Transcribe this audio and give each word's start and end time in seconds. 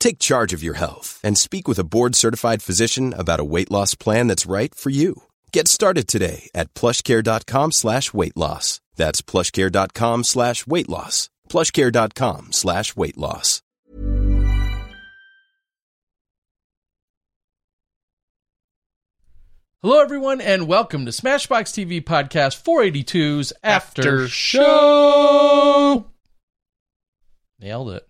Take 0.00 0.18
charge 0.18 0.52
of 0.52 0.62
your 0.62 0.74
health 0.74 1.20
and 1.22 1.36
speak 1.38 1.68
with 1.68 1.78
a 1.78 1.84
board-certified 1.84 2.62
physician 2.62 3.12
about 3.12 3.40
a 3.40 3.44
weight 3.44 3.70
loss 3.70 3.94
plan 3.94 4.26
that's 4.26 4.46
right 4.46 4.74
for 4.74 4.90
you. 4.90 5.22
Get 5.52 5.68
started 5.68 6.08
today 6.08 6.48
at 6.54 6.72
plushcare.com 6.74 7.72
slash 7.72 8.14
weight 8.14 8.36
loss. 8.36 8.80
That's 8.96 9.22
plushcare.com 9.22 10.24
slash 10.24 10.66
weight 10.66 10.88
loss. 10.88 11.30
plushcare.com 11.48 12.52
slash 12.52 12.96
weight 12.96 13.16
loss. 13.16 13.62
Hello, 19.80 20.00
everyone, 20.00 20.40
and 20.40 20.66
welcome 20.66 21.06
to 21.06 21.12
SmashBoxx 21.12 21.86
TV 21.86 22.02
Podcast 22.02 22.60
482's 22.64 23.52
After, 23.62 24.26
Show. 24.26 26.06
Nailed 27.60 27.90
it. 27.90 28.07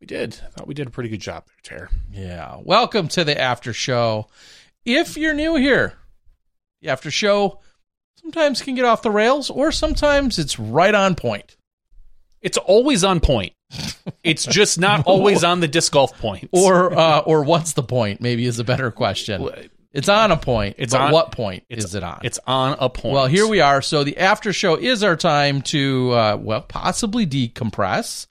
We 0.00 0.06
did. 0.06 0.40
I 0.44 0.48
thought 0.50 0.66
we 0.66 0.74
did 0.74 0.86
a 0.86 0.90
pretty 0.90 1.10
good 1.10 1.20
job 1.20 1.44
there, 1.46 1.78
Ter. 1.78 1.88
Yeah. 2.10 2.56
Welcome 2.62 3.08
to 3.08 3.24
the 3.24 3.38
After 3.38 3.72
Show. 3.72 4.28
If 4.84 5.16
you're 5.18 5.34
new 5.34 5.56
here, 5.56 5.94
the 6.80 6.88
After 6.88 7.10
Show 7.10 7.60
sometimes 8.14 8.62
can 8.62 8.74
get 8.74 8.86
off 8.86 9.02
the 9.02 9.10
rails, 9.10 9.50
or 9.50 9.70
sometimes 9.70 10.38
it's 10.38 10.58
right 10.58 10.94
on 10.94 11.16
point. 11.16 11.56
It's 12.40 12.56
always 12.56 13.04
on 13.04 13.20
point. 13.20 13.52
It's 14.24 14.46
just 14.46 14.78
not 14.80 15.02
always 15.06 15.44
on 15.44 15.60
the 15.60 15.68
disc 15.68 15.92
golf 15.92 16.16
points. 16.18 16.48
Or, 16.52 16.96
uh, 16.98 17.18
or 17.20 17.44
what's 17.44 17.74
the 17.74 17.82
point? 17.82 18.22
Maybe 18.22 18.46
is 18.46 18.58
a 18.58 18.64
better 18.64 18.90
question. 18.90 19.46
It's 19.92 20.08
on 20.08 20.30
a 20.30 20.36
point. 20.38 20.76
It's 20.78 20.94
on- 20.94 21.12
what 21.12 21.32
point 21.32 21.64
is 21.68 21.94
it 21.94 22.02
on? 22.02 22.20
It's 22.22 22.38
on 22.46 22.76
a 22.80 22.88
point. 22.88 23.12
Well, 23.12 23.26
here 23.26 23.46
we 23.46 23.60
are. 23.60 23.82
So 23.82 24.02
the 24.02 24.16
after 24.16 24.54
show 24.54 24.76
is 24.76 25.02
our 25.02 25.16
time 25.16 25.60
to, 25.62 26.12
uh, 26.12 26.36
well, 26.40 26.62
possibly 26.62 27.26
decompress, 27.26 28.26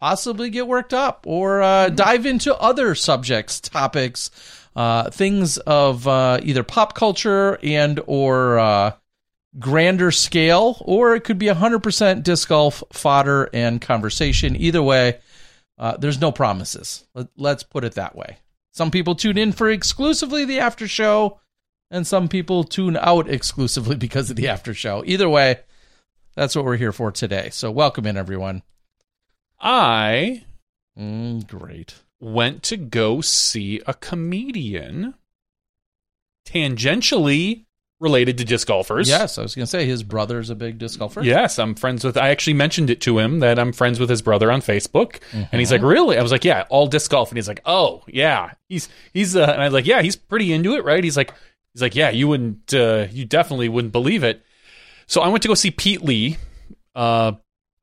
possibly 0.00 0.50
get 0.50 0.66
worked 0.66 0.94
up, 0.94 1.24
or 1.26 1.62
uh, 1.62 1.90
dive 1.90 2.26
into 2.26 2.54
other 2.56 2.94
subjects, 2.94 3.60
topics, 3.60 4.30
uh, 4.74 5.10
things 5.10 5.58
of 5.58 6.08
uh, 6.08 6.40
either 6.42 6.62
pop 6.62 6.94
culture 6.94 7.58
and 7.62 8.00
or 8.06 8.58
uh, 8.58 8.92
grander 9.58 10.10
scale, 10.10 10.78
or 10.80 11.14
it 11.14 11.24
could 11.24 11.38
be 11.38 11.46
100% 11.46 12.22
disc 12.22 12.48
golf 12.48 12.82
fodder 12.92 13.48
and 13.52 13.80
conversation. 13.80 14.56
Either 14.56 14.82
way, 14.82 15.18
uh, 15.78 15.96
there's 15.96 16.20
no 16.20 16.32
promises. 16.32 17.04
Let's 17.36 17.62
put 17.62 17.84
it 17.84 17.94
that 17.94 18.16
way. 18.16 18.38
Some 18.72 18.90
people 18.90 19.14
tune 19.14 19.36
in 19.36 19.52
for 19.52 19.68
exclusively 19.68 20.44
the 20.44 20.60
after 20.60 20.88
show 20.88 21.40
and 21.90 22.06
some 22.06 22.28
people 22.28 22.64
tune 22.64 22.96
out 22.96 23.28
exclusively 23.28 23.96
because 24.06 24.30
of 24.30 24.36
the 24.36 24.48
after 24.48 24.74
show. 24.74 25.02
Either 25.06 25.28
way, 25.28 25.60
that's 26.34 26.54
what 26.54 26.64
we're 26.64 26.76
here 26.76 26.92
for 26.92 27.10
today. 27.10 27.50
So 27.50 27.70
welcome 27.70 28.06
in 28.06 28.16
everyone. 28.16 28.62
I 29.60 30.44
Mm, 30.98 31.46
great. 31.46 31.94
went 32.20 32.62
to 32.64 32.76
go 32.76 33.20
see 33.20 33.80
a 33.86 33.94
comedian 33.94 35.14
tangentially 36.46 37.64
related 38.00 38.38
to 38.38 38.44
disc 38.44 38.66
golfers. 38.66 39.08
Yes, 39.08 39.36
I 39.38 39.42
was 39.42 39.54
going 39.54 39.64
to 39.64 39.70
say 39.70 39.84
his 39.86 40.02
brother's 40.02 40.48
a 40.50 40.54
big 40.54 40.78
disc 40.78 40.98
golfer. 40.98 41.22
Yes, 41.22 41.58
I'm 41.58 41.74
friends 41.74 42.02
with. 42.04 42.16
I 42.16 42.30
actually 42.30 42.54
mentioned 42.54 42.90
it 42.90 43.00
to 43.02 43.18
him 43.18 43.40
that 43.40 43.58
I'm 43.58 43.72
friends 43.72 44.00
with 44.00 44.08
his 44.08 44.22
brother 44.22 44.50
on 44.50 44.60
Facebook, 44.62 45.20
and 45.32 45.44
Mm-hmm. 45.46 45.58
he's 45.58 45.70
like, 45.72 45.82
"Really?" 45.82 46.16
I 46.18 46.22
was 46.22 46.32
like, 46.32 46.44
"Yeah, 46.44 46.64
all 46.70 46.86
disc 46.86 47.10
golf," 47.10 47.30
and 47.30 47.36
he's 47.36 47.48
like, 47.48 47.60
"Oh, 47.66 48.02
yeah." 48.06 48.52
He's 48.68 48.88
he's, 49.12 49.36
uh, 49.36 49.42
and 49.52 49.60
I 49.60 49.64
was 49.66 49.74
like, 49.74 49.86
"Yeah, 49.86 50.02
he's 50.02 50.16
pretty 50.16 50.52
into 50.52 50.74
it, 50.74 50.84
right?" 50.84 51.04
He's 51.04 51.16
like, 51.16 51.32
he's 51.74 51.82
like, 51.82 51.94
"Yeah, 51.94 52.10
you 52.10 52.26
wouldn't, 52.28 52.72
uh, 52.72 53.06
you 53.12 53.24
definitely 53.26 53.68
wouldn't 53.68 53.92
believe 53.92 54.24
it." 54.24 54.42
So 55.06 55.20
I 55.20 55.28
went 55.28 55.42
to 55.42 55.48
go 55.48 55.54
see 55.54 55.70
Pete 55.70 56.02
Lee, 56.02 56.38
uh, 56.94 57.32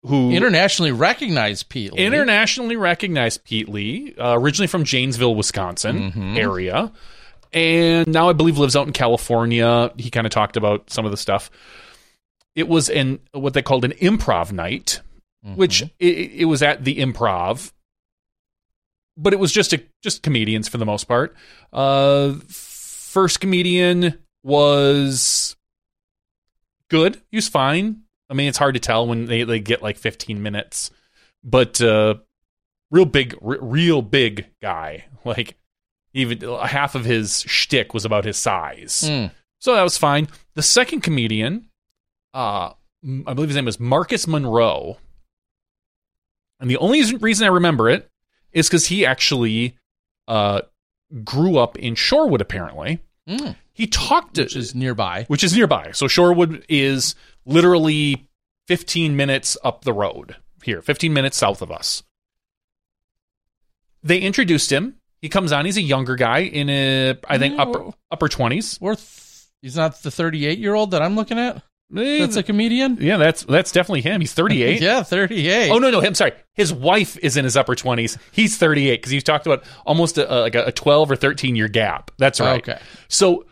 who 0.07 0.31
Internationally 0.31 0.91
recognized 0.91 1.69
Pete 1.69 1.93
Lee. 1.93 2.05
internationally 2.05 2.75
recognized 2.75 3.43
Pete 3.43 3.69
Lee, 3.69 4.15
uh, 4.17 4.35
originally 4.39 4.67
from 4.67 4.83
Janesville, 4.83 5.35
Wisconsin 5.35 6.11
Mm-hmm. 6.11 6.37
area, 6.37 6.91
and 7.53 8.07
now 8.07 8.29
I 8.29 8.33
believe 8.33 8.57
lives 8.57 8.75
out 8.75 8.87
in 8.87 8.93
California. 8.93 9.91
He 9.97 10.09
kind 10.09 10.25
of 10.27 10.31
talked 10.31 10.57
about 10.57 10.89
some 10.89 11.05
of 11.05 11.11
the 11.11 11.17
stuff. 11.17 11.49
It 12.55 12.67
was 12.67 12.89
an 12.89 13.19
what 13.33 13.53
they 13.53 13.61
called 13.61 13.85
an 13.85 13.91
improv 13.93 14.51
night, 14.51 15.01
which 15.55 15.81
Mm-hmm. 15.83 15.93
it, 15.99 16.31
it 16.41 16.45
was 16.45 16.61
at 16.63 16.83
the 16.83 16.97
improv, 16.97 17.71
but 19.15 19.31
it 19.33 19.39
was 19.39 19.51
just 19.51 19.73
a, 19.73 19.81
just 20.03 20.23
comedians 20.23 20.67
for 20.67 20.77
the 20.77 20.85
most 20.85 21.05
part. 21.05 21.35
Uh, 21.71 22.33
first 22.49 23.39
comedian 23.39 24.17
was 24.43 25.55
good. 26.89 27.21
He 27.31 27.37
was 27.37 27.47
fine. 27.47 28.01
I 28.29 28.33
mean, 28.33 28.47
it's 28.49 28.57
hard 28.57 28.73
to 28.75 28.79
tell 28.79 29.07
when 29.07 29.25
they, 29.25 29.43
they 29.43 29.59
get 29.59 29.81
like 29.81 29.97
15 29.97 30.41
minutes, 30.43 30.91
but 31.43 31.79
uh, 31.81 32.15
real 32.91 33.05
big, 33.05 33.35
r- 33.41 33.57
real 33.61 34.01
big 34.01 34.47
guy. 34.61 35.05
Like 35.25 35.57
even 36.13 36.39
half 36.41 36.95
of 36.95 37.05
his 37.05 37.41
shtick 37.41 37.93
was 37.93 38.05
about 38.05 38.25
his 38.25 38.37
size, 38.37 39.03
Mm. 39.05 39.31
so 39.59 39.73
that 39.75 39.83
was 39.83 39.97
fine. 39.97 40.27
The 40.55 40.63
second 40.63 41.01
comedian, 41.01 41.69
uh, 42.33 42.71
I 43.27 43.33
believe 43.33 43.49
his 43.49 43.55
name 43.55 43.65
was 43.65 43.79
Marcus 43.79 44.25
Monroe, 44.27 44.97
and 46.59 46.69
the 46.69 46.77
only 46.77 47.15
reason 47.17 47.45
I 47.45 47.51
remember 47.51 47.89
it 47.89 48.09
is 48.51 48.67
because 48.67 48.87
he 48.87 49.05
actually 49.05 49.77
uh, 50.27 50.61
grew 51.23 51.57
up 51.57 51.77
in 51.77 51.95
Shorewood. 51.95 52.41
Apparently, 52.41 52.99
Mm. 53.27 53.55
he 53.73 53.87
talked 53.87 54.35
to 54.35 54.43
which 54.43 54.55
is 54.55 54.73
nearby. 54.73 55.25
which 55.27 55.43
is 55.43 55.53
nearby. 55.53 55.91
So 55.91 56.05
Shorewood 56.07 56.63
is 56.69 57.13
literally 57.47 58.27
15 58.67 59.15
minutes 59.15 59.57
up 59.63 59.83
the 59.83 59.93
road 59.93 60.35
here, 60.63 60.81
15 60.81 61.11
minutes 61.13 61.37
south 61.37 61.61
of 61.61 61.71
us. 61.71 62.03
They 64.03 64.19
introduced 64.19 64.71
him. 64.71 64.95
He 65.21 65.29
comes 65.29 65.51
on. 65.51 65.65
He's 65.65 65.77
a 65.77 65.81
younger 65.81 66.15
guy 66.15 66.39
in 66.39 66.69
a, 66.69 67.15
I 67.27 67.37
think, 67.37 67.55
Yeah, 67.55 67.63
upper 67.63 67.89
upper 68.11 68.27
20s. 68.27 68.77
Or 68.81 68.95
th- 68.95 69.45
he's 69.61 69.75
not 69.75 70.01
the 70.03 70.11
38 70.11 70.59
year 70.59 70.75
old 70.75 70.91
that 70.91 71.01
I'm 71.01 71.15
looking 71.15 71.39
at. 71.39 71.63
Eh, 71.95 72.19
That's 72.19 72.35
a 72.35 72.43
comedian. 72.43 72.97
yeah, 72.99 73.15
that's 73.17 73.43
that's 73.43 73.71
definitely 73.71 74.01
him. 74.01 74.19
He's 74.21 74.33
38. 74.33 74.81
Yeah, 74.81 75.03
38. 75.03 75.71
Oh 75.71 75.79
no, 75.79 75.89
no, 75.89 76.01
I'm 76.01 76.13
sorry. 76.15 76.33
His 76.53 76.71
wife 76.73 77.17
is 77.19 77.37
in 77.37 77.45
his 77.45 77.55
upper 77.57 77.75
20s. 77.75 78.17
He's 78.33 78.57
38 78.57 78.97
because 78.97 79.09
he's 79.11 79.23
talked 79.23 79.47
about 79.47 79.63
almost 79.85 80.17
a, 80.17 80.31
a- 80.31 80.41
like 80.41 80.55
a 80.55 80.71
12 80.71 81.11
or 81.11 81.15
13 81.15 81.55
year 81.55 81.67
gap. 81.69 82.11
That's 82.17 82.39
right. 82.41 82.59
Okay. 82.59 82.79
So, 83.07 83.45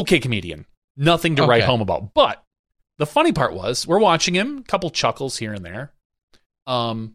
okay, 0.00 0.20
comedian. 0.20 0.66
Nothing 0.96 1.36
to 1.36 1.46
write 1.46 1.62
home 1.64 1.80
about. 1.80 2.14
But 2.14 2.42
the 2.98 3.06
funny 3.06 3.32
part 3.32 3.54
was, 3.54 3.86
we're 3.86 3.98
watching 3.98 4.34
him, 4.34 4.58
a 4.58 4.62
couple 4.62 4.90
chuckles 4.90 5.36
here 5.36 5.52
and 5.52 5.64
there. 5.64 5.92
Um, 6.66 7.14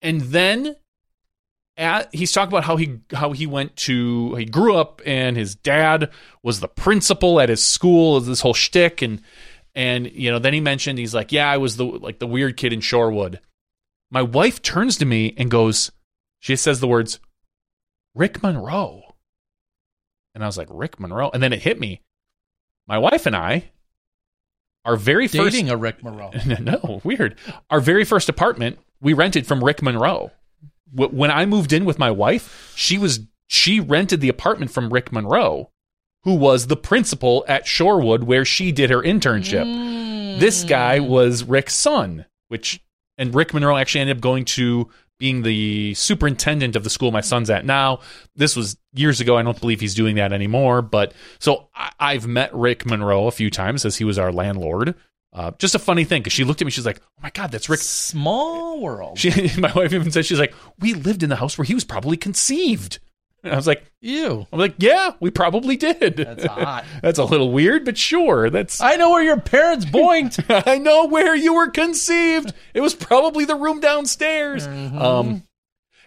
and 0.00 0.20
then 0.20 0.76
at, 1.76 2.14
he's 2.14 2.32
talking 2.32 2.52
about 2.52 2.64
how 2.64 2.76
he 2.76 3.00
how 3.12 3.32
he 3.32 3.46
went 3.46 3.76
to 3.76 4.34
he 4.36 4.44
grew 4.44 4.76
up 4.76 5.00
and 5.06 5.36
his 5.36 5.54
dad 5.54 6.10
was 6.42 6.60
the 6.60 6.68
principal 6.68 7.40
at 7.40 7.48
his 7.48 7.62
school 7.62 8.16
of 8.16 8.26
this 8.26 8.40
whole 8.40 8.54
shtick 8.54 9.02
and 9.02 9.22
And 9.74 10.10
you 10.12 10.30
know, 10.30 10.38
then 10.38 10.52
he 10.52 10.60
mentioned 10.60 10.98
he's 10.98 11.14
like, 11.14 11.32
"Yeah, 11.32 11.50
I 11.50 11.56
was 11.56 11.76
the 11.76 11.84
like 11.84 12.18
the 12.18 12.26
weird 12.26 12.56
kid 12.56 12.72
in 12.72 12.80
Shorewood." 12.80 13.38
My 14.10 14.22
wife 14.22 14.60
turns 14.60 14.98
to 14.98 15.06
me 15.06 15.34
and 15.38 15.50
goes, 15.50 15.90
she 16.40 16.56
says 16.56 16.80
the 16.80 16.88
words, 16.88 17.18
"Rick 18.14 18.42
Monroe," 18.42 19.11
and 20.34 20.42
I 20.42 20.46
was 20.46 20.58
like, 20.58 20.68
"Rick 20.70 21.00
Monroe," 21.00 21.30
and 21.32 21.42
then 21.42 21.52
it 21.52 21.62
hit 21.62 21.78
me. 21.80 22.00
My 22.86 22.98
wife 22.98 23.26
and 23.26 23.36
I, 23.36 23.70
our 24.84 24.96
very 24.96 25.28
first 25.28 25.52
Dating 25.52 25.70
a 25.70 25.76
Rick 25.76 26.02
Monroe. 26.02 26.32
no, 26.60 27.00
weird. 27.04 27.36
Our 27.70 27.80
very 27.80 28.04
first 28.04 28.28
apartment 28.28 28.78
we 29.00 29.12
rented 29.12 29.46
from 29.46 29.62
Rick 29.62 29.82
Monroe. 29.82 30.30
When 30.94 31.30
I 31.30 31.46
moved 31.46 31.72
in 31.72 31.84
with 31.84 31.98
my 31.98 32.10
wife, 32.10 32.72
she 32.76 32.98
was 32.98 33.20
she 33.46 33.80
rented 33.80 34.20
the 34.20 34.28
apartment 34.28 34.70
from 34.70 34.92
Rick 34.92 35.12
Monroe, 35.12 35.70
who 36.24 36.34
was 36.34 36.66
the 36.66 36.76
principal 36.76 37.44
at 37.48 37.64
Shorewood 37.64 38.24
where 38.24 38.44
she 38.44 38.72
did 38.72 38.90
her 38.90 39.02
internship. 39.02 40.38
This 40.38 40.64
guy 40.64 40.98
hmm. 40.98 41.08
was 41.08 41.44
Rick's 41.44 41.74
son, 41.74 42.26
which 42.48 42.80
and 43.18 43.34
Rick 43.34 43.54
Monroe 43.54 43.76
actually 43.76 44.02
ended 44.02 44.16
up 44.16 44.22
going 44.22 44.44
to 44.46 44.90
being 45.22 45.42
the 45.42 45.94
superintendent 45.94 46.74
of 46.74 46.82
the 46.82 46.90
school 46.90 47.12
my 47.12 47.20
son's 47.20 47.48
at 47.48 47.64
now. 47.64 48.00
This 48.34 48.56
was 48.56 48.76
years 48.92 49.20
ago. 49.20 49.36
I 49.36 49.42
don't 49.42 49.58
believe 49.60 49.78
he's 49.78 49.94
doing 49.94 50.16
that 50.16 50.32
anymore. 50.32 50.82
But 50.82 51.14
so 51.38 51.68
I, 51.76 51.92
I've 52.00 52.26
met 52.26 52.52
Rick 52.52 52.86
Monroe 52.86 53.28
a 53.28 53.30
few 53.30 53.48
times 53.48 53.84
as 53.84 53.96
he 53.96 54.04
was 54.04 54.18
our 54.18 54.32
landlord. 54.32 54.96
Uh, 55.32 55.52
just 55.60 55.76
a 55.76 55.78
funny 55.78 56.02
thing 56.02 56.22
because 56.22 56.32
she 56.32 56.42
looked 56.42 56.60
at 56.60 56.64
me. 56.64 56.72
She's 56.72 56.84
like, 56.84 57.00
"Oh 57.00 57.22
my 57.22 57.30
god, 57.30 57.52
that's 57.52 57.68
Rick." 57.68 57.78
Small 57.78 58.80
world. 58.80 59.16
She, 59.16 59.30
my 59.60 59.72
wife 59.72 59.92
even 59.92 60.10
said 60.10 60.26
she's 60.26 60.40
like, 60.40 60.54
"We 60.80 60.92
lived 60.94 61.22
in 61.22 61.30
the 61.30 61.36
house 61.36 61.56
where 61.56 61.64
he 61.64 61.74
was 61.74 61.84
probably 61.84 62.16
conceived." 62.16 62.98
And 63.42 63.52
I 63.52 63.56
was 63.56 63.66
like, 63.66 63.84
Ew. 64.00 64.46
"I'm 64.52 64.58
like, 64.58 64.74
yeah, 64.78 65.12
we 65.20 65.30
probably 65.30 65.76
did." 65.76 66.16
That's 66.16 66.44
hot. 66.44 66.84
that's 67.02 67.18
a 67.18 67.24
little 67.24 67.50
weird, 67.52 67.84
but 67.84 67.96
sure. 67.98 68.50
That's 68.50 68.80
I 68.80 68.96
know 68.96 69.10
where 69.10 69.22
your 69.22 69.40
parents 69.40 69.84
boinked. 69.84 70.44
I 70.66 70.78
know 70.78 71.06
where 71.06 71.34
you 71.34 71.54
were 71.54 71.70
conceived. 71.70 72.52
It 72.74 72.80
was 72.80 72.94
probably 72.94 73.44
the 73.44 73.54
room 73.56 73.80
downstairs. 73.80 74.66
Mm-hmm. 74.66 74.98
Um, 74.98 75.42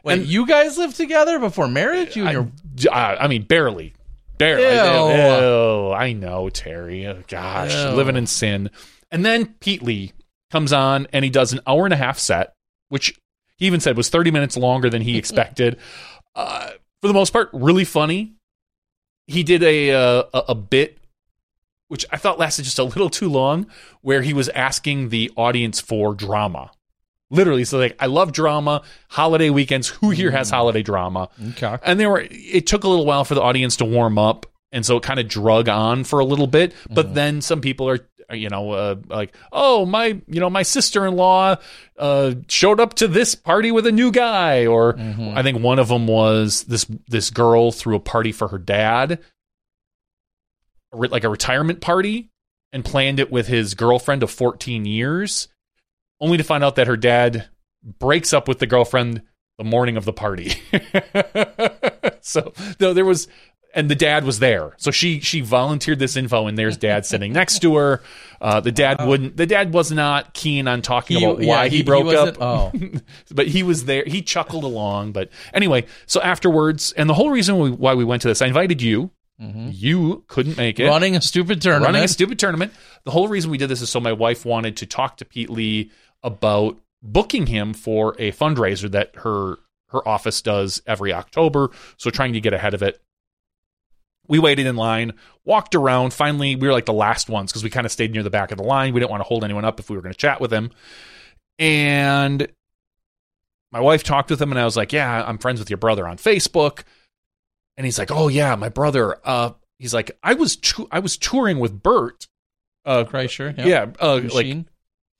Wait, 0.03 0.19
And- 0.19 0.27
you 0.27 0.45
guys 0.45 0.77
lived 0.77 0.95
together 0.95 1.39
before 1.39 1.67
marriage? 1.67 2.15
You 2.15 2.25
and 2.27 2.51
your 2.77 2.93
I, 2.93 3.15
I 3.15 3.27
mean, 3.27 3.43
barely. 3.43 3.93
Barely. 4.37 4.63
Ew. 4.63 5.87
Ew, 5.87 5.91
I 5.93 6.11
know, 6.13 6.49
Terry. 6.49 7.07
Oh, 7.07 7.23
gosh, 7.27 7.73
Ew. 7.73 7.91
living 7.95 8.17
in 8.17 8.27
sin. 8.27 8.69
And 9.09 9.25
then 9.25 9.55
Pete 9.61 9.81
Lee 9.81 10.11
comes 10.51 10.73
on 10.73 11.07
and 11.13 11.23
he 11.23 11.31
does 11.31 11.53
an 11.53 11.61
hour 11.65 11.85
and 11.85 11.93
a 11.93 11.97
half 11.97 12.19
set, 12.19 12.53
which 12.89 13.17
he 13.57 13.65
even 13.65 13.79
said 13.79 13.95
was 13.95 14.09
30 14.09 14.31
minutes 14.31 14.57
longer 14.57 14.89
than 14.89 15.01
he 15.01 15.17
expected. 15.17 15.77
Uh, 16.35 16.71
for 17.05 17.07
the 17.07 17.13
most 17.13 17.31
part, 17.31 17.49
really 17.53 17.85
funny. 17.85 18.33
He 19.27 19.43
did 19.43 19.61
a, 19.61 19.91
uh, 19.91 20.23
a 20.33 20.43
a 20.49 20.55
bit 20.55 20.97
which 21.87 22.03
I 22.11 22.17
thought 22.17 22.39
lasted 22.39 22.63
just 22.63 22.79
a 22.79 22.83
little 22.83 23.11
too 23.11 23.29
long, 23.29 23.67
where 24.01 24.23
he 24.23 24.33
was 24.33 24.49
asking 24.49 25.09
the 25.09 25.31
audience 25.35 25.79
for 25.79 26.15
drama. 26.15 26.71
Literally, 27.29 27.63
so 27.63 27.77
like, 27.77 27.95
I 27.99 28.07
love 28.07 28.31
drama. 28.31 28.81
Holiday 29.09 29.51
weekends. 29.51 29.89
Who 29.89 30.09
here 30.09 30.31
has 30.31 30.49
holiday 30.49 30.81
drama? 30.81 31.29
Okay. 31.49 31.77
and 31.83 31.99
they 31.99 32.07
were 32.07 32.25
it 32.29 32.65
took 32.65 32.83
a 32.83 32.87
little 32.87 33.05
while 33.05 33.23
for 33.23 33.35
the 33.35 33.41
audience 33.41 33.75
to 33.77 33.85
warm 33.85 34.17
up 34.17 34.45
and 34.75 34.85
so 34.85 34.97
it 34.97 35.03
kind 35.03 35.19
of 35.19 35.27
drug 35.27 35.67
on 35.69 36.03
for 36.03 36.19
a 36.19 36.25
little 36.25 36.45
bit 36.45 36.73
but 36.91 37.15
then 37.15 37.41
some 37.41 37.61
people 37.61 37.89
are 37.89 37.99
you 38.31 38.49
know 38.49 38.71
uh, 38.71 38.95
like 39.07 39.35
oh 39.51 39.85
my 39.85 40.19
you 40.27 40.39
know 40.39 40.49
my 40.49 40.63
sister-in-law 40.63 41.55
uh, 41.97 42.33
showed 42.47 42.79
up 42.79 42.93
to 42.93 43.07
this 43.07 43.33
party 43.33 43.71
with 43.71 43.87
a 43.87 43.91
new 43.91 44.11
guy 44.11 44.65
or 44.65 44.95
i 45.35 45.41
think 45.41 45.59
one 45.59 45.79
of 45.79 45.87
them 45.87 46.05
was 46.05 46.63
this 46.63 46.85
this 47.07 47.29
girl 47.29 47.71
threw 47.71 47.95
a 47.95 47.99
party 47.99 48.31
for 48.31 48.49
her 48.49 48.57
dad 48.57 49.19
like 50.91 51.23
a 51.23 51.29
retirement 51.29 51.81
party 51.81 52.29
and 52.73 52.83
planned 52.83 53.19
it 53.19 53.31
with 53.31 53.47
his 53.47 53.73
girlfriend 53.73 54.21
of 54.23 54.29
14 54.29 54.85
years 54.85 55.47
only 56.19 56.37
to 56.37 56.43
find 56.43 56.63
out 56.63 56.75
that 56.75 56.87
her 56.87 56.97
dad 56.97 57.47
breaks 57.99 58.33
up 58.33 58.47
with 58.47 58.59
the 58.59 58.67
girlfriend 58.67 59.21
the 59.57 59.63
morning 59.63 59.95
of 59.97 60.05
the 60.05 60.13
party. 60.13 60.53
so 62.21 62.53
no, 62.79 62.93
there 62.93 63.05
was, 63.05 63.27
and 63.75 63.91
the 63.91 63.95
dad 63.95 64.23
was 64.23 64.39
there. 64.39 64.73
So 64.77 64.89
she 64.89 65.19
she 65.19 65.41
volunteered 65.41 65.99
this 65.99 66.15
info, 66.15 66.47
and 66.47 66.57
there's 66.57 66.77
dad 66.77 67.05
sitting 67.05 67.33
next 67.33 67.59
to 67.59 67.75
her. 67.75 68.01
Uh, 68.41 68.61
the 68.61 68.71
dad 68.71 69.05
wouldn't. 69.05 69.37
The 69.37 69.45
dad 69.45 69.73
was 69.73 69.91
not 69.91 70.33
keen 70.33 70.67
on 70.67 70.81
talking 70.81 71.17
about 71.17 71.43
yeah, 71.43 71.47
why 71.47 71.69
he, 71.69 71.83
broke 71.83 72.13
up. 72.13 72.37
Oh, 72.41 72.71
but 73.31 73.47
he 73.47 73.61
was 73.61 73.85
there. 73.85 74.05
He 74.05 74.21
chuckled 74.21 74.63
along. 74.63 75.11
But 75.11 75.29
anyway, 75.53 75.85
so 76.05 76.21
afterwards, 76.21 76.93
and 76.93 77.09
the 77.09 77.13
whole 77.13 77.29
reason 77.29 77.59
we, 77.59 77.69
why 77.69 77.93
we 77.93 78.05
went 78.05 78.21
to 78.23 78.29
this, 78.29 78.41
I 78.41 78.47
invited 78.47 78.81
you. 78.81 79.11
You 79.37 80.23
couldn't 80.27 80.55
make 80.55 80.79
it 80.79 80.87
running 80.87 81.17
a 81.17 81.21
stupid 81.21 81.61
tournament. 81.61 81.87
running 81.87 82.03
a 82.05 82.07
stupid 82.07 82.39
tournament. 82.39 82.71
The 83.03 83.11
whole 83.11 83.27
reason 83.27 83.51
we 83.51 83.57
did 83.57 83.67
this 83.67 83.81
is 83.81 83.89
so 83.89 83.99
my 83.99 84.13
wife 84.13 84.45
wanted 84.45 84.77
to 84.77 84.85
talk 84.85 85.17
to 85.17 85.25
Pete 85.25 85.49
Lee 85.49 85.91
about 86.23 86.77
booking 87.03 87.47
him 87.47 87.73
for 87.73 88.15
a 88.17 88.31
fundraiser 88.31 88.89
that 88.91 89.13
her 89.17 89.57
her 89.89 90.07
office 90.07 90.41
does 90.41 90.81
every 90.87 91.11
October. 91.11 91.71
So 91.97 92.09
trying 92.09 92.31
to 92.33 92.39
get 92.39 92.53
ahead 92.53 92.73
of 92.73 92.81
it. 92.81 93.01
We 94.27 94.39
waited 94.39 94.65
in 94.65 94.75
line, 94.75 95.13
walked 95.43 95.75
around. 95.75 96.13
Finally, 96.13 96.55
we 96.55 96.67
were 96.67 96.73
like 96.73 96.85
the 96.85 96.93
last 96.93 97.29
ones 97.29 97.51
because 97.51 97.63
we 97.63 97.69
kind 97.69 97.85
of 97.85 97.91
stayed 97.91 98.11
near 98.11 98.23
the 98.23 98.29
back 98.29 98.51
of 98.51 98.57
the 98.57 98.63
line. 98.63 98.93
We 98.93 98.99
didn't 98.99 99.11
want 99.11 99.21
to 99.21 99.27
hold 99.27 99.43
anyone 99.43 99.65
up 99.65 99.79
if 99.79 99.89
we 99.89 99.95
were 99.95 100.01
going 100.01 100.13
to 100.13 100.17
chat 100.17 100.41
with 100.41 100.51
him. 100.51 100.71
And 101.59 102.47
my 103.71 103.79
wife 103.79 104.03
talked 104.03 104.29
with 104.29 104.41
him, 104.41 104.51
and 104.51 104.59
I 104.59 104.65
was 104.65 104.77
like, 104.77 104.93
"Yeah, 104.93 105.23
I'm 105.25 105.37
friends 105.37 105.59
with 105.59 105.69
your 105.69 105.77
brother 105.77 106.07
on 106.07 106.17
Facebook." 106.17 106.83
And 107.77 107.85
he's 107.85 107.99
like, 107.99 108.11
"Oh 108.11 108.27
yeah, 108.27 108.55
my 108.55 108.69
brother." 108.69 109.17
Uh, 109.23 109.51
he's 109.79 109.93
like, 109.93 110.17
"I 110.23 110.33
was 110.33 110.55
tou- 110.55 110.87
I 110.91 110.99
was 110.99 111.17
touring 111.17 111.59
with 111.59 111.81
Bert." 111.81 112.27
Uh, 112.85 113.03
Kreischer. 113.03 113.53
yeah, 113.57 113.87
uh, 113.99 114.21
like 114.33 114.65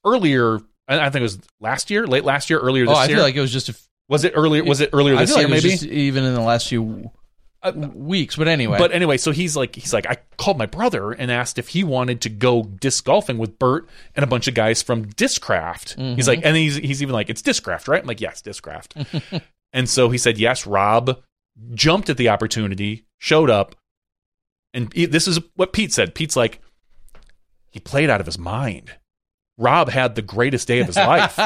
earlier. 0.06 0.60
I 0.88 1.10
think 1.10 1.22
it 1.22 1.24
was 1.24 1.40
last 1.60 1.90
year, 1.90 2.06
late 2.06 2.24
last 2.24 2.50
year, 2.50 2.60
earlier 2.60 2.86
oh, 2.86 2.90
this 2.90 2.98
I 2.98 3.06
year. 3.08 3.16
I 3.16 3.18
feel 3.18 3.24
like 3.24 3.36
it 3.36 3.42
was 3.42 3.52
just 3.52 3.70
a. 3.70 3.72
f- 3.72 3.88
was 4.08 4.24
it 4.24 4.34
earlier? 4.36 4.64
Was 4.64 4.82
it 4.82 4.92
earlier 4.94 5.16
this 5.18 5.36
year? 5.36 5.48
like 5.48 5.64
maybe. 5.64 5.74
even 5.92 6.24
in 6.24 6.34
the 6.36 6.42
last 6.42 6.70
few 6.70 7.12
Uh, 7.66 7.72
weeks. 7.94 8.36
But 8.36 8.48
anyway, 8.48 8.78
But 8.78 8.92
anyway, 8.92 9.18
so 9.18 9.32
he's 9.32 9.56
like, 9.56 9.76
he's 9.76 9.94
like, 9.94 10.06
I 10.08 10.18
called 10.38 10.58
my 10.58 10.66
brother 10.68 11.12
and 11.12 11.32
asked 11.32 11.58
if 11.58 11.70
he 11.70 11.84
wanted 11.84 12.22
to 12.22 12.30
go 12.30 12.64
disc 12.64 13.04
golfing 13.06 13.38
with 13.38 13.58
Bert 13.58 13.90
and 14.16 14.24
a 14.24 14.28
bunch 14.28 14.48
of 14.48 14.54
guys 14.54 14.82
from 14.84 15.06
Discraft. 15.06 15.96
Mm-hmm. 15.96 16.16
He's 16.16 16.28
like, 16.28 16.42
and 16.44 16.56
he's 16.56 16.76
he's 16.76 17.02
even 17.02 17.14
like, 17.14 17.30
it's 17.30 17.42
Discraft, 17.42 17.88
right? 17.88 18.02
I'm 18.02 18.08
like, 18.08 18.22
yes, 18.22 18.42
Discraft. 18.42 19.42
and 19.74 19.90
so 19.90 20.10
he 20.10 20.18
said 20.18 20.38
yes. 20.38 20.68
Rob 20.68 21.22
jumped 21.74 22.10
at 22.10 22.18
the 22.18 22.30
opportunity, 22.30 23.06
showed 23.18 23.50
up, 23.50 23.76
and 24.74 24.94
he- 24.94 25.06
this 25.06 25.28
is 25.28 25.40
what 25.56 25.74
Pete 25.74 25.94
said. 25.94 26.14
Pete's 26.14 26.36
like, 26.36 26.62
he 27.72 27.80
played 27.80 28.10
out 28.10 28.20
of 28.20 28.26
his 28.26 28.38
mind. 28.38 28.92
Rob 29.58 29.90
had 29.90 30.16
the 30.16 30.22
greatest 30.22 30.68
day 30.68 30.80
of 30.80 30.88
his 30.88 30.98
life. 30.98 31.40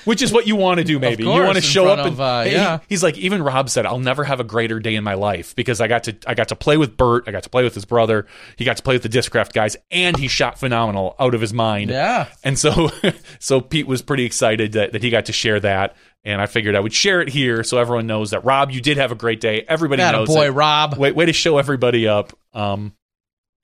Which 0.04 0.20
is 0.20 0.32
what 0.32 0.46
you 0.46 0.56
want 0.56 0.78
to 0.78 0.84
do, 0.84 0.98
maybe. 0.98 1.24
you 1.24 1.30
want 1.30 1.56
to 1.56 1.62
show 1.62 1.88
up 1.88 2.00
and 2.00 2.08
of, 2.08 2.20
uh, 2.20 2.44
yeah. 2.46 2.80
he's 2.88 3.02
like, 3.02 3.16
even 3.16 3.42
Rob 3.42 3.70
said, 3.70 3.86
I'll 3.86 3.98
never 3.98 4.24
have 4.24 4.38
a 4.38 4.44
greater 4.44 4.80
day 4.80 4.94
in 4.96 5.04
my 5.04 5.14
life 5.14 5.56
because 5.56 5.80
I 5.80 5.88
got 5.88 6.04
to 6.04 6.16
I 6.26 6.34
got 6.34 6.48
to 6.48 6.56
play 6.56 6.76
with 6.76 6.96
Bert, 6.96 7.24
I 7.26 7.30
got 7.30 7.44
to 7.44 7.50
play 7.50 7.64
with 7.64 7.74
his 7.74 7.86
brother, 7.86 8.26
he 8.56 8.64
got 8.64 8.76
to 8.76 8.82
play 8.82 8.94
with 8.94 9.02
the 9.02 9.08
Discraft 9.08 9.52
guys, 9.54 9.76
and 9.90 10.16
he 10.16 10.28
shot 10.28 10.58
phenomenal 10.58 11.16
out 11.18 11.34
of 11.34 11.40
his 11.40 11.54
mind. 11.54 11.90
yeah. 11.90 12.28
And 12.44 12.58
so 12.58 12.90
so 13.38 13.60
Pete 13.60 13.86
was 13.86 14.02
pretty 14.02 14.24
excited 14.24 14.72
that, 14.72 14.92
that 14.92 15.02
he 15.02 15.08
got 15.10 15.26
to 15.26 15.32
share 15.32 15.58
that. 15.60 15.96
And 16.24 16.42
I 16.42 16.46
figured 16.46 16.74
I 16.74 16.80
would 16.80 16.92
share 16.92 17.22
it 17.22 17.28
here 17.28 17.62
so 17.64 17.78
everyone 17.78 18.06
knows 18.06 18.32
that 18.32 18.44
Rob, 18.44 18.70
you 18.70 18.80
did 18.82 18.98
have 18.98 19.12
a 19.12 19.14
great 19.14 19.40
day. 19.40 19.64
Everybody 19.66 20.02
That 20.02 20.12
knows 20.12 20.28
boy, 20.28 20.48
it. 20.48 20.50
Rob. 20.50 20.98
Way, 20.98 21.12
way 21.12 21.26
to 21.26 21.32
show 21.32 21.56
everybody 21.56 22.06
up. 22.08 22.36
Um, 22.52 22.92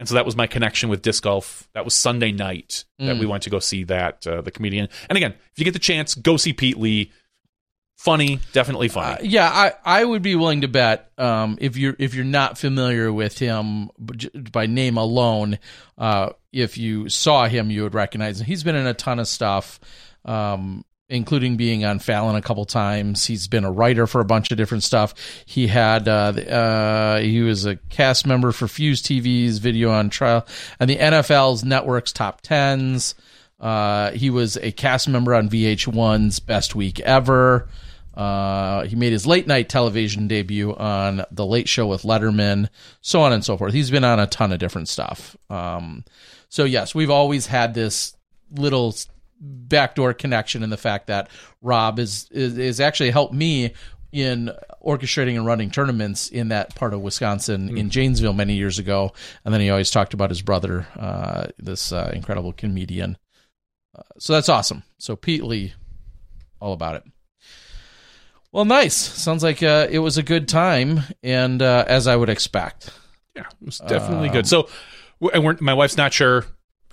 and 0.01 0.09
so 0.09 0.15
that 0.17 0.27
was 0.27 0.37
my 0.37 0.47
connection 0.47 0.89
with 0.89 1.03
disc 1.03 1.23
golf. 1.23 1.69
That 1.75 1.85
was 1.85 1.95
Sunday 1.95 2.33
night 2.33 2.85
that 2.99 3.17
Mm. 3.17 3.21
we 3.21 3.27
went 3.27 3.43
to 3.45 3.51
go 3.51 3.59
see 3.61 3.85
that 3.85 4.27
uh, 4.27 4.41
the 4.41 4.51
comedian. 4.51 4.89
And 5.09 5.17
again, 5.17 5.33
if 5.53 5.59
you 5.59 5.65
get 5.65 5.73
the 5.75 5.79
chance, 5.79 6.15
go 6.15 6.37
see 6.37 6.53
Pete 6.53 6.79
Lee. 6.79 7.13
Funny, 7.97 8.41
definitely 8.53 8.91
Uh, 8.91 8.93
funny. 8.93 9.29
yeah, 9.29 9.49
I, 9.49 10.01
I 10.01 10.05
would 10.05 10.21
be 10.21 10.35
willing 10.35 10.63
to 10.63 10.69
bet 10.69 11.11
um, 11.17 11.57
if 11.61 11.77
you're 11.77 11.95
if 11.99 12.13
you're 12.15 12.25
not 12.25 12.59
familiar 12.59 13.11
with 13.13 13.39
him 13.39 13.89
by 14.53 14.67
name 14.67 14.99
alone, 14.99 15.59
uh, 15.97 16.31
if 16.53 16.77
you 16.77 17.09
saw 17.09 17.47
him, 17.47 17.71
you 17.71 17.85
would 17.85 17.95
recognize 17.95 18.41
him. 18.41 18.47
He's 18.47 18.65
been 18.65 18.75
in 18.75 18.87
a 18.89 18.95
ton 18.95 19.21
of 19.21 19.29
stuff, 19.29 19.79
um, 20.25 20.85
including 21.09 21.57
being 21.57 21.85
on 21.85 21.99
Fallon 21.99 22.37
a 22.37 22.43
couple 22.43 22.65
times. 22.65 23.27
He's 23.27 23.47
been 23.47 23.65
a 23.65 23.71
writer 23.71 24.07
for 24.07 24.21
a 24.21 24.25
bunch 24.25 24.51
of 24.51 24.57
different 24.57 24.83
stuff. 24.83 25.15
He 25.45 25.67
had 25.67 26.09
uh, 26.09 26.33
uh, 26.33 27.21
he 27.21 27.43
was 27.43 27.67
a 27.67 27.77
cast 27.77 28.27
member 28.27 28.53
for 28.53 28.69
Fuse 28.69 29.03
TV's 29.03 29.59
video 29.59 29.91
on 29.91 30.11
trial 30.11 30.47
and 30.81 30.89
the 30.89 30.97
NFL's 30.97 31.65
network's 31.65 32.13
top 32.13 32.41
tens. 32.41 33.15
Uh, 33.61 34.11
he 34.13 34.31
was 34.31 34.57
a 34.57 34.73
cast 34.73 35.09
member 35.09 35.35
on 35.35 35.49
VH1's 35.49 36.41
Best 36.41 36.75
Week 36.75 37.01
Ever. 37.01 37.69
Uh, 38.15 38.85
he 38.85 38.95
made 38.95 39.13
his 39.13 39.27
late 39.27 39.47
night 39.47 39.69
television 39.69 40.29
debut 40.29 40.75
on 40.75 41.25
The 41.33 41.45
Late 41.45 41.69
Show 41.69 41.87
with 41.87 42.03
Letterman, 42.03 42.69
so 43.01 43.23
on 43.23 43.33
and 43.33 43.45
so 43.45 43.57
forth. 43.57 43.73
He's 43.73 43.91
been 43.91 44.05
on 44.05 44.21
a 44.21 44.27
ton 44.27 44.53
of 44.53 44.61
different 44.61 44.89
stuff. 44.89 45.37
Um, 45.51 46.05
so 46.49 46.65
yes, 46.65 46.95
we've 46.95 47.11
always 47.11 47.47
had 47.47 47.75
this 47.75 48.17
little 48.53 48.95
backdoor 49.45 50.15
connection 50.15 50.63
in 50.63 50.71
the 50.71 50.77
fact 50.77 51.09
that 51.09 51.29
Rob 51.63 51.99
is 51.99 52.29
is, 52.31 52.57
is 52.59 52.81
actually 52.81 53.11
helped 53.11 53.35
me 53.35 53.75
in 54.13 54.51
orchestrating 54.85 55.35
and 55.37 55.45
running 55.45 55.71
tournaments 55.71 56.29
in 56.29 56.49
that 56.49 56.75
part 56.77 56.95
of 56.95 57.01
Wisconsin 57.01 57.69
Mm. 57.71 57.79
in 57.79 57.91
Janesville 57.91 58.33
many 58.33 58.55
years 58.55 58.79
ago. 58.79 59.13
And 59.45 59.53
then 59.53 59.61
he 59.61 59.71
always 59.71 59.91
talked 59.91 60.15
about 60.15 60.31
his 60.31 60.41
brother, 60.41 60.87
uh, 60.97 61.47
this 61.59 61.91
uh, 61.93 62.13
incredible 62.15 62.53
comedian. 62.53 63.19
Uh, 63.97 64.03
so 64.19 64.33
that's 64.33 64.49
awesome. 64.49 64.85
So 64.99 65.17
Pete 65.17 65.43
Lee, 65.43 65.75
all 66.61 66.73
about 66.73 66.95
it. 66.97 67.03
Well, 68.53 68.65
nice. 68.65 68.95
Sounds 68.95 69.43
like 69.43 69.63
uh, 69.65 69.89
it 69.91 69.99
was 69.99 70.17
a 70.17 70.23
good 70.23 70.47
time, 70.49 71.01
and 71.25 71.61
uh, 71.61 71.85
as 71.89 72.07
I 72.07 72.15
would 72.15 72.29
expect. 72.29 72.91
Yeah, 73.35 73.43
it 73.61 73.67
was 73.67 73.79
definitely 73.79 74.29
Um, 74.29 74.35
good. 74.35 74.47
So, 74.47 74.69
and 75.33 75.61
my 75.61 75.75
wife's 75.75 75.97
not 75.97 76.13
sure. 76.13 76.47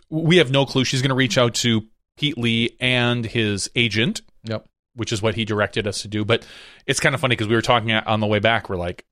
We 0.09 0.37
have 0.37 0.49
no 0.49 0.65
clue. 0.65 0.85
She's 0.85 1.03
going 1.03 1.09
to 1.09 1.15
reach 1.15 1.37
out 1.37 1.53
to 1.55 1.83
Pete 2.17 2.37
Lee 2.37 2.75
and 2.79 3.25
his 3.25 3.69
agent, 3.75 4.21
Yep. 4.43 4.65
which 4.95 5.11
is 5.11 5.21
what 5.21 5.35
he 5.35 5.45
directed 5.45 5.87
us 5.87 6.01
to 6.03 6.07
do. 6.07 6.23
But 6.25 6.45
it's 6.85 6.99
kind 6.99 7.15
of 7.15 7.21
funny 7.21 7.33
because 7.35 7.47
we 7.47 7.55
were 7.55 7.61
talking 7.61 7.91
on 7.91 8.19
the 8.19 8.27
way 8.27 8.39
back. 8.39 8.69
We're 8.69 8.75
like, 8.77 9.05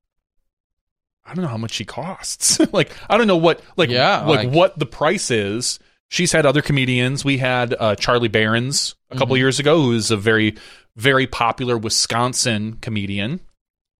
I 1.25 1.33
don't 1.33 1.43
know 1.43 1.49
how 1.49 1.57
much 1.57 1.71
she 1.73 1.85
costs. 1.85 2.59
like, 2.73 2.91
I 3.09 3.17
don't 3.17 3.27
know 3.27 3.37
what, 3.37 3.61
like, 3.77 3.89
Yeah, 3.89 4.21
like, 4.25 4.45
like- 4.45 4.53
what 4.53 4.77
the 4.79 4.85
price 4.85 5.29
is. 5.31 5.79
She's 6.11 6.31
had 6.31 6.47
other 6.47 6.63
comedians. 6.63 7.23
We 7.23 7.37
had 7.37 7.75
uh, 7.79 7.95
Charlie 7.95 8.29
Berens 8.29 8.95
a 9.11 9.15
couple 9.17 9.35
Mhm. 9.35 9.39
years 9.39 9.59
ago, 9.59 9.79
who 9.79 9.91
is 9.91 10.09
a 10.09 10.17
very, 10.17 10.55
very 10.95 11.27
popular 11.27 11.77
Wisconsin 11.77 12.77
comedian. 12.81 13.41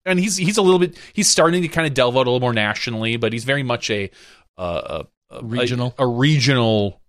And 0.06 0.20
he's 0.20 0.36
he's 0.38 0.58
a 0.58 0.64
little 0.64 0.80
bit 0.80 0.98
he's 1.14 1.30
starting 1.30 1.62
to 1.62 1.68
kind 1.68 1.86
of 1.86 1.94
delve 1.94 2.16
out 2.18 2.26
a 2.26 2.32
little 2.32 2.40
more 2.40 2.54
nationally, 2.54 3.18
but 3.18 3.32
he's 3.32 3.44
very 3.44 3.62
much 3.62 3.92
a 3.92 4.10
uh, 4.58 5.04
a, 5.30 5.36
a 5.36 5.44
Regional. 5.44 5.94
a, 6.00 6.08
regional 6.08 7.00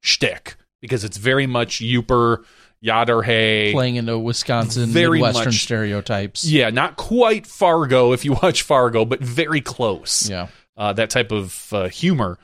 shtick 0.00 0.56
because 0.86 1.04
it's 1.04 1.16
very 1.16 1.46
much 1.46 1.80
Uper, 1.80 2.44
Yaderhay, 2.84 3.72
Playing 3.72 3.96
into 3.96 4.18
Wisconsin 4.18 4.88
Very 4.90 5.18
Midwestern 5.18 5.44
much- 5.46 5.62
stereotypes. 5.62 6.44
yeah, 6.44 6.70
not 6.70 6.96
quite 6.96 7.46
Fargo 7.46 8.12
if 8.12 8.24
you 8.24 8.32
watch 8.42 8.62
Fargo, 8.62 9.04
but 9.04 9.20
very 9.20 9.60
close. 9.60 10.28
Yeah. 10.28 10.48
Uh, 10.76 10.92
that 10.92 11.10
type 11.10 11.32
of 11.32 11.72
uh, 11.72 11.88
humor. 11.88 12.38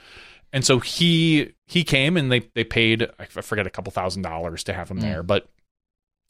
And 0.53 0.65
so 0.65 0.81
he 0.81 1.55
he 1.67 1.85
came 1.85 2.17
and 2.17 2.31
they 2.31 2.41
they 2.55 2.65
paid 2.65 3.09
I 3.19 3.25
forget 3.27 3.67
a 3.67 3.71
couple 3.71 3.91
thousand 3.93 4.23
dollars 4.23 4.65
to 4.65 4.73
have 4.73 4.91
him 4.91 4.99
Mm. 4.99 5.03
there, 5.03 5.23
but 5.23 5.49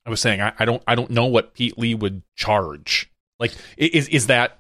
I 0.07 0.11
was 0.11 0.21
saying 0.21 0.41
I, 0.41 0.53
I 0.59 0.65
don't 0.65 0.83
I 0.87 0.95
don't 0.95 1.11
know 1.11 1.27
what 1.27 1.55
Pete 1.55 1.77
Lee 1.79 1.95
would 1.95 2.23
charge. 2.37 3.11
Like 3.41 3.53
is 3.77 4.09
is 4.09 4.27
that 4.29 4.59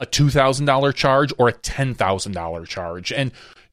a 0.00 0.06
two 0.06 0.28
thousand 0.30 0.66
dollar 0.66 0.92
charge 0.92 1.32
or 1.38 1.48
a 1.48 1.52
ten 1.52 1.94
thousand 1.94 2.32
dollar 2.32 2.64
charge? 2.66 3.10
And 3.12 3.32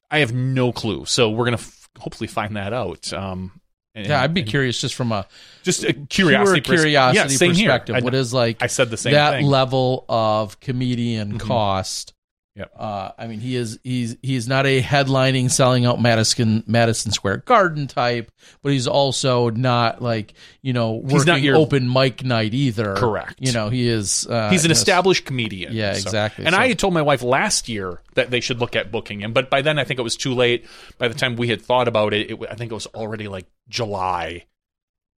I 0.10 0.20
have 0.20 0.34
no 0.34 0.72
clue. 0.72 1.06
So 1.06 1.30
we're 1.30 1.46
gonna 1.46 1.58
hopefully 2.00 2.28
find 2.28 2.56
that 2.56 2.74
out. 2.74 3.12
Um, 3.14 3.60
and- 3.96 4.08
Yeah, 4.08 4.22
I'd 4.22 4.34
be 4.34 4.42
and 4.42 4.50
curious 4.50 4.80
just 4.82 4.96
from 4.96 5.12
a 5.12 5.28
just 5.64 5.84
a 5.84 5.94
curiosity 5.94 6.62
pers- 6.62 6.82
curiosity 6.82 7.34
yeah, 7.34 7.38
same 7.38 7.54
here. 7.54 7.68
perspective. 7.70 7.96
I, 7.96 8.00
what 8.02 8.16
is 8.16 8.34
like 8.34 8.62
I 8.62 8.68
said 8.68 8.90
the 8.90 8.98
same 8.98 9.14
that 9.14 9.32
thing. 9.32 9.46
level 9.46 10.06
of 10.10 10.60
comedian 10.60 11.34
Mhm. 11.34 11.40
cost? 11.42 12.14
Yep. 12.56 12.72
Uh, 12.78 13.10
I 13.18 13.26
mean, 13.26 13.40
he 13.40 13.56
is 13.56 13.80
he's 13.84 14.16
he's 14.22 14.48
not 14.48 14.68
a 14.68 14.80
headlining, 14.80 15.50
selling 15.50 15.88
out 15.88 16.00
Madison 16.00 16.64
Madison 16.68 17.12
Square 17.12 17.38
Garden 17.38 17.88
type, 17.88 18.32
but 18.62 18.72
he's 18.74 18.86
also 18.88 19.50
not 19.50 20.04
like 20.04 20.36
you 20.62 20.72
know 20.72 21.02
He's 21.02 21.14
working 21.14 21.26
not 21.34 21.42
your- 21.42 21.56
open 21.56 21.92
mic 21.92 22.24
night 22.24 22.54
either. 22.54 22.94
Correct. 22.96 23.38
You 23.40 23.54
know, 23.54 23.70
he 23.70 23.88
is. 23.88 24.28
Uh, 24.28 24.52
He's 24.52 24.66
an 24.66 24.70
you 24.70 24.76
know, 24.76 24.80
established 24.80 25.26
comedian. 25.26 25.74
Yeah, 25.74 25.94
so- 25.94 26.02
exactly. 26.02 26.46
And 26.46 26.54
So- 26.54 26.62
I 26.62 26.68
had 26.68 26.78
told 26.78 26.94
my 26.94 27.02
wife 27.02 27.24
last 27.24 27.70
year 27.70 28.02
that 28.14 28.30
they 28.30 28.40
should 28.40 28.60
look 28.60 28.76
at 28.76 28.92
booking 28.92 29.22
him, 29.22 29.34
but 29.34 29.50
by 29.50 29.64
then 29.64 29.80
I 29.80 29.84
think 29.84 30.00
it 30.00 30.04
was 30.04 30.16
too 30.16 30.36
late. 30.36 30.68
By 31.00 31.08
the 31.08 31.16
time 31.16 31.36
we 31.38 31.48
had 31.48 31.60
thought 31.60 31.88
about 31.88 32.14
it, 32.14 32.30
it 32.30 32.40
I 32.52 32.54
think 32.54 32.72
it 32.72 32.76
was 32.76 32.86
already 32.86 33.28
like 33.28 33.48
July, 33.68 34.46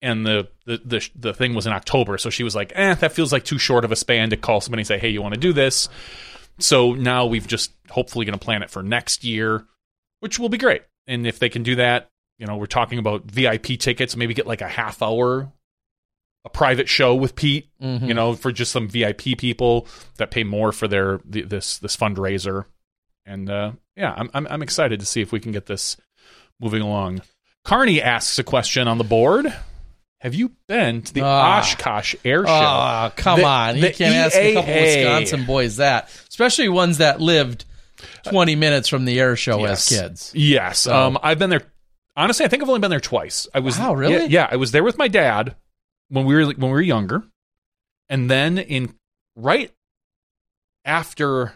and 0.01 0.25
the, 0.25 0.47
the 0.65 0.79
the 0.85 1.09
the 1.17 1.33
thing 1.33 1.53
was 1.53 1.67
in 1.67 1.73
October. 1.73 2.17
So 2.17 2.29
she 2.29 2.43
was 2.45 2.55
like, 2.55 2.71
"Eh, 2.75 2.93
that 2.93 3.11
feels 3.11 3.33
like 3.33 3.43
too 3.43 3.57
short 3.57 3.83
of 3.83 3.91
a 3.91 3.97
span 3.97 4.29
to 4.29 4.37
call 4.37 4.61
somebody 4.61 4.81
and 4.83 4.87
say, 4.87 4.99
hey, 4.99 5.09
you 5.09 5.21
want 5.21 5.33
to 5.33 5.39
do 5.39 5.51
this?" 5.51 5.89
So 6.59 6.93
now 6.93 7.25
we've 7.25 7.47
just 7.47 7.71
hopefully 7.89 8.25
going 8.25 8.37
to 8.37 8.43
plan 8.43 8.63
it 8.63 8.69
for 8.69 8.81
next 8.83 9.23
year, 9.23 9.65
which 10.21 10.39
will 10.39 10.49
be 10.49 10.57
great. 10.57 10.83
And 11.07 11.27
if 11.27 11.39
they 11.39 11.49
can 11.49 11.63
do 11.63 11.75
that, 11.75 12.09
you 12.39 12.45
know, 12.47 12.57
we're 12.57 12.65
talking 12.65 12.99
about 12.99 13.23
VIP 13.25 13.77
tickets, 13.79 14.15
maybe 14.15 14.33
get 14.33 14.47
like 14.47 14.61
a 14.61 14.67
half 14.67 15.01
hour, 15.01 15.51
a 16.45 16.49
private 16.49 16.87
show 16.89 17.15
with 17.15 17.35
Pete 17.35 17.69
Mhm. 17.81 18.07
you 18.07 18.13
know, 18.13 18.35
for 18.35 18.51
just 18.51 18.71
some 18.71 18.87
VIP 18.87 19.35
people 19.37 19.87
that 20.17 20.31
pay 20.31 20.43
more 20.43 20.71
for 20.71 20.87
their 20.87 21.19
the, 21.25 21.41
this 21.43 21.77
this 21.79 21.95
fundraiser. 21.97 22.65
And 23.25 23.49
uh, 23.49 23.71
yeah, 23.95 24.13
I'm, 24.15 24.29
I'm 24.33 24.47
I'm 24.47 24.61
excited 24.61 24.99
to 24.99 25.05
see 25.05 25.21
if 25.21 25.31
we 25.31 25.39
can 25.39 25.51
get 25.51 25.65
this 25.65 25.97
moving 26.59 26.81
along. 26.81 27.21
Carney 27.63 28.01
asks 28.01 28.37
a 28.37 28.43
question 28.43 28.87
on 28.87 28.97
the 28.99 29.03
board. 29.03 29.51
Have 30.21 30.33
you 30.35 30.51
been 30.67 31.01
to 31.03 31.13
the 31.13 31.21
Ah. 31.23 31.59
Oshkosh 31.59 32.15
Air 32.23 32.45
Show? 32.45 32.51
Oh, 32.53 33.11
come 33.15 33.39
The- 33.39 33.45
on. 33.45 33.77
You 33.77 33.91
can't 33.91 34.15
ask 34.15 34.35
a 34.35 34.53
couple 34.53 34.71
EAA. 34.73 34.81
Wisconsin 34.97 35.45
boys 35.45 35.77
that, 35.77 36.09
especially 36.35 36.67
ones 36.67 36.97
that 36.97 37.21
lived 37.21 37.63
20 38.23 38.55
minutes 38.57 38.89
from 38.89 39.05
the 39.05 39.17
air 39.21 39.37
show 39.37 39.59
Yes. 39.59 39.89
as 39.89 39.99
kids. 40.01 40.31
Yes. 40.35 40.79
So- 40.79 40.93
Um, 40.93 41.17
I've 41.23 41.39
been 41.39 41.49
there. 41.49 41.61
Honestly, 42.17 42.45
I 42.45 42.49
think 42.49 42.61
I've 42.61 42.67
only 42.67 42.81
been 42.81 42.89
there 42.91 42.99
twice. 42.99 43.47
I 43.53 43.59
was 43.59 43.79
Wow, 43.79 43.93
really? 43.93 44.13
Yeah, 44.13 44.25
yeah, 44.27 44.47
I 44.51 44.57
was 44.57 44.71
there 44.71 44.83
with 44.83 44.97
my 44.97 45.07
dad 45.07 45.55
when 46.09 46.25
we 46.25 46.35
were 46.35 46.45
when 46.47 46.59
we 46.59 46.69
were 46.69 46.81
younger, 46.81 47.23
and 48.09 48.29
then 48.29 48.57
in 48.57 48.93
right 49.35 49.71
after. 50.83 51.53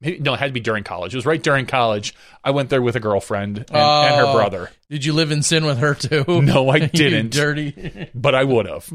Maybe, 0.00 0.18
no, 0.20 0.32
it 0.34 0.38
had 0.40 0.46
to 0.46 0.52
be 0.52 0.60
during 0.60 0.82
college. 0.82 1.14
It 1.14 1.18
was 1.18 1.26
right 1.26 1.42
during 1.42 1.66
college. 1.66 2.14
I 2.42 2.52
went 2.52 2.70
there 2.70 2.80
with 2.80 2.96
a 2.96 3.00
girlfriend 3.00 3.58
and, 3.58 3.68
and 3.76 4.16
her 4.16 4.26
Oh. 4.26 4.32
brother. 4.34 4.70
Did 4.88 5.04
you 5.04 5.12
live 5.12 5.30
in 5.30 5.42
sin 5.42 5.64
with 5.66 5.78
her 5.78 5.94
too? 5.94 6.24
No, 6.42 6.68
I 6.70 6.78
didn't. 6.86 7.30
dirty. 7.32 8.08
but 8.14 8.34
I 8.34 8.42
would 8.44 8.66
have. 8.66 8.90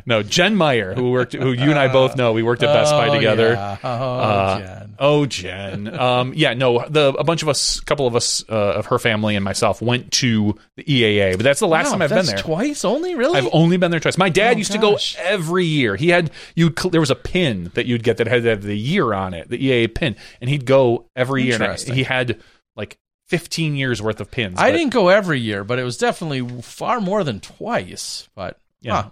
no, 0.06 0.22
Jen 0.22 0.54
Meyer, 0.54 0.94
who 0.94 1.10
worked, 1.10 1.32
who 1.32 1.52
you 1.52 1.70
and 1.70 1.78
I 1.78 1.88
both 1.92 2.16
know, 2.16 2.32
we 2.32 2.42
worked 2.42 2.62
at 2.62 2.72
Best 2.72 2.92
Buy 2.92 3.08
Oh, 3.08 3.14
together. 3.14 3.52
yeah. 3.54 3.76
Oh, 3.82 3.88
Uh, 3.88 4.58
Jen. 4.58 4.94
Oh, 4.98 5.26
Jen. 5.26 5.98
Um, 5.98 6.32
yeah, 6.34 6.54
no, 6.54 6.86
the 6.88 7.12
a 7.14 7.24
bunch 7.24 7.42
of 7.42 7.48
us, 7.48 7.78
a 7.78 7.84
couple 7.84 8.06
of 8.06 8.14
us 8.14 8.44
uh, 8.48 8.54
of 8.54 8.86
her 8.86 8.98
family 8.98 9.34
and 9.34 9.44
myself 9.44 9.80
went 9.82 10.10
to 10.12 10.56
the 10.76 10.84
EAA, 10.84 11.32
but 11.36 11.42
that's 11.42 11.60
the 11.60 11.66
last 11.66 11.86
Wow, 11.86 11.92
time 11.92 12.02
I've 12.02 12.10
been 12.10 12.26
there. 12.26 12.36
Twice 12.38 12.84
only, 12.84 13.14
really? 13.14 13.38
I've 13.38 13.48
only 13.52 13.76
been 13.78 13.90
there 13.90 14.00
twice. 14.00 14.18
My 14.18 14.28
dad 14.28 14.54
Oh, 14.54 14.58
used 14.58 14.72
gosh. 14.78 15.14
to 15.14 15.18
go 15.18 15.24
every 15.28 15.64
year. 15.64 15.96
He 15.96 16.10
had 16.10 16.30
you. 16.54 16.70
There 16.70 17.00
was 17.00 17.10
a 17.10 17.14
pin 17.16 17.70
that 17.74 17.86
you'd 17.86 18.02
get 18.02 18.18
that 18.18 18.26
had 18.26 18.62
the 18.62 18.76
year 18.76 19.12
on 19.14 19.34
it, 19.34 19.48
the 19.48 19.58
EAA 19.58 19.85
pin, 19.94 20.16
and 20.40 20.50
he'd 20.50 20.64
go 20.66 21.08
every 21.16 21.42
year. 21.44 21.58
And 21.62 21.94
he 21.96 22.02
had 22.04 22.40
like 22.74 22.98
15 23.28 23.76
years 23.76 24.00
worth 24.02 24.20
of 24.20 24.30
pins. 24.30 24.56
I 24.58 24.70
didn't 24.72 24.92
go 24.92 25.08
every 25.08 25.40
year, 25.40 25.64
but 25.64 25.78
it 25.78 25.84
was 25.84 25.96
definitely 25.98 26.62
far 26.62 27.00
more 27.00 27.24
than 27.24 27.40
twice. 27.40 28.28
But 28.34 28.58
Yeah. 28.80 29.02
huh. 29.02 29.08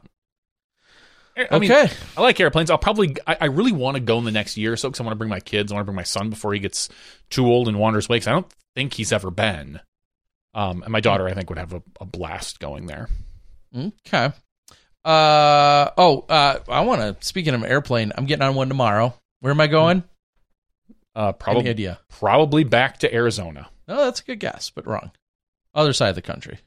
I 1.51 1.59
mean, 1.59 1.73
okay, 1.73 1.93
I 2.17 2.21
like 2.21 2.39
airplanes. 2.39 2.71
I'll 2.71 2.79
probably. 2.79 3.17
I, 3.27 3.37
I 3.41 3.45
really 3.47 3.73
want 3.73 3.97
to 3.97 4.01
go 4.01 4.19
in 4.19 4.25
the 4.25 4.31
next 4.31 4.57
year 4.57 4.73
or 4.75 4.77
so 4.77 4.89
because 4.89 5.01
I 5.01 5.03
want 5.03 5.13
to 5.15 5.19
bring 5.19 5.31
my 5.31 5.41
kids. 5.41 5.73
I 5.73 5.75
want 5.75 5.83
to 5.83 5.87
bring 5.87 5.97
my 5.97 6.05
son 6.05 6.31
before 6.31 6.53
he 6.55 6.61
gets 6.61 6.89
too 7.29 7.47
old 7.47 7.67
and 7.67 7.77
wanders 7.81 8.09
away. 8.09 8.21
'cause 8.21 8.29
I 8.29 8.33
don't 8.33 8.47
think 8.77 8.93
he's 8.95 9.11
ever 9.11 9.33
been. 9.33 9.81
Um, 10.55 10.85
and 10.85 10.93
my 10.93 11.01
daughter, 11.01 11.27
I 11.27 11.35
think, 11.35 11.49
would 11.51 11.59
have 11.59 11.73
a, 11.73 11.83
a 12.01 12.05
blast 12.05 12.61
going 12.61 12.87
there. 12.87 13.09
okay. 13.77 14.31
Uh 15.05 15.91
oh. 15.99 16.25
Uh, 16.29 16.61
I 16.69 16.83
want 16.83 17.01
to. 17.21 17.27
Speaking 17.27 17.53
of 17.55 17.65
airplane, 17.65 18.13
I'm 18.17 18.27
getting 18.27 18.43
on 18.47 18.55
one 18.55 18.69
tomorrow. 18.69 19.13
Where 19.41 19.51
am 19.51 19.61
I 19.61 19.67
going? 19.67 20.05
Uh, 21.15 21.33
probably, 21.33 21.71
idea? 21.71 22.01
probably 22.09 22.65
back 22.65 22.99
to 22.99 23.15
Arizona. 23.15 23.69
No, 23.87 24.05
that's 24.05 24.21
a 24.21 24.25
good 24.25 24.41
guess, 24.41 24.71
but 24.71 24.87
wrong. 24.87 25.11
Other 25.75 25.93
side 25.93 26.09
of 26.11 26.15
the 26.15 26.23
country, 26.23 26.59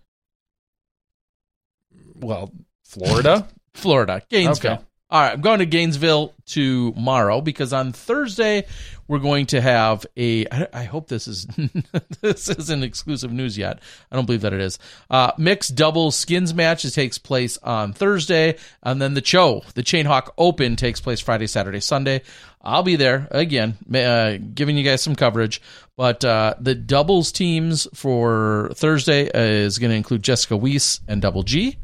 Well, 2.15 2.51
Florida. 2.83 3.47
Florida, 3.73 4.21
Gainesville. 4.29 4.73
Okay. 4.73 4.83
All 5.09 5.21
right, 5.21 5.31
I'm 5.31 5.41
going 5.41 5.59
to 5.59 5.65
Gainesville 5.65 6.33
tomorrow 6.45 7.39
because 7.39 7.71
on 7.71 7.93
Thursday 7.93 8.65
we're 9.07 9.19
going 9.19 9.45
to 9.47 9.61
have 9.61 10.05
a. 10.17 10.45
I 10.73 10.83
hope 10.83 11.07
this 11.07 11.29
is 11.29 11.45
this 12.21 12.49
isn't 12.49 12.83
exclusive 12.83 13.31
news 13.31 13.57
yet. 13.57 13.79
I 14.11 14.17
don't 14.17 14.25
believe 14.25 14.41
that 14.41 14.51
it 14.51 14.59
is. 14.59 14.79
Uh, 15.09 15.31
mixed 15.37 15.75
double 15.75 16.11
skins 16.11 16.53
match 16.53 16.83
it 16.83 16.91
takes 16.91 17.17
place 17.17 17.57
on 17.59 17.93
Thursday, 17.93 18.57
and 18.83 19.01
then 19.01 19.13
the 19.13 19.21
Cho 19.21 19.63
the 19.75 19.83
Chainhawk 19.83 20.31
Open, 20.37 20.75
takes 20.75 20.99
place 20.99 21.21
Friday, 21.21 21.47
Saturday, 21.47 21.79
Sunday. 21.79 22.21
I'll 22.61 22.83
be 22.83 22.97
there 22.97 23.29
again, 23.31 23.77
uh, 23.95 24.39
giving 24.53 24.75
you 24.75 24.83
guys 24.83 25.01
some 25.01 25.15
coverage. 25.15 25.61
But 25.95 26.25
uh, 26.25 26.55
the 26.59 26.75
doubles 26.75 27.31
teams 27.31 27.87
for 27.93 28.71
Thursday 28.73 29.29
is 29.33 29.79
going 29.79 29.91
to 29.91 29.95
include 29.95 30.21
Jessica 30.21 30.55
Weese 30.55 30.99
and 31.07 31.21
Double 31.21 31.43
G, 31.43 31.77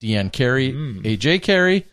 Deanne 0.00 0.30
Carey, 0.30 0.72
AJ 0.72 1.42
Carey, 1.42 1.86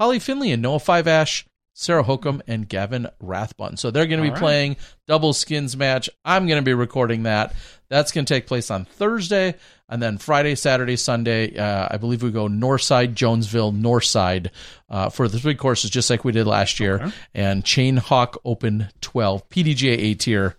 Holly 0.00 0.18
Finley 0.18 0.50
and 0.50 0.62
Noah 0.62 0.78
Five 0.78 1.06
Ash, 1.06 1.44
Sarah 1.74 2.02
Hokom, 2.02 2.40
and 2.46 2.66
Gavin 2.66 3.08
Rathbun. 3.20 3.76
So 3.76 3.90
they're 3.90 4.06
going 4.06 4.20
to 4.20 4.26
be 4.26 4.30
right. 4.30 4.38
playing 4.38 4.76
double 5.06 5.34
skins 5.34 5.76
match. 5.76 6.08
I'm 6.24 6.46
going 6.46 6.58
to 6.58 6.64
be 6.64 6.72
recording 6.72 7.24
that. 7.24 7.54
That's 7.90 8.10
going 8.10 8.24
to 8.24 8.32
take 8.32 8.46
place 8.46 8.70
on 8.70 8.86
Thursday, 8.86 9.56
and 9.90 10.02
then 10.02 10.16
Friday, 10.16 10.54
Saturday, 10.54 10.96
Sunday. 10.96 11.54
Uh, 11.54 11.88
I 11.90 11.98
believe 11.98 12.22
we 12.22 12.30
go 12.30 12.48
Northside, 12.48 13.12
Jonesville, 13.12 13.72
Northside 13.72 14.48
uh, 14.88 15.10
for 15.10 15.28
the 15.28 15.38
three 15.38 15.54
courses, 15.54 15.90
just 15.90 16.08
like 16.08 16.24
we 16.24 16.32
did 16.32 16.46
last 16.46 16.80
year. 16.80 17.12
And 17.34 17.62
Chain 17.62 17.98
Hawk 17.98 18.40
Open 18.42 18.88
12 19.02 19.50
PDGA 19.50 19.98
A 19.98 20.14
tier 20.14 20.56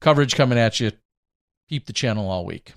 coverage 0.00 0.34
coming 0.34 0.58
at 0.58 0.80
you. 0.80 0.92
Keep 1.68 1.84
the 1.84 1.92
channel 1.92 2.30
all 2.30 2.46
week, 2.46 2.72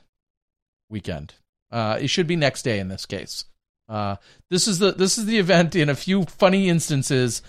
weekend. 0.89 1.35
Uh, 1.71 1.97
it 2.01 2.07
should 2.09 2.27
be 2.27 2.35
next 2.35 2.63
day 2.63 2.79
in 2.79 2.89
this 2.89 3.05
case. 3.05 3.45
Uh, 3.87 4.15
this 4.49 4.67
is 4.67 4.79
the 4.79 4.91
this 4.93 5.17
is 5.17 5.25
the 5.25 5.39
event 5.39 5.75
in 5.75 5.89
a 5.89 5.95
few 5.95 6.23
funny 6.23 6.69
instances. 6.69 7.41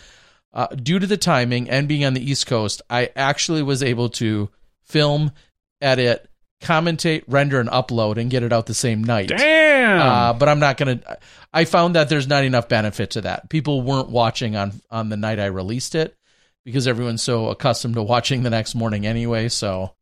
Uh, 0.53 0.69
due 0.69 1.01
to 1.01 1.07
the 1.07 1.17
timing 1.17 1.69
and 1.69 1.89
being 1.89 2.05
on 2.05 2.15
the 2.15 2.31
East 2.31 2.47
Coast, 2.47 2.81
I 2.89 3.11
actually 3.17 3.63
was 3.63 3.83
able 3.83 4.09
to 4.11 4.51
film, 4.85 5.33
edit, 5.81 6.31
commentate, 6.61 7.25
render, 7.27 7.59
and 7.59 7.69
upload, 7.71 8.19
and 8.19 8.31
get 8.31 8.45
it 8.45 8.53
out 8.53 8.67
the 8.67 8.75
same 8.75 9.03
night. 9.03 9.29
Damn. 9.29 10.01
Uh, 10.01 10.33
but 10.33 10.49
I'm 10.49 10.61
not 10.61 10.77
gonna. 10.77 11.01
I 11.53 11.65
found 11.65 11.95
that 11.97 12.09
there's 12.09 12.29
not 12.29 12.45
enough 12.45 12.69
benefit 12.69 13.11
to 13.11 13.23
that. 13.23 13.51
People 13.51 13.83
weren't 13.83 14.11
watching 14.11 14.57
on 14.57 14.81
on 14.91 15.09
the 15.09 15.17
night 15.17 15.41
I 15.41 15.47
released 15.47 15.95
it 15.95 16.17
because 16.65 16.89
everyone's 16.89 17.23
so 17.23 17.49
accustomed 17.49 17.95
to 17.95 18.03
watching 18.03 18.43
the 18.43 18.51
next 18.51 18.75
morning 18.75 19.07
anyway. 19.07 19.49
So 19.49 19.95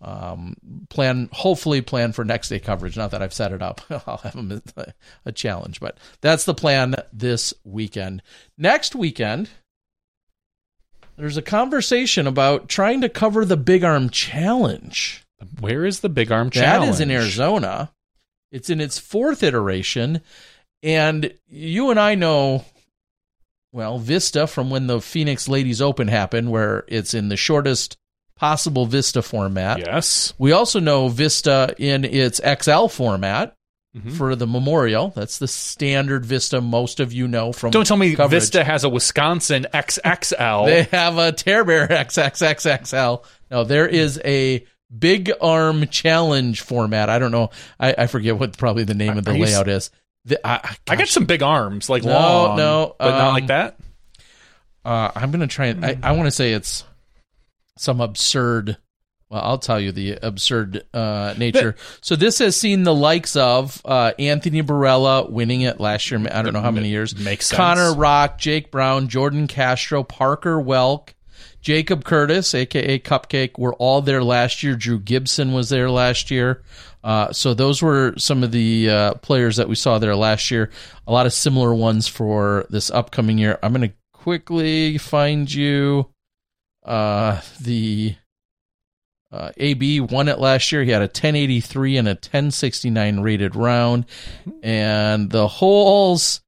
um, 0.00 0.56
plan 0.90 1.28
hopefully 1.32 1.80
plan 1.80 2.12
for 2.12 2.24
next 2.24 2.48
day 2.48 2.58
coverage. 2.58 2.96
Not 2.96 3.10
that 3.12 3.22
I've 3.22 3.32
set 3.32 3.52
it 3.52 3.62
up. 3.62 3.80
I'll 3.90 4.18
have 4.18 4.36
a, 4.76 4.94
a 5.24 5.32
challenge, 5.32 5.80
but 5.80 5.98
that's 6.20 6.44
the 6.44 6.54
plan 6.54 6.94
this 7.12 7.54
weekend. 7.64 8.22
Next 8.58 8.94
weekend. 8.94 9.48
There's 11.16 11.38
a 11.38 11.42
conversation 11.42 12.26
about 12.26 12.68
trying 12.68 13.00
to 13.00 13.08
cover 13.08 13.46
the 13.46 13.56
Big 13.56 13.84
Arm 13.84 14.10
Challenge. 14.10 15.24
Where 15.60 15.86
is 15.86 16.00
the 16.00 16.10
Big 16.10 16.30
Arm 16.30 16.50
Challenge? 16.50 16.84
That 16.84 16.94
is 16.94 17.00
in 17.00 17.10
Arizona. 17.10 17.90
It's 18.52 18.68
in 18.68 18.82
its 18.82 18.98
fourth 18.98 19.42
iteration. 19.42 20.20
And 20.82 21.32
you 21.48 21.90
and 21.90 21.98
I 21.98 22.16
know, 22.16 22.66
well, 23.72 23.98
Vista 23.98 24.46
from 24.46 24.68
when 24.68 24.88
the 24.88 25.00
Phoenix 25.00 25.48
Ladies 25.48 25.80
Open 25.80 26.08
happened, 26.08 26.50
where 26.50 26.84
it's 26.86 27.14
in 27.14 27.30
the 27.30 27.36
shortest 27.36 27.96
possible 28.36 28.86
Vista 28.86 29.22
format. 29.22 29.78
Yes. 29.78 30.34
We 30.38 30.52
also 30.52 30.78
know 30.80 31.08
Vista 31.08 31.74
in 31.78 32.04
its 32.04 32.40
XL 32.40 32.86
format 32.88 33.54
Mhm. 33.96 34.12
for 34.12 34.36
the 34.36 34.46
Memorial. 34.46 35.10
That's 35.16 35.38
the 35.38 35.48
standard 35.48 36.26
Vista 36.26 36.60
most 36.60 37.00
of 37.00 37.14
you 37.14 37.26
know 37.26 37.52
from 37.52 37.70
Don't 37.70 37.86
tell 37.86 37.96
me 37.96 38.14
coverage. 38.14 38.42
Vista 38.42 38.62
has 38.62 38.84
a 38.84 38.90
Wisconsin 38.90 39.66
XXL. 39.72 40.66
They 40.66 40.82
have 40.84 41.16
a 41.16 41.32
Tear 41.32 41.64
Bear 41.64 41.88
XXXXL. 41.90 43.24
No, 43.50 43.64
there 43.64 43.88
is 43.88 44.20
a 44.22 44.66
big 44.96 45.32
arm 45.40 45.86
challenge 45.88 46.60
format. 46.60 47.08
I 47.08 47.18
don't 47.18 47.32
know. 47.32 47.48
I, 47.80 47.94
I 47.96 48.06
forget 48.06 48.38
what 48.38 48.58
probably 48.58 48.84
the 48.84 48.94
name 48.94 49.16
of 49.16 49.24
the 49.24 49.32
layout 49.32 49.66
is. 49.68 49.90
The, 50.26 50.44
I, 50.46 50.76
I, 50.88 50.96
got 50.96 51.08
some 51.08 51.24
big 51.24 51.42
arms, 51.42 51.88
like 51.88 52.02
No, 52.02 52.10
long, 52.12 52.56
no, 52.58 52.96
but 52.98 53.10
not 53.12 53.28
um, 53.28 53.34
like 53.34 53.46
that. 53.46 53.78
uh, 54.84 55.10
I'm 55.14 55.30
gonna 55.30 55.46
try 55.46 55.66
and 55.66 55.84
I, 55.86 55.96
I 56.02 56.12
want 56.12 56.26
to 56.26 56.32
say 56.32 56.52
it's 56.52 56.84
some 57.76 58.00
absurd. 58.00 58.78
Well, 59.28 59.42
I'll 59.42 59.58
tell 59.58 59.80
you 59.80 59.90
the 59.90 60.18
absurd 60.22 60.84
uh, 60.94 61.34
nature. 61.38 61.74
so 62.00 62.14
this 62.14 62.38
has 62.38 62.56
seen 62.56 62.84
the 62.84 62.94
likes 62.94 63.34
of 63.34 63.82
uh, 63.84 64.12
Anthony 64.18 64.62
Barela 64.62 65.28
winning 65.30 65.62
it 65.62 65.80
last 65.80 66.10
year. 66.10 66.24
I 66.30 66.42
don't 66.42 66.52
know 66.52 66.60
how 66.60 66.70
many 66.70 66.88
years. 66.88 67.16
Makes 67.16 67.46
sense. 67.46 67.56
Connor 67.56 67.94
Rock, 67.94 68.38
Jake 68.38 68.70
Brown, 68.70 69.08
Jordan 69.08 69.48
Castro, 69.48 70.04
Parker 70.04 70.60
Welck, 70.60 71.14
Jacob 71.60 72.04
Curtis, 72.04 72.54
aka 72.54 72.98
Cupcake, 73.00 73.58
were 73.58 73.74
all 73.74 74.00
there 74.00 74.22
last 74.22 74.62
year. 74.62 74.76
Drew 74.76 75.00
Gibson 75.00 75.52
was 75.52 75.68
there 75.68 75.90
last 75.90 76.30
year. 76.30 76.62
Uh, 77.02 77.32
so 77.32 77.54
those 77.54 77.82
were 77.82 78.14
some 78.16 78.42
of 78.42 78.52
the 78.52 78.90
uh, 78.90 79.14
players 79.14 79.56
that 79.56 79.68
we 79.68 79.74
saw 79.74 79.98
there 79.98 80.16
last 80.16 80.50
year. 80.50 80.70
A 81.06 81.12
lot 81.12 81.26
of 81.26 81.32
similar 81.32 81.74
ones 81.74 82.08
for 82.08 82.66
this 82.70 82.90
upcoming 82.90 83.38
year. 83.38 83.58
I'm 83.62 83.72
going 83.72 83.88
to 83.88 83.94
quickly 84.12 84.98
find 84.98 85.52
you 85.52 86.08
uh, 86.86 87.40
the 87.60 88.14
uh, 89.32 89.50
AB 89.56 89.98
won 90.00 90.28
it 90.28 90.38
last 90.38 90.70
year. 90.72 90.82
He 90.84 90.90
had 90.92 91.02
a 91.02 91.06
1083 91.06 91.96
and 91.98 92.06
a 92.08 92.12
1069 92.12 93.20
rated 93.20 93.54
round, 93.56 94.06
and 94.62 95.28
the 95.30 95.48
holes 95.48 96.40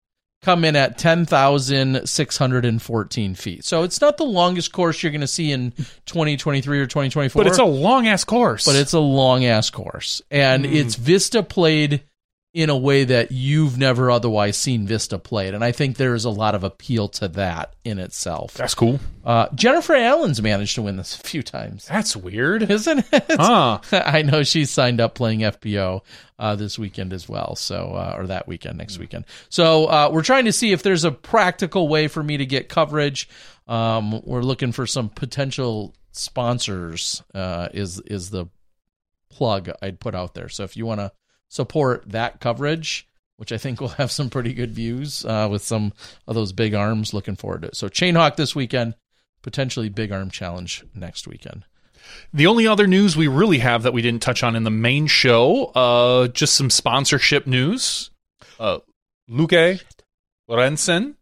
come 0.42 0.64
in 0.64 0.76
at 0.76 0.97
10,614 0.99 3.35
feet. 3.35 3.64
So 3.64 3.83
it's 3.83 4.00
not 4.00 4.16
the 4.16 4.25
longest 4.25 4.73
course 4.73 5.02
you're 5.02 5.11
going 5.12 5.21
to 5.23 5.26
see 5.26 5.50
in 5.50 5.73
2023 6.07 6.78
or 6.80 6.87
2024. 6.87 7.42
But 7.42 7.49
it's 7.49 7.59
a 7.59 7.64
long 7.64 8.07
ass 8.07 8.23
course. 8.25 8.64
but 8.64 8.76
it's 8.76 8.92
a 8.92 9.00
long 9.00 9.45
ass 9.45 9.71
course, 9.71 10.23
and 10.30 10.64
Mm. 10.64 10.73
it's 10.75 10.95
Vista 10.95 11.42
played 11.42 12.02
in 12.55 12.71
a 12.71 12.76
way 12.76 13.05
that 13.05 13.31
you've 13.31 13.76
never 13.76 14.11
otherwise 14.11 14.57
seen 14.57 14.87
Vista 14.87 15.19
played, 15.19 15.52
and 15.52 15.62
I 15.62 15.71
think 15.71 15.97
there 15.99 16.14
is 16.14 16.25
a 16.25 16.31
lot 16.31 16.55
of 16.55 16.64
appeal 16.64 17.07
to 17.11 17.28
that 17.28 17.75
in 17.85 17.99
itself. 17.99 18.55
that's 18.55 18.75
cool. 18.75 18.99
Uh, 19.22 19.49
Jennifer 19.55 19.94
Allen's 19.94 20.40
managed 20.40 20.75
to 20.77 20.83
win 20.83 20.96
this 20.96 21.14
a 21.14 21.22
few 21.22 21.42
times, 21.42 21.87
That's 21.87 22.16
weird. 22.16 22.68
isn't 22.70 23.05
it? 23.12 23.25
Huh. 23.29 23.81
I 23.92 24.22
know 24.22 24.42
she's 24.44 24.70
signed 24.70 24.99
up 25.01 25.14
playing 25.14 25.40
FPO 25.40 26.01
uh, 26.38 26.57
this 26.57 26.79
weekend 26.79 27.12
as 27.12 27.29
well. 27.29 27.55
So, 27.55 27.92
uh, 27.92 28.14
or 28.16 28.27
that 28.29 28.49
weekend, 28.49 28.79
next 28.79 28.99
weekend. 28.99 29.27
So, 29.51 29.85
uh, 29.85 30.11
we're 30.11 30.22
trying 30.22 30.46
to 30.46 30.53
see 30.53 30.72
if 30.72 30.83
there's 30.83 31.05
a 31.05 31.12
practical 31.12 31.87
way 31.87 32.09
for 32.09 32.22
me 32.22 32.38
to 32.38 32.46
get 32.46 32.70
coverage. 32.70 33.29
Um, 33.66 34.22
we're 34.25 34.40
looking 34.42 34.72
for 34.72 34.87
some 34.87 35.11
potential 35.11 35.94
sponsors. 36.12 37.22
Uh, 37.35 37.68
is 37.75 38.01
is 38.01 38.31
the 38.31 38.46
plug 39.31 39.70
I'd 39.83 40.01
put 40.01 40.14
out 40.14 40.33
there. 40.33 40.49
So, 40.49 40.64
if 40.64 40.77
you 40.77 40.87
want 40.87 41.01
to 41.01 41.12
support 41.48 42.04
that 42.11 42.40
coverage. 42.40 43.06
Which 43.37 43.52
I 43.52 43.56
think 43.56 43.80
will 43.80 43.88
have 43.90 44.11
some 44.11 44.30
pretty 44.30 44.52
good 44.52 44.72
views 44.72 45.24
uh, 45.24 45.46
with 45.48 45.62
some 45.62 45.92
of 46.26 46.34
those 46.34 46.50
big 46.50 46.74
arms. 46.74 47.14
Looking 47.14 47.37
forward 47.37 47.62
to 47.62 47.68
it. 47.68 47.76
So 47.76 47.88
Chainhawk 47.88 48.34
this 48.34 48.56
weekend, 48.56 48.96
potentially 49.42 49.88
big 49.88 50.11
arm 50.11 50.28
challenge 50.28 50.84
next 50.92 51.28
weekend. 51.28 51.64
The 52.32 52.48
only 52.48 52.66
other 52.66 52.88
news 52.88 53.16
we 53.16 53.28
really 53.28 53.58
have 53.58 53.84
that 53.84 53.92
we 53.92 54.02
didn't 54.02 54.22
touch 54.22 54.42
on 54.42 54.56
in 54.56 54.64
the 54.64 54.70
main 54.70 55.06
show, 55.06 55.66
uh, 55.66 56.26
just 56.28 56.56
some 56.56 56.68
sponsorship 56.68 57.46
news. 57.46 58.11
Uh, 58.58 58.78
Lykke 59.30 59.82
Lorentzen 60.50 61.14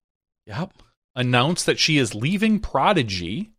Yep. 0.47 0.73
announced 1.15 1.67
that 1.67 1.79
she 1.79 1.99
is 1.99 2.15
leaving 2.15 2.61
Prodigy. 2.61 3.51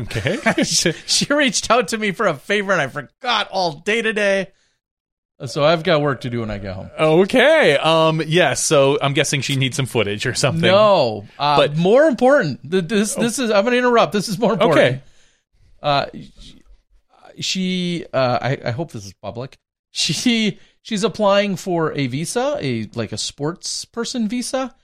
Okay. 0.00 0.62
she 0.64 1.26
reached 1.32 1.70
out 1.70 1.88
to 1.88 1.98
me 1.98 2.12
for 2.12 2.26
a 2.26 2.34
favor 2.34 2.72
and 2.72 2.80
I 2.80 2.88
forgot 2.88 3.48
all 3.50 3.72
day 3.80 4.02
today. 4.02 4.48
So 5.46 5.64
I've 5.64 5.82
got 5.82 6.00
work 6.00 6.20
to 6.22 6.30
do 6.30 6.40
when 6.40 6.50
I 6.50 6.58
get 6.58 6.74
home. 6.74 6.90
okay. 6.98 7.76
Um. 7.76 8.22
Yeah. 8.26 8.54
So 8.54 8.98
I'm 9.02 9.14
guessing 9.14 9.40
she 9.40 9.56
needs 9.56 9.76
some 9.76 9.86
footage 9.86 10.26
or 10.26 10.34
something. 10.34 10.62
No, 10.62 11.26
uh, 11.38 11.56
But- 11.56 11.76
more 11.76 12.04
important. 12.04 12.60
This 12.62 13.14
this 13.14 13.38
is. 13.38 13.50
I'm 13.50 13.64
going 13.64 13.72
to 13.72 13.78
interrupt. 13.78 14.12
This 14.12 14.28
is 14.28 14.38
more 14.38 14.52
important. 14.52 14.78
Okay. 14.78 15.02
Uh, 15.82 16.06
she. 17.40 18.06
Uh, 18.12 18.38
I, 18.40 18.58
I 18.66 18.70
hope 18.70 18.92
this 18.92 19.04
is 19.06 19.12
public. 19.14 19.58
She 19.90 20.58
she's 20.82 21.04
applying 21.04 21.56
for 21.56 21.92
a 21.92 22.06
visa, 22.06 22.56
a 22.60 22.88
like 22.94 23.12
a 23.12 23.18
sports 23.18 23.84
person 23.84 24.28
visa, 24.28 24.74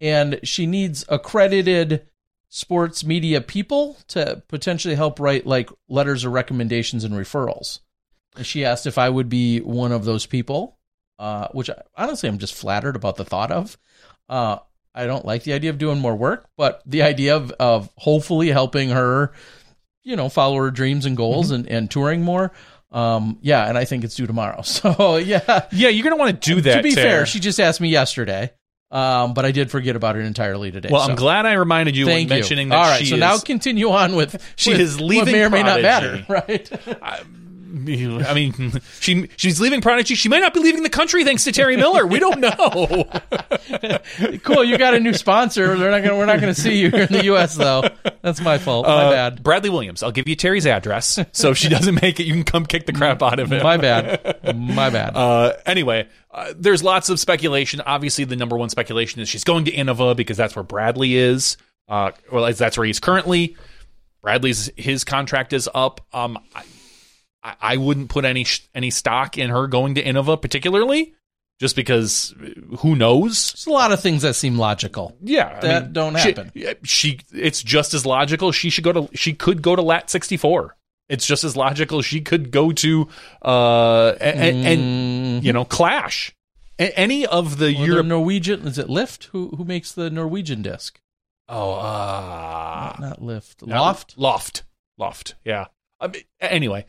and 0.00 0.40
she 0.42 0.66
needs 0.66 1.04
accredited 1.08 2.06
sports 2.52 3.04
media 3.04 3.40
people 3.40 3.96
to 4.08 4.42
potentially 4.48 4.96
help 4.96 5.18
write 5.20 5.46
like 5.46 5.70
letters 5.88 6.24
of 6.24 6.32
recommendations 6.32 7.04
and 7.04 7.14
referrals. 7.14 7.78
And 8.36 8.44
she 8.44 8.64
asked 8.64 8.86
if 8.86 8.98
I 8.98 9.08
would 9.08 9.28
be 9.28 9.60
one 9.60 9.92
of 9.92 10.04
those 10.04 10.26
people, 10.26 10.76
uh, 11.18 11.48
which 11.52 11.70
I, 11.70 11.80
honestly 11.96 12.28
I'm 12.28 12.38
just 12.38 12.54
flattered 12.54 12.96
about 12.96 13.16
the 13.16 13.24
thought 13.24 13.50
of. 13.52 13.78
Uh, 14.28 14.58
I 14.94 15.06
don't 15.06 15.24
like 15.24 15.44
the 15.44 15.52
idea 15.52 15.70
of 15.70 15.78
doing 15.78 16.00
more 16.00 16.16
work, 16.16 16.48
but 16.56 16.82
the 16.84 17.02
idea 17.02 17.36
of, 17.36 17.52
of 17.60 17.88
hopefully 17.96 18.48
helping 18.48 18.90
her, 18.90 19.32
you 20.02 20.16
know, 20.16 20.28
follow 20.28 20.56
her 20.56 20.70
dreams 20.72 21.06
and 21.06 21.16
goals 21.16 21.52
and, 21.52 21.68
and 21.68 21.88
touring 21.90 22.22
more. 22.22 22.50
Um, 22.90 23.38
yeah, 23.40 23.68
and 23.68 23.78
I 23.78 23.84
think 23.84 24.02
it's 24.02 24.16
due 24.16 24.26
tomorrow. 24.26 24.62
So 24.64 25.16
yeah, 25.18 25.66
Yeah, 25.70 25.90
you're 25.90 26.02
gonna 26.02 26.16
want 26.16 26.42
to 26.42 26.54
do 26.54 26.60
that. 26.62 26.78
to 26.78 26.82
be 26.82 26.96
Tara. 26.96 27.08
fair, 27.08 27.26
she 27.26 27.38
just 27.38 27.60
asked 27.60 27.80
me 27.80 27.88
yesterday. 27.90 28.50
Um, 28.90 29.34
but 29.34 29.44
I 29.44 29.52
did 29.52 29.70
forget 29.70 29.94
about 29.94 30.16
it 30.16 30.24
entirely 30.24 30.72
today. 30.72 30.88
Well, 30.90 31.04
so. 31.04 31.10
I'm 31.10 31.16
glad 31.16 31.46
I 31.46 31.52
reminded 31.52 31.96
you 31.96 32.06
when 32.06 32.16
Thank 32.16 32.28
mentioning 32.28 32.68
you. 32.68 32.70
that 32.70 32.78
All 32.78 32.90
right, 32.90 33.06
so 33.06 33.16
now 33.16 33.38
continue 33.38 33.90
on 33.90 34.16
with 34.16 34.42
She 34.56 34.72
with 34.72 34.80
is 34.80 34.96
what 34.96 35.04
leaving 35.04 35.32
may 35.32 35.44
or 35.44 35.50
may 35.50 35.62
not 35.62 35.80
matter, 35.80 36.24
right? 36.28 36.70
I 38.26 38.34
mean, 38.34 38.80
she 39.00 39.28
she's 39.36 39.60
leaving 39.60 39.80
Prodigy. 39.80 40.14
She 40.14 40.28
might 40.28 40.40
not 40.40 40.52
be 40.54 40.60
leaving 40.60 40.82
the 40.82 40.90
country 40.90 41.24
thanks 41.24 41.44
to 41.44 41.52
Terry 41.52 41.76
Miller. 41.76 42.06
We 42.06 42.18
don't 42.18 42.40
know. 42.40 43.04
cool, 44.42 44.64
you 44.64 44.76
got 44.78 44.94
a 44.94 45.00
new 45.00 45.14
sponsor. 45.14 45.76
They're 45.76 45.90
not 45.90 46.02
gonna, 46.02 46.16
we're 46.16 46.26
not 46.26 46.40
going 46.40 46.52
to 46.54 46.60
see 46.60 46.78
you 46.78 46.90
here 46.90 47.02
in 47.04 47.12
the 47.12 47.24
U.S. 47.26 47.54
though. 47.54 47.84
That's 48.22 48.40
my 48.40 48.58
fault. 48.58 48.86
My 48.86 49.04
Uh, 49.04 49.10
bad. 49.10 49.42
Bradley 49.42 49.70
Williams. 49.70 50.02
I'll 50.02 50.10
give 50.12 50.28
you 50.28 50.36
Terry's 50.36 50.66
address. 50.66 51.18
So 51.32 51.50
if 51.50 51.58
she 51.58 51.68
doesn't 51.68 52.00
make 52.02 52.18
it, 52.20 52.24
you 52.24 52.32
can 52.34 52.44
come 52.44 52.66
kick 52.66 52.86
the 52.86 52.92
crap 52.92 53.22
out 53.22 53.38
of 53.38 53.52
him. 53.52 53.62
My 53.62 53.76
bad. 53.76 54.40
My 54.56 54.90
bad. 54.90 55.16
Uh, 55.16 55.52
anyway, 55.66 56.08
uh, 56.32 56.52
there's 56.56 56.82
lots 56.82 57.08
of 57.08 57.20
speculation. 57.20 57.80
Obviously, 57.80 58.24
the 58.24 58.36
number 58.36 58.56
one 58.56 58.68
speculation 58.68 59.20
is 59.20 59.28
she's 59.28 59.44
going 59.44 59.64
to 59.66 59.72
Innova 59.72 60.16
because 60.16 60.36
that's 60.36 60.56
where 60.56 60.62
Bradley 60.62 61.14
is. 61.16 61.56
Uh, 61.88 62.10
well, 62.32 62.52
that's 62.52 62.76
where 62.76 62.86
he's 62.86 63.00
currently. 63.00 63.56
Bradley's 64.22 64.70
his 64.76 65.04
contract 65.04 65.52
is 65.52 65.68
up. 65.74 66.00
Um, 66.12 66.38
I, 67.42 67.50
I- 67.50 67.56
I 67.74 67.76
wouldn't 67.76 68.08
put 68.10 68.24
any 68.24 68.44
sh- 68.44 68.68
any 68.74 68.90
stock 68.90 69.38
in 69.38 69.50
her 69.50 69.66
going 69.66 69.94
to 69.96 70.02
Innova 70.02 70.40
particularly, 70.40 71.14
just 71.58 71.76
because 71.76 72.34
uh, 72.42 72.76
who 72.78 72.96
knows? 72.96 73.52
There's 73.52 73.66
a 73.66 73.70
lot 73.70 73.92
of 73.92 74.00
things 74.00 74.22
that 74.22 74.34
seem 74.34 74.58
logical. 74.58 75.16
Yeah, 75.22 75.56
I 75.56 75.60
That 75.60 75.82
mean, 75.84 75.92
don't 75.92 76.14
happen. 76.16 76.50
She, 76.84 77.20
it's 77.32 77.62
just 77.62 77.94
as 77.94 78.04
logical. 78.06 78.52
She 78.52 78.70
should 78.70 78.84
go 78.84 78.92
to. 78.92 79.08
She 79.16 79.32
could 79.34 79.62
go 79.62 79.74
to 79.76 79.82
Lat 79.82 80.10
sixty 80.10 80.36
four. 80.36 80.76
It's 81.08 81.26
just 81.26 81.42
as 81.44 81.56
logical. 81.56 82.02
She 82.02 82.20
could 82.20 82.50
go 82.52 82.70
to 82.72 83.08
uh 83.42 84.12
Mm. 84.12 84.64
and 84.64 85.44
you 85.44 85.52
know 85.52 85.64
Clash, 85.64 86.32
A- 86.78 86.96
any 86.98 87.26
of 87.26 87.58
the 87.58 87.64
the 87.66 87.72
Europe. 87.72 88.06
Norwegian 88.06 88.66
is 88.66 88.78
it 88.78 88.88
Lift? 88.88 89.24
Who 89.32 89.48
who 89.56 89.64
makes 89.64 89.92
the 89.92 90.08
Norwegian 90.10 90.62
disc? 90.62 91.00
oh, 91.48 91.72
uh, 91.72 92.94
not, 92.98 93.00
not 93.00 93.22
Lift. 93.22 93.62
Loft. 93.62 94.16
Loft. 94.16 94.62
Loft. 94.98 95.34
Yeah. 95.44 95.66
I 95.98 96.06
mean, 96.06 96.22
anyway, 96.40 96.86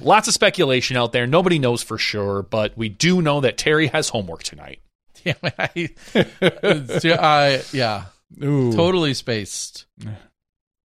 lots 0.00 0.28
of 0.28 0.34
speculation 0.34 0.96
out 0.96 1.12
there. 1.12 1.26
Nobody 1.26 1.58
knows 1.58 1.82
for 1.82 1.98
sure, 1.98 2.42
but 2.42 2.76
we 2.76 2.88
do 2.88 3.22
know 3.22 3.40
that 3.40 3.58
Terry 3.58 3.88
has 3.88 4.08
homework 4.08 4.42
tonight. 4.42 4.80
Damn 5.24 5.36
it, 5.42 5.54
I, 5.58 7.18
I, 7.18 7.62
yeah, 7.72 8.04
Ooh. 8.42 8.72
totally 8.72 9.12
spaced. 9.14 9.86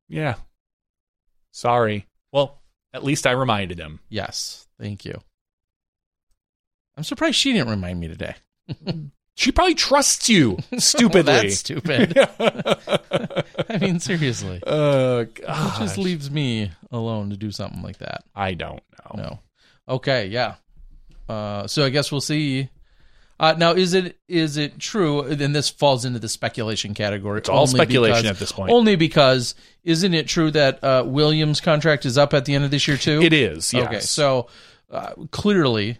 Yeah. 0.09 0.35
Sorry. 1.51 2.07
Well, 2.31 2.61
at 2.93 3.03
least 3.03 3.27
I 3.27 3.31
reminded 3.31 3.79
him. 3.79 3.99
Yes, 4.09 4.67
thank 4.79 5.05
you. 5.05 5.21
I'm 6.97 7.03
surprised 7.03 7.35
she 7.37 7.53
didn't 7.53 7.69
remind 7.69 7.99
me 7.99 8.07
today. 8.07 8.35
She 9.35 9.51
probably 9.51 9.75
trusts 9.75 10.29
you, 10.29 10.59
stupidly. 10.77 11.23
Well, 11.33 11.41
that's 11.41 11.57
stupid. 11.57 12.15
I 13.69 13.77
mean, 13.79 13.99
seriously, 13.99 14.61
uh, 14.65 15.25
it 15.35 15.45
just 15.79 15.97
leaves 15.97 16.29
me 16.29 16.71
alone 16.91 17.31
to 17.31 17.37
do 17.37 17.49
something 17.51 17.81
like 17.81 17.97
that. 17.97 18.23
I 18.35 18.53
don't 18.53 18.83
know. 19.15 19.21
No. 19.23 19.39
Okay, 19.89 20.27
yeah. 20.27 20.55
Uh, 21.27 21.65
so 21.67 21.83
I 21.85 21.89
guess 21.89 22.11
we'll 22.11 22.21
see. 22.21 22.69
Uh, 23.39 23.55
now, 23.57 23.71
is 23.71 23.93
it 23.95 24.17
is 24.27 24.57
it 24.57 24.77
true? 24.77 25.21
And 25.23 25.55
this 25.55 25.69
falls 25.69 26.05
into 26.05 26.19
the 26.19 26.29
speculation 26.29 26.93
category. 26.93 27.39
It's 27.39 27.49
all 27.49 27.65
speculation 27.65 28.21
because- 28.21 28.29
at 28.31 28.39
this 28.39 28.51
point. 28.51 28.71
Only 28.71 28.95
because 28.95 29.55
isn't 29.83 30.13
it 30.13 30.27
true 30.27 30.51
that 30.51 30.83
uh, 30.83 31.03
Williams' 31.05 31.59
contract 31.59 32.05
is 32.05 32.17
up 32.17 32.33
at 32.35 32.45
the 32.45 32.53
end 32.53 32.65
of 32.65 32.71
this 32.71 32.87
year 32.87 32.97
too? 32.97 33.21
It 33.21 33.33
is. 33.33 33.73
Yes. 33.73 33.87
Okay, 33.87 33.99
so 34.01 34.47
uh, 34.91 35.13
clearly, 35.31 35.97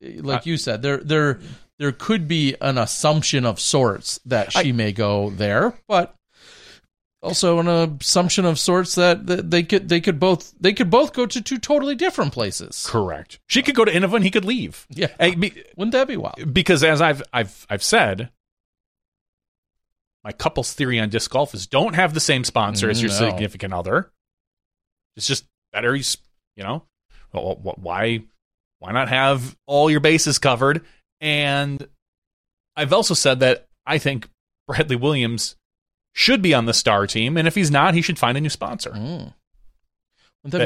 like 0.00 0.44
you 0.46 0.56
said, 0.56 0.82
there 0.82 0.98
there 0.98 1.40
there 1.82 1.92
could 1.92 2.28
be 2.28 2.54
an 2.60 2.78
assumption 2.78 3.44
of 3.44 3.58
sorts 3.58 4.20
that 4.24 4.52
she 4.52 4.70
may 4.72 4.92
go 4.92 5.30
there, 5.30 5.74
but 5.88 6.14
also 7.22 7.58
an 7.58 7.68
assumption 7.68 8.44
of 8.44 8.58
sorts 8.58 8.94
that, 8.94 9.26
that 9.26 9.50
they 9.50 9.62
could 9.62 9.88
they 9.88 10.00
could 10.00 10.18
both 10.20 10.54
they 10.60 10.72
could 10.72 10.90
both 10.90 11.12
go 11.12 11.26
to 11.26 11.40
two 11.40 11.58
totally 11.58 11.94
different 11.94 12.32
places. 12.32 12.86
correct. 12.88 13.40
She 13.48 13.62
could 13.62 13.74
go 13.74 13.84
to 13.84 13.92
Innova 13.92 14.14
and 14.16 14.24
he 14.24 14.30
could 14.30 14.44
leave. 14.44 14.86
Yeah, 14.90 15.08
I 15.20 15.34
mean, 15.34 15.54
wouldn't 15.76 15.92
that 15.92 16.08
be 16.08 16.16
wild? 16.16 16.52
because 16.54 16.82
as 16.84 17.00
I've 17.00 17.22
I've 17.32 17.66
I've 17.68 17.82
said, 17.82 18.30
my 20.24 20.32
couple's 20.32 20.72
theory 20.72 21.00
on 21.00 21.08
disc 21.10 21.30
golf 21.30 21.54
is 21.54 21.66
don't 21.66 21.94
have 21.94 22.14
the 22.14 22.20
same 22.20 22.44
sponsor 22.44 22.88
as 22.88 23.02
your 23.02 23.10
No. 23.10 23.16
significant 23.18 23.74
other. 23.74 24.10
It's 25.16 25.26
just 25.26 25.44
better. 25.72 25.94
You 25.96 26.04
you 26.56 26.62
know, 26.64 26.84
Well, 27.32 27.54
wh- 27.56 27.78
why 27.82 28.22
why 28.78 28.92
not 28.92 29.08
have 29.08 29.56
all 29.66 29.90
your 29.90 30.00
bases 30.00 30.38
covered? 30.38 30.84
And 31.22 31.88
I've 32.76 32.92
also 32.92 33.14
said 33.14 33.40
that 33.40 33.68
I 33.86 33.96
think 33.98 34.28
Bradley 34.66 34.96
Williams 34.96 35.56
should 36.12 36.42
be 36.42 36.52
on 36.52 36.66
the 36.66 36.74
star 36.74 37.06
team, 37.06 37.38
and 37.38 37.48
if 37.48 37.54
he's 37.54 37.70
not, 37.70 37.94
he 37.94 38.02
should 38.02 38.18
find 38.18 38.36
a 38.36 38.40
new 38.40 38.50
sponsor. 38.50 38.90
Mm. 38.90 39.32
That 40.44 40.60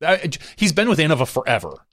Uh, 0.00 0.18
he's 0.56 0.72
been 0.72 0.88
with 0.88 0.98
Innova 0.98 1.28
forever, 1.28 1.84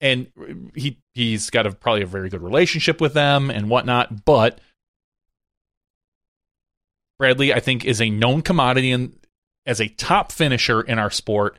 and 0.00 0.28
he 0.74 0.98
he's 1.14 1.50
got 1.50 1.66
a 1.66 1.72
probably 1.72 2.02
a 2.02 2.06
very 2.06 2.28
good 2.28 2.42
relationship 2.42 3.00
with 3.00 3.14
them 3.14 3.50
and 3.50 3.68
whatnot. 3.68 4.24
But 4.24 4.60
Bradley, 7.18 7.52
I 7.52 7.60
think, 7.60 7.84
is 7.84 8.00
a 8.00 8.10
known 8.10 8.42
commodity 8.42 8.92
and 8.92 9.18
as 9.64 9.80
a 9.80 9.88
top 9.88 10.30
finisher 10.30 10.80
in 10.80 10.98
our 10.98 11.10
sport. 11.10 11.58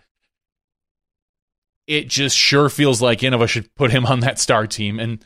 It 1.88 2.08
just 2.08 2.38
sure 2.38 2.69
feels 2.69 3.02
like 3.02 3.19
Innova 3.19 3.48
should 3.48 3.74
put 3.76 3.91
him 3.91 4.06
on 4.06 4.22
that 4.22 4.39
star 4.39 4.67
team, 4.67 5.00
and 5.00 5.26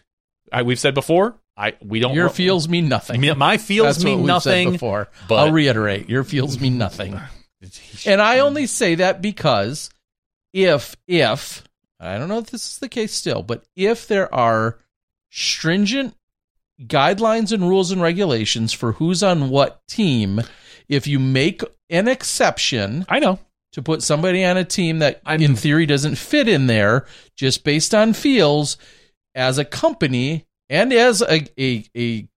I, 0.51 0.63
we've 0.63 0.79
said 0.79 0.93
before, 0.93 1.35
I 1.55 1.73
we 1.83 1.99
don't 1.99 2.15
your 2.15 2.29
feels 2.29 2.67
mean 2.67 2.87
nothing. 2.89 3.21
My- 3.37 3.57
feels 3.57 3.87
That's 3.97 4.03
mean 4.03 4.23
what 4.23 4.33
we've 4.33 4.41
said 4.43 4.49
nothing, 4.51 4.71
before, 4.71 5.09
but- 5.27 5.35
I'll 5.35 5.51
reiterate: 5.51 6.09
your 6.09 6.23
feels 6.23 6.59
mean 6.59 6.77
nothing. 6.77 7.19
And 8.05 8.21
I 8.21 8.39
only 8.39 8.67
say 8.67 8.95
that 8.95 9.19
because 9.19 9.89
if 10.53 10.95
if 11.07 11.63
I 11.99 12.17
don't 12.19 12.29
know 12.29 12.37
if 12.37 12.51
this 12.51 12.67
is 12.69 12.77
the 12.77 12.87
case 12.89 13.13
still, 13.13 13.41
but 13.41 13.63
if 13.75 14.07
there 14.07 14.33
are 14.33 14.77
stringent 15.31 16.15
guidelines 16.81 17.51
and 17.51 17.67
rules 17.67 17.91
and 17.91 18.01
regulations 18.01 18.73
for 18.73 18.93
who's 18.93 19.23
on 19.23 19.49
what 19.49 19.85
team, 19.87 20.41
if 20.87 21.07
you 21.07 21.17
make 21.19 21.63
an 21.89 22.07
exception 22.07 23.05
I 23.09 23.19
know. 23.19 23.39
To 23.77 23.83
put 23.83 24.01
somebody 24.01 24.43
on 24.43 24.57
a 24.57 24.65
team 24.65 24.97
that 24.99 25.21
I'm- 25.23 25.39
in 25.39 25.55
theory 25.55 25.85
doesn't 25.85 26.15
fit 26.15 26.47
in 26.47 26.65
there 26.65 27.05
just 27.35 27.63
based 27.63 27.93
on 27.93 28.13
feels 28.13 28.75
as 29.35 29.59
a 29.59 29.65
company 29.65 30.47
and 30.67 30.91
as 30.91 31.21
a 31.21 31.45
a, 31.61 31.85
a 31.95 32.27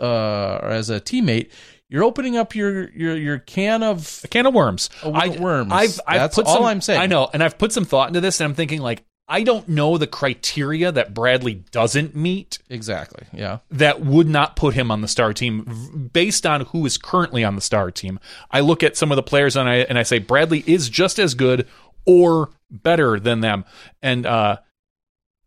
uh, 0.00 0.60
or 0.62 0.68
as 0.70 0.88
a 0.88 1.00
teammate 1.00 1.50
you're 1.88 2.04
opening 2.04 2.36
up 2.36 2.54
your 2.54 2.90
your 2.90 3.16
your 3.16 3.38
can 3.38 3.82
of 3.82 4.20
a 4.22 4.28
can 4.28 4.46
of 4.46 4.54
worms. 4.54 4.88
A 5.02 5.10
can 5.10 5.30
of 5.34 5.40
worms. 5.40 5.72
I've, 5.72 6.00
I've 6.06 6.20
That's 6.20 6.34
put 6.36 6.46
all 6.46 6.56
some, 6.56 6.64
I'm 6.64 6.80
saying. 6.82 7.00
I 7.00 7.06
know, 7.06 7.28
and 7.32 7.42
I've 7.42 7.56
put 7.56 7.72
some 7.72 7.86
thought 7.86 8.08
into 8.08 8.20
this, 8.20 8.40
and 8.40 8.48
I'm 8.48 8.54
thinking 8.54 8.80
like 8.82 9.04
I 9.30 9.42
don't 9.42 9.68
know 9.68 9.98
the 9.98 10.06
criteria 10.06 10.90
that 10.90 11.12
Bradley 11.12 11.64
doesn't 11.70 12.16
meet 12.16 12.58
exactly 12.70 13.26
yeah 13.32 13.58
that 13.70 14.00
would 14.00 14.28
not 14.28 14.56
put 14.56 14.74
him 14.74 14.90
on 14.90 15.02
the 15.02 15.08
star 15.08 15.32
team 15.32 16.10
based 16.12 16.46
on 16.46 16.62
who 16.66 16.86
is 16.86 16.96
currently 16.96 17.44
on 17.44 17.54
the 17.54 17.60
star 17.60 17.90
team. 17.90 18.18
I 18.50 18.60
look 18.60 18.82
at 18.82 18.96
some 18.96 19.12
of 19.12 19.16
the 19.16 19.22
players 19.22 19.56
and 19.56 19.68
I 19.68 19.76
and 19.76 19.98
I 19.98 20.02
say 20.02 20.18
Bradley 20.18 20.64
is 20.66 20.88
just 20.88 21.18
as 21.18 21.34
good 21.34 21.68
or 22.06 22.50
better 22.70 23.20
than 23.20 23.40
them, 23.40 23.64
and 24.02 24.24
uh, 24.26 24.56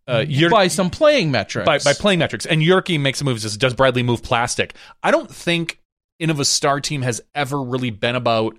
uh, 0.07 0.23
you're 0.27 0.49
by 0.49 0.67
some 0.67 0.89
playing 0.89 1.31
metrics 1.31 1.65
by, 1.65 1.79
by 1.79 1.93
playing 1.93 2.19
metrics. 2.19 2.45
And 2.45 2.61
Yerke 2.61 2.99
makes 2.99 3.21
a 3.21 3.23
move. 3.23 3.41
Says, 3.41 3.57
"Does 3.57 3.73
Bradley 3.73 4.03
move 4.03 4.21
plastic?" 4.23 4.75
I 5.01 5.11
don't 5.11 5.29
think 5.29 5.79
Innova's 6.19 6.49
star 6.49 6.79
team 6.79 7.01
has 7.01 7.21
ever 7.33 7.61
really 7.61 7.89
been 7.89 8.15
about. 8.15 8.57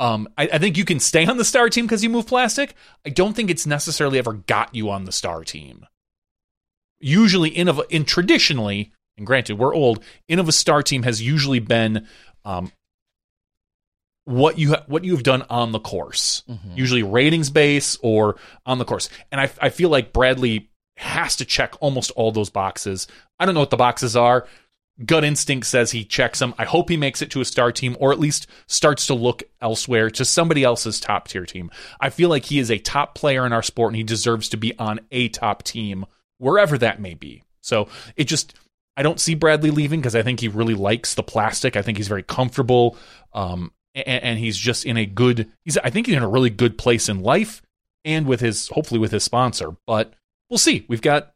Um, 0.00 0.28
I, 0.38 0.48
I 0.54 0.58
think 0.58 0.78
you 0.78 0.86
can 0.86 0.98
stay 0.98 1.26
on 1.26 1.36
the 1.36 1.44
star 1.44 1.68
team 1.68 1.84
because 1.84 2.02
you 2.02 2.08
move 2.08 2.26
plastic. 2.26 2.74
I 3.06 3.10
don't 3.10 3.34
think 3.34 3.50
it's 3.50 3.66
necessarily 3.66 4.18
ever 4.18 4.32
got 4.32 4.74
you 4.74 4.88
on 4.88 5.04
the 5.04 5.12
star 5.12 5.44
team. 5.44 5.86
Usually, 7.00 7.50
Innova, 7.50 7.84
in 7.90 8.04
traditionally, 8.06 8.92
and 9.18 9.26
granted, 9.26 9.58
we're 9.58 9.74
old. 9.74 10.02
in 10.26 10.38
of 10.38 10.48
a 10.48 10.52
star 10.52 10.82
team 10.82 11.02
has 11.02 11.20
usually 11.20 11.58
been 11.58 12.06
um, 12.46 12.72
what 14.24 14.58
you 14.58 14.70
ha- 14.70 14.84
what 14.86 15.04
you've 15.04 15.22
done 15.22 15.44
on 15.50 15.72
the 15.72 15.80
course, 15.80 16.42
usually 16.74 17.02
ratings 17.02 17.50
base 17.50 17.98
or 18.02 18.36
on 18.64 18.78
the 18.78 18.84
course. 18.86 19.10
And 19.30 19.40
I 19.40 19.50
I 19.60 19.68
feel 19.68 19.90
like 19.90 20.12
Bradley 20.14 20.70
has 20.96 21.36
to 21.36 21.44
check 21.44 21.74
almost 21.80 22.10
all 22.12 22.32
those 22.32 22.50
boxes. 22.50 23.06
I 23.38 23.44
don't 23.44 23.54
know 23.54 23.60
what 23.60 23.70
the 23.70 23.76
boxes 23.76 24.16
are. 24.16 24.46
Gut 25.04 25.24
instinct 25.24 25.66
says 25.66 25.90
he 25.90 26.04
checks 26.04 26.42
him. 26.42 26.54
I 26.58 26.64
hope 26.64 26.88
he 26.90 26.96
makes 26.96 27.22
it 27.22 27.30
to 27.30 27.40
a 27.40 27.44
star 27.44 27.72
team 27.72 27.96
or 28.00 28.12
at 28.12 28.18
least 28.18 28.46
starts 28.66 29.06
to 29.06 29.14
look 29.14 29.42
elsewhere 29.60 30.10
to 30.10 30.24
somebody 30.24 30.62
else's 30.62 31.00
top 31.00 31.28
tier 31.28 31.46
team. 31.46 31.70
I 32.00 32.10
feel 32.10 32.28
like 32.28 32.44
he 32.44 32.58
is 32.58 32.70
a 32.70 32.78
top 32.78 33.14
player 33.14 33.46
in 33.46 33.52
our 33.52 33.62
sport 33.62 33.90
and 33.90 33.96
he 33.96 34.02
deserves 34.02 34.48
to 34.50 34.56
be 34.56 34.78
on 34.78 35.00
a 35.10 35.28
top 35.28 35.62
team 35.62 36.04
wherever 36.38 36.76
that 36.78 37.00
may 37.00 37.14
be. 37.14 37.42
So 37.62 37.88
it 38.16 38.24
just 38.24 38.54
I 38.96 39.02
don't 39.02 39.20
see 39.20 39.34
Bradley 39.34 39.70
leaving 39.70 40.00
because 40.00 40.14
I 40.14 40.22
think 40.22 40.40
he 40.40 40.48
really 40.48 40.74
likes 40.74 41.14
the 41.14 41.22
plastic. 41.22 41.76
I 41.76 41.82
think 41.82 41.96
he's 41.96 42.08
very 42.08 42.22
comfortable, 42.22 42.98
um, 43.32 43.72
and, 43.94 44.22
and 44.22 44.38
he's 44.38 44.58
just 44.58 44.84
in 44.84 44.96
a 44.96 45.06
good. 45.06 45.50
He's 45.64 45.78
I 45.78 45.90
think 45.90 46.06
he's 46.06 46.16
in 46.16 46.22
a 46.22 46.28
really 46.28 46.50
good 46.50 46.76
place 46.76 47.08
in 47.08 47.22
life, 47.22 47.62
and 48.04 48.26
with 48.26 48.40
his 48.40 48.68
hopefully 48.68 49.00
with 49.00 49.12
his 49.12 49.24
sponsor. 49.24 49.70
But 49.86 50.12
we'll 50.50 50.58
see. 50.58 50.84
We've 50.88 51.00
got 51.00 51.32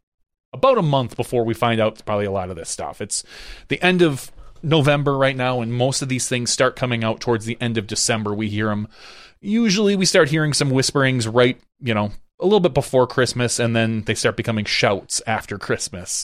about 0.55 0.79
a 0.79 0.83
month 0.83 1.17
before 1.17 1.45
we 1.45 1.53
find 1.53 1.81
out 1.81 2.03
probably 2.07 2.25
a 2.25 2.31
lot 2.31 2.49
of 2.49 2.57
this 2.57 2.71
stuff. 2.71 3.01
It's 3.01 3.25
the 3.69 3.83
end 3.83 4.01
of 4.01 4.33
November 4.63 5.19
right 5.19 5.37
now, 5.37 5.61
and 5.61 5.75
most 5.75 6.01
of 6.01 6.09
these 6.09 6.29
things 6.29 6.51
start 6.51 6.77
coming 6.77 7.05
out 7.05 7.21
towards 7.21 7.45
the 7.45 7.59
end 7.61 7.77
of 7.77 7.87
December. 7.87 8.33
We 8.33 8.49
hear 8.49 8.69
them. 8.69 8.89
Usually, 9.41 9.95
we 9.95 10.07
start 10.07 10.31
hearing 10.31 10.55
some 10.55 10.71
whisperings 10.71 11.29
right, 11.29 11.61
you 11.81 11.93
know, 11.93 12.13
a 12.41 12.45
little 12.45 12.61
bit 12.61 12.73
before 12.73 13.07
Christmas, 13.07 13.59
and 13.59 13.77
then 13.77 14.03
they 14.05 14.15
start 14.15 14.37
becoming 14.37 14.65
shouts 14.65 15.21
after 15.27 15.59
Christmas. 15.59 16.24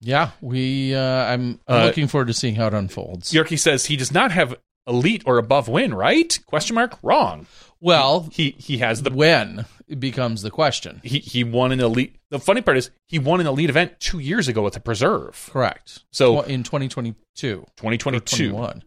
Yeah, 0.00 0.30
we. 0.40 0.94
Uh, 0.94 1.00
I'm, 1.02 1.60
I'm 1.68 1.82
Uh, 1.82 1.84
looking 1.86 2.06
forward 2.08 2.28
to 2.28 2.34
seeing 2.34 2.54
how 2.54 2.66
it 2.68 2.74
unfolds. 2.74 3.32
Yorkie 3.32 3.58
says 3.58 3.86
he 3.86 3.96
does 3.96 4.12
not 4.12 4.32
have 4.32 4.54
elite 4.86 5.22
or 5.26 5.36
above 5.38 5.68
win, 5.68 5.92
right? 5.94 6.38
Question 6.46 6.74
mark. 6.74 6.98
Wrong. 7.02 7.46
Well, 7.80 8.28
He 8.32 8.52
he 8.58 8.78
has 8.78 9.02
the 9.02 9.10
when 9.10 9.66
it 9.88 10.00
becomes 10.00 10.42
the 10.42 10.50
question. 10.50 11.00
he 11.04 11.18
he 11.18 11.44
won 11.44 11.70
an 11.72 11.80
elite. 11.80 12.16
The 12.30 12.38
funny 12.38 12.60
part 12.62 12.76
is 12.78 12.90
he 13.08 13.18
won 13.18 13.40
an 13.40 13.46
elite 13.46 13.68
event 13.70 14.00
two 14.00 14.18
years 14.20 14.48
ago 14.48 14.66
at 14.66 14.72
the 14.72 14.80
Preserve, 14.80 15.48
Correct. 15.52 16.00
So- 16.12 16.40
in 16.42 16.62
2022, 16.62 17.66
2022. 17.76 18.50
21. 18.50 18.82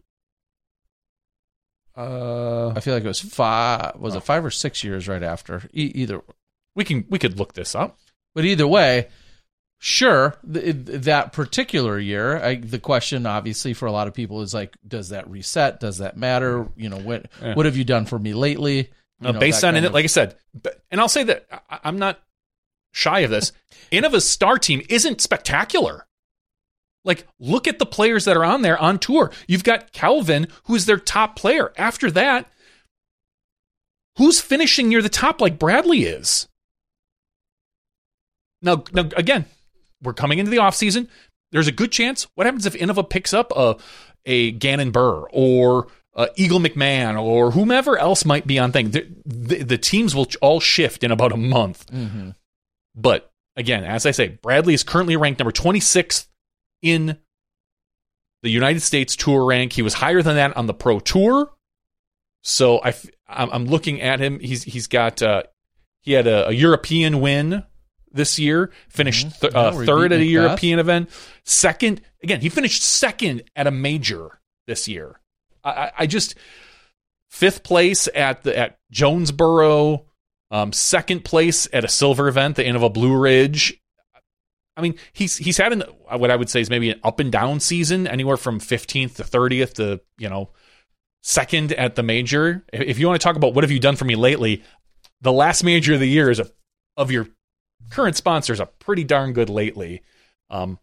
Uh, 1.96 2.70
I 2.70 2.80
feel 2.80 2.94
like 2.94 3.04
it 3.04 3.08
was 3.08 3.20
five. 3.20 3.94
Was 4.00 4.16
it 4.16 4.24
five 4.24 4.44
or 4.44 4.50
six 4.50 4.82
years 4.82 5.06
right 5.06 5.22
after? 5.22 5.62
E- 5.72 5.92
either, 5.94 6.22
we 6.74 6.82
can 6.84 7.04
we 7.08 7.18
could 7.20 7.38
look 7.38 7.54
this 7.54 7.74
up. 7.74 7.98
but 8.34 8.44
either 8.44 8.66
way, 8.66 9.08
sure. 9.84 10.36
Th- 10.50 10.74
that 10.74 11.32
particular 11.34 11.98
year, 11.98 12.42
I, 12.42 12.54
the 12.54 12.78
question 12.78 13.26
obviously 13.26 13.74
for 13.74 13.84
a 13.86 13.92
lot 13.92 14.08
of 14.08 14.14
people 14.14 14.40
is 14.40 14.54
like, 14.54 14.74
does 14.88 15.10
that 15.10 15.28
reset? 15.28 15.78
Does 15.78 15.98
that 15.98 16.16
matter? 16.16 16.66
You 16.74 16.88
know, 16.88 16.98
what 16.98 17.26
Yeah. 17.42 17.54
what 17.54 17.66
have 17.66 17.76
you 17.76 17.84
done 17.84 18.06
for 18.06 18.18
me 18.18 18.32
lately? 18.32 18.90
You 19.20 19.28
Uh, 19.28 19.32
know, 19.32 19.38
based 19.40 19.62
on 19.62 19.76
it, 19.76 19.84
of- 19.84 19.92
like 19.92 20.04
I 20.04 20.08
said, 20.08 20.36
but, 20.54 20.82
and 20.90 21.00
I'll 21.00 21.08
say 21.08 21.24
that 21.24 21.46
I, 21.70 21.80
I'm 21.84 21.98
not 21.98 22.18
shy 22.92 23.20
of 23.20 23.30
this. 23.30 23.52
Innova's 23.90 24.26
star 24.26 24.58
team 24.58 24.80
isn't 24.88 25.20
spectacular. 25.20 26.06
Like, 27.04 27.26
look 27.38 27.68
at 27.68 27.78
the 27.78 27.84
players 27.84 28.24
that 28.24 28.36
are 28.38 28.44
on 28.46 28.62
there 28.62 28.78
on 28.78 28.98
tour. 28.98 29.30
You've 29.46 29.64
got 29.64 29.92
Calvin, 29.92 30.46
who 30.64 30.74
is 30.74 30.86
their 30.86 30.96
top 30.98 31.36
player. 31.36 31.70
After 31.76 32.10
that, 32.12 32.50
who's 34.16 34.40
finishing 34.40 34.88
near 34.88 35.02
the 35.02 35.10
top 35.10 35.42
like 35.42 35.58
Bradley 35.58 36.04
is? 36.04 36.48
Now, 38.62 38.84
now 38.94 39.10
again, 39.18 39.44
we're 40.04 40.12
coming 40.14 40.38
into 40.38 40.50
the 40.50 40.58
offseason. 40.58 41.08
There's 41.52 41.68
a 41.68 41.72
good 41.72 41.92
chance. 41.92 42.26
What 42.34 42.46
happens 42.46 42.66
if 42.66 42.74
Innova 42.74 43.08
picks 43.08 43.32
up 43.32 43.52
a, 43.56 43.76
a 44.26 44.52
Gannon 44.52 44.90
Buhr 44.92 45.26
or 45.32 45.88
uh, 46.14 46.26
Eagle 46.36 46.58
McMahon 46.60 47.20
or 47.20 47.50
whomever 47.52 47.98
else 47.98 48.24
might 48.24 48.46
be 48.46 48.58
on 48.58 48.72
thing? 48.72 48.90
The, 48.90 49.06
the, 49.24 49.62
the 49.62 49.78
teams 49.78 50.14
will 50.14 50.26
all 50.40 50.60
shift 50.60 51.04
in 51.04 51.10
about 51.10 51.32
a 51.32 51.36
month. 51.36 51.86
Mhm. 51.90 52.34
But 52.94 53.30
again, 53.56 53.84
as 53.84 54.06
I 54.06 54.10
say, 54.10 54.28
Bradley 54.28 54.74
is 54.74 54.82
currently 54.82 55.16
ranked 55.16 55.38
number 55.40 55.52
26th 55.52 56.26
in 56.82 57.18
the 58.42 58.50
United 58.50 58.80
States 58.80 59.16
Tour 59.16 59.44
rank. 59.44 59.72
He 59.72 59.82
was 59.82 59.94
higher 59.94 60.22
than 60.22 60.36
that 60.36 60.56
on 60.56 60.66
the 60.66 60.74
Pro 60.74 61.00
Tour. 61.00 61.50
So 62.42 62.80
I, 62.84 62.94
I'm 63.28 63.64
looking 63.66 64.00
at 64.02 64.20
him. 64.20 64.38
He's 64.38 64.64
he's 64.64 64.86
got 64.86 65.22
uh, 65.22 65.44
he 66.02 66.12
had 66.12 66.26
a, 66.26 66.48
a 66.48 66.52
European 66.52 67.20
win 67.20 67.64
this 68.14 68.38
year. 68.38 68.70
Finished 68.88 69.40
th- 69.40 69.52
Yeah, 69.52 69.60
uh, 69.60 69.84
third 69.84 70.12
at 70.12 70.20
a. 70.20 70.24
European 70.24 70.78
event. 70.78 71.10
Second 71.44 72.00
again, 72.22 72.40
he 72.40 72.48
finished 72.48 72.82
second 72.82 73.42
at 73.54 73.66
a 73.66 73.70
major 73.70 74.40
this 74.66 74.88
year. 74.88 75.20
I, 75.62 75.90
I, 75.98 76.06
just 76.06 76.34
fifth 77.30 77.62
place 77.62 78.08
at 78.14 78.42
the 78.42 78.56
at 78.56 78.78
Jonesboro. 78.90 80.06
Um, 80.50 80.72
second 80.72 81.24
place 81.24 81.66
at 81.72 81.84
a 81.84 81.88
silver 81.88 82.28
event, 82.28 82.56
the 82.56 82.64
Innova 82.64 82.92
Blue 82.92 83.16
Ridge. 83.16 83.80
I 84.76 84.82
mean, 84.82 84.96
he's 85.12 85.36
he's 85.36 85.58
had 85.58 85.72
an 85.72 85.82
what 86.10 86.30
I 86.30 86.36
would 86.36 86.50
say 86.50 86.60
is 86.60 86.70
maybe 86.70 86.90
an 86.90 87.00
up 87.02 87.20
and 87.20 87.30
down 87.30 87.60
season, 87.60 88.06
anywhere 88.06 88.36
from 88.36 88.60
15th 88.60 89.16
to 89.16 89.22
30th 89.24 89.74
to 89.74 90.00
you 90.18 90.28
know 90.28 90.50
second 91.22 91.72
at 91.72 91.94
the 91.96 92.02
major. 92.02 92.64
If 92.72 92.82
if 92.82 92.98
you 92.98 93.06
want 93.06 93.20
to 93.20 93.24
talk 93.24 93.36
about 93.36 93.54
what 93.54 93.64
have 93.64 93.70
you 93.70 93.80
done 93.80 93.96
for 93.96 94.04
me 94.04 94.16
lately, 94.16 94.62
the 95.20 95.32
last 95.32 95.64
major 95.64 95.94
of 95.94 96.00
the 96.00 96.08
year 96.08 96.30
is 96.30 96.40
a 96.40 96.48
of 96.96 97.10
your 97.10 97.28
current 97.90 98.16
sponsors 98.16 98.60
a 98.60 98.66
pretty 98.66 99.04
darn 99.04 99.32
good 99.32 99.48
lately. 99.50 100.02
Um, 100.50 100.78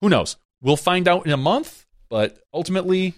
who 0.00 0.08
knows? 0.08 0.36
We'll 0.62 0.76
find 0.76 1.08
out 1.08 1.26
in 1.26 1.32
a 1.32 1.36
month, 1.36 1.86
but 2.08 2.38
ultimately, 2.52 3.14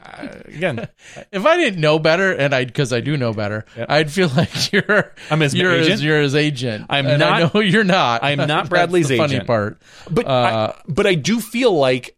uh, 0.00 0.28
again, 0.46 0.88
If 1.32 1.46
I 1.46 1.56
didn't 1.56 1.80
know 1.80 1.98
better, 1.98 2.32
and 2.32 2.52
I 2.54 2.64
because 2.64 2.92
I 2.92 3.00
do 3.00 3.16
know 3.16 3.32
better, 3.32 3.64
Yep. 3.76 3.86
I'd 3.90 4.10
feel 4.10 4.28
like 4.36 4.72
you're 4.72 5.12
I'm 5.30 5.40
his 5.40 5.54
you're 5.54 5.72
agent. 5.72 5.90
His, 5.92 6.04
you're 6.04 6.20
his 6.20 6.34
agent. 6.34 6.86
I'm 6.88 7.06
And 7.06 7.22
I 7.22 7.40
not- 7.40 7.54
know 7.54 7.60
you're 7.72 7.84
not. 7.84 8.22
I'm 8.24 8.38
not 8.38 8.48
That's 8.48 8.68
Bradley's 8.70 9.08
the 9.08 9.16
funny 9.18 9.40
part. 9.40 9.80
But 10.10 10.26
Uh, 10.26 10.72
I, 10.76 10.82
but 10.88 11.06
I 11.06 11.14
do 11.14 11.40
feel 11.40 11.72
like 11.76 12.16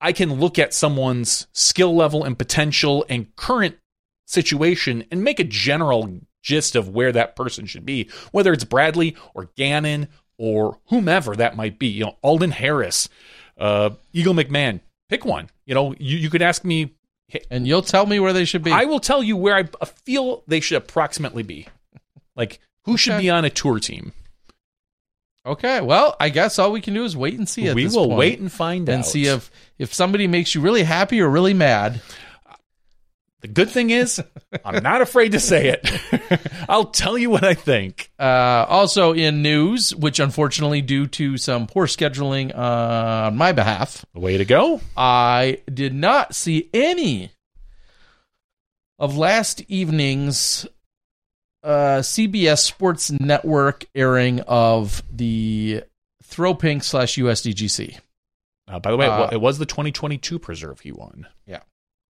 I 0.00 0.12
can 0.12 0.34
look 0.34 0.58
at 0.58 0.72
someone's 0.74 1.46
skill 1.52 1.94
level 1.96 2.22
and 2.24 2.38
potential 2.38 3.04
and 3.08 3.34
current 3.36 3.76
situation 4.26 5.04
and 5.10 5.24
make 5.24 5.40
a 5.40 5.44
general 5.44 6.20
gist 6.42 6.76
of 6.76 6.88
where 6.88 7.12
that 7.12 7.36
person 7.36 7.66
should 7.66 7.84
be, 7.86 8.08
whether 8.32 8.52
it's 8.52 8.64
Bradley 8.64 9.16
or 9.34 9.50
Gannon 9.56 10.08
or 10.38 10.78
whomever 10.86 11.34
that 11.36 11.56
might 11.56 11.78
be. 11.78 11.88
You 11.88 12.04
know, 12.06 12.16
Alden 12.22 12.52
Harris, 12.52 13.08
uh, 13.58 13.90
Eagle 14.12 14.34
McMahon. 14.34 14.80
Pick 15.08 15.24
one. 15.24 15.48
You 15.66 15.74
know, 15.74 15.94
you, 15.98 16.16
you 16.18 16.30
could 16.30 16.42
ask 16.42 16.64
me. 16.64 16.94
And 17.50 17.66
you'll 17.68 17.82
tell 17.82 18.06
me 18.06 18.20
where 18.20 18.32
they 18.32 18.46
should 18.46 18.62
be. 18.62 18.72
I 18.72 18.86
will 18.86 19.00
tell 19.00 19.22
you 19.22 19.36
where 19.36 19.54
I 19.56 19.84
feel 19.84 20.42
they 20.46 20.60
should 20.60 20.78
approximately 20.78 21.42
be. 21.42 21.66
Like 22.36 22.58
who 22.84 22.96
should 22.96 23.14
Okay. 23.14 23.22
be 23.22 23.30
on 23.30 23.44
a 23.44 23.50
tour 23.50 23.78
team. 23.80 24.12
okay. 25.44 25.80
Well, 25.80 26.16
I 26.20 26.28
guess 26.30 26.58
all 26.58 26.72
we 26.72 26.80
can 26.80 26.94
do 26.94 27.04
is 27.04 27.16
wait 27.16 27.36
and 27.38 27.48
see. 27.48 27.68
At 27.68 27.74
we 27.74 27.86
will 27.86 28.06
point 28.06 28.18
wait 28.18 28.38
and 28.40 28.50
find 28.50 28.80
and 28.82 28.88
out. 28.88 28.94
And 28.94 29.04
see 29.04 29.26
if 29.26 29.50
if 29.78 29.92
somebody 29.92 30.26
makes 30.26 30.54
you 30.54 30.60
really 30.60 30.82
happy 30.84 31.20
or 31.20 31.28
really 31.28 31.54
mad. 31.54 32.00
The 33.40 33.48
good 33.48 33.70
thing 33.70 33.90
is, 33.90 34.20
I'm 34.64 34.82
not 34.82 35.00
afraid 35.00 35.32
to 35.32 35.40
say 35.40 35.68
it. 35.68 36.40
I'll 36.68 36.86
tell 36.86 37.16
you 37.16 37.30
what 37.30 37.44
I 37.44 37.54
think. 37.54 38.10
Uh, 38.18 38.66
also 38.68 39.12
in 39.12 39.42
news, 39.42 39.94
which 39.94 40.18
unfortunately 40.18 40.82
due 40.82 41.06
to 41.08 41.36
some 41.36 41.66
poor 41.68 41.86
scheduling 41.86 42.52
uh, 42.52 43.26
on 43.28 43.36
my 43.36 43.52
behalf, 43.52 44.04
Way 44.14 44.38
to 44.38 44.44
go. 44.44 44.80
I 44.96 45.60
did 45.72 45.94
not 45.94 46.34
see 46.34 46.68
any 46.74 47.30
of 48.98 49.16
last 49.16 49.60
evening's 49.68 50.66
uh, 51.62 52.00
CBS 52.00 52.58
Sports 52.58 53.10
Network 53.12 53.84
airing 53.94 54.40
of 54.40 55.02
the 55.12 55.84
Throw 56.24 56.54
Pink 56.54 56.82
slash 56.82 57.16
USDGC. 57.16 57.98
Uh, 58.66 58.78
by 58.80 58.90
the 58.90 58.96
way, 58.96 59.06
Uh, 59.06 59.28
it 59.30 59.40
was 59.40 59.58
the 59.58 59.66
2022 59.66 60.38
preserve 60.40 60.80
he 60.80 60.90
won. 60.92 61.26
Yeah. 61.46 61.60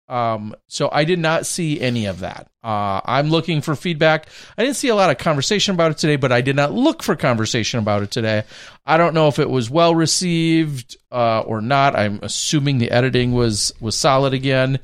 Um, 0.09 0.55
so 0.67 0.89
I 0.91 1.03
did 1.03 1.19
not 1.19 1.45
see 1.45 1.81
any 1.81 2.05
of 2.05 2.19
that. 2.19 2.49
Uh, 2.63 3.01
I'm 3.03 3.29
looking 3.29 3.61
for 3.61 3.75
feedback. 3.75 4.27
I 4.57 4.63
didn't 4.63 4.77
see 4.77 4.87
a 4.87 4.95
lot 4.95 5.09
of 5.09 5.17
conversation 5.17 5.73
about 5.73 5.91
it 5.91 5.97
today, 5.97 6.15
but 6.15 6.31
I 6.31 6.41
did 6.41 6.55
not 6.55 6.71
look 6.71 7.03
for 7.03 7.15
conversation 7.15 7.79
about 7.79 8.03
it 8.03 8.11
today. 8.11 8.43
I 8.85 8.97
don't 8.97 9.13
know 9.13 9.27
if 9.27 9.37
it 9.37 9.49
was 9.49 9.69
well 9.69 9.93
received 9.93 10.97
uh, 11.11 11.41
or 11.41 11.61
not. 11.61 11.95
I'm 11.95 12.19
assuming 12.21 12.77
the 12.77 12.91
editing 12.91 13.33
was 13.33 13.73
was 13.81 13.97
solid 13.97 14.33
again. 14.33 14.79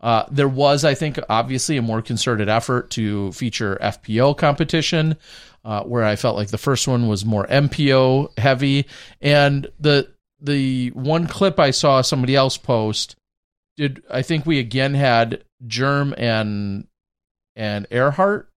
Uh, 0.00 0.24
there 0.30 0.48
was, 0.48 0.84
I 0.84 0.94
think, 0.94 1.18
obviously 1.28 1.76
a 1.76 1.82
more 1.82 2.02
concerted 2.02 2.48
effort 2.48 2.90
to 2.90 3.32
feature 3.32 3.78
FPO 3.82 4.38
competition, 4.38 5.16
uh, 5.64 5.82
where 5.82 6.04
I 6.04 6.14
felt 6.14 6.36
like 6.36 6.48
the 6.48 6.58
first 6.58 6.86
one 6.86 7.08
was 7.08 7.24
more 7.24 7.46
MPO 7.46 8.38
heavy, 8.38 8.86
and 9.20 9.66
the 9.80 10.08
the 10.40 10.90
one 10.90 11.26
clip 11.26 11.58
I 11.58 11.72
saw 11.72 12.00
somebody 12.00 12.36
else 12.36 12.56
post 12.56 13.16
did 13.78 14.02
I 14.10 14.20
think 14.22 14.44
we 14.44 14.58
again 14.58 14.92
had 14.94 15.44
Germ 15.66 16.12
and 16.18 16.86
and 17.56 17.86
Earhart 17.90 18.50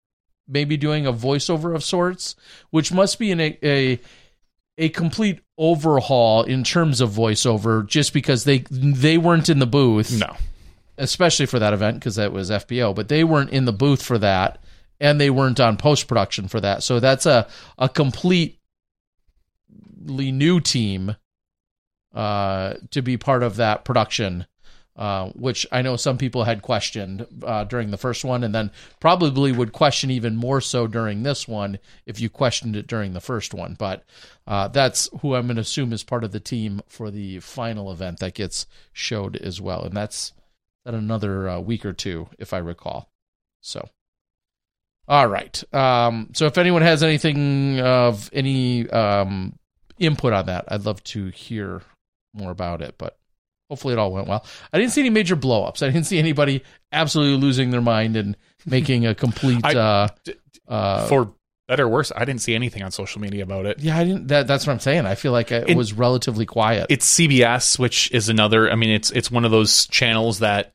maybe 0.47 0.75
doing 0.75 1.05
a 1.07 1.13
voiceover 1.13 1.73
of 1.73 1.83
sorts, 1.83 2.35
which 2.71 2.91
must 2.91 3.19
be 3.19 3.31
an, 3.31 3.39
a 3.39 3.57
a 3.63 3.99
a 4.77 4.89
complete 4.89 5.39
overhaul 5.57 6.43
in 6.43 6.63
terms 6.63 6.99
of 7.01 7.11
voiceover, 7.11 7.85
just 7.87 8.13
because 8.13 8.43
they 8.43 8.59
they 8.69 9.17
weren't 9.17 9.47
in 9.47 9.59
the 9.59 9.67
booth, 9.67 10.11
No. 10.19 10.35
especially 10.97 11.45
for 11.45 11.59
that 11.59 11.71
event 11.73 11.99
because 11.99 12.15
that 12.15 12.33
was 12.33 12.49
FPO, 12.49 12.95
but 12.95 13.07
they 13.07 13.23
weren't 13.23 13.51
in 13.51 13.65
the 13.65 13.73
booth 13.73 14.01
for 14.01 14.17
that, 14.17 14.59
and 14.99 15.21
they 15.21 15.29
weren't 15.29 15.59
on 15.59 15.77
post 15.77 16.07
production 16.07 16.47
for 16.47 16.59
that. 16.59 16.81
So 16.81 16.99
that's 16.99 17.27
a 17.27 17.47
a 17.77 17.87
completely 17.87 18.57
new 20.09 20.59
team 20.59 21.15
uh, 22.13 22.73
to 22.89 23.01
be 23.03 23.17
part 23.17 23.43
of 23.43 23.57
that 23.57 23.85
production 23.85 24.47
uh, 25.01 25.31
which 25.31 25.65
I 25.71 25.81
know 25.81 25.95
some 25.95 26.19
people 26.19 26.43
had 26.43 26.61
questioned 26.61 27.25
uh, 27.41 27.63
during 27.63 27.89
the 27.89 27.97
first 27.97 28.23
one, 28.23 28.43
and 28.43 28.53
then 28.53 28.69
probably 28.99 29.51
would 29.51 29.73
question 29.73 30.11
even 30.11 30.35
more 30.35 30.61
so 30.61 30.85
during 30.85 31.23
this 31.23 31.47
one 31.47 31.79
if 32.05 32.21
you 32.21 32.29
questioned 32.29 32.75
it 32.75 32.85
during 32.85 33.13
the 33.13 33.19
first 33.19 33.51
one. 33.51 33.75
But 33.79 34.03
uh, 34.45 34.67
that's 34.67 35.09
who 35.21 35.33
I'm 35.33 35.47
going 35.47 35.55
to 35.55 35.63
assume 35.63 35.91
is 35.91 36.03
part 36.03 36.23
of 36.23 36.33
the 36.33 36.39
team 36.39 36.83
for 36.85 37.09
the 37.09 37.39
final 37.39 37.91
event 37.91 38.19
that 38.19 38.35
gets 38.35 38.67
showed 38.93 39.35
as 39.37 39.59
well, 39.59 39.81
and 39.81 39.97
that's 39.97 40.33
at 40.85 40.93
another 40.93 41.49
uh, 41.49 41.59
week 41.59 41.83
or 41.83 41.93
two, 41.93 42.29
if 42.37 42.53
I 42.53 42.59
recall. 42.59 43.09
So, 43.59 43.89
all 45.07 45.27
right. 45.27 45.63
Um, 45.73 46.29
so 46.33 46.45
if 46.45 46.59
anyone 46.59 46.83
has 46.83 47.01
anything 47.01 47.79
of 47.79 48.29
any 48.33 48.87
um, 48.91 49.57
input 49.97 50.31
on 50.31 50.45
that, 50.45 50.65
I'd 50.67 50.85
love 50.85 51.03
to 51.05 51.29
hear 51.29 51.81
more 52.35 52.51
about 52.51 52.83
it. 52.83 52.99
But 52.99 53.17
hopefully, 53.71 53.93
it 53.93 53.97
all 53.99 54.11
went 54.11 54.27
well. 54.27 54.45
I 54.73 54.77
didn't 54.77 54.91
see 54.91 54.99
any 54.99 55.09
major 55.09 55.37
blowups. 55.37 55.81
I 55.81 55.87
didn't 55.89 56.05
see 56.05 56.19
anybody 56.19 56.61
absolutely 56.91 57.39
losing 57.41 57.69
their 57.71 57.79
mind 57.81 58.17
and 58.17 58.35
making 58.65 59.07
a 59.07 59.15
complete. 59.15 59.61
I- 59.65 59.75
uh, 59.75 60.07
D- 60.25 60.33
uh, 60.67 61.07
For 61.07 61.33
better 61.69 61.85
or 61.85 61.87
worse, 61.87 62.11
I 62.13 62.25
didn't 62.25 62.41
see 62.41 62.53
anything 62.53 62.83
on 62.83 62.91
social 62.91 63.21
media 63.21 63.43
about 63.43 63.65
it. 63.65 63.79
yeah, 63.79 63.97
I 63.97 64.03
didn't. 64.03 64.27
That, 64.27 64.45
that's 64.45 64.67
what 64.67 64.73
I'm 64.73 64.79
saying. 64.81 65.05
I 65.05 65.15
feel 65.15 65.31
like 65.31 65.51
it 65.53 65.69
In- 65.69 65.77
was 65.77 65.93
relatively 65.93 66.45
quiet. 66.45 66.87
It's 66.89 67.09
CBS, 67.17 67.79
which 67.79 68.11
is 68.11 68.27
another. 68.27 68.69
I 68.69 68.75
mean, 68.75 68.89
it's 68.89 69.09
it's 69.11 69.31
one 69.31 69.45
of 69.45 69.51
those 69.51 69.87
channels 69.87 70.39
that 70.39 70.73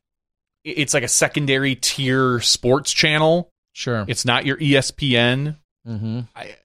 it's 0.65 0.95
like 0.95 1.03
a 1.05 1.09
secondary 1.09 1.75
tier 1.77 2.41
sports 2.41 2.93
channel. 2.93 3.51
sure. 3.75 4.05
It's 4.09 4.25
not 4.25 4.47
your 4.47 4.57
ESPN. 4.57 5.57
hmm 5.85 6.21
I, 6.35 6.57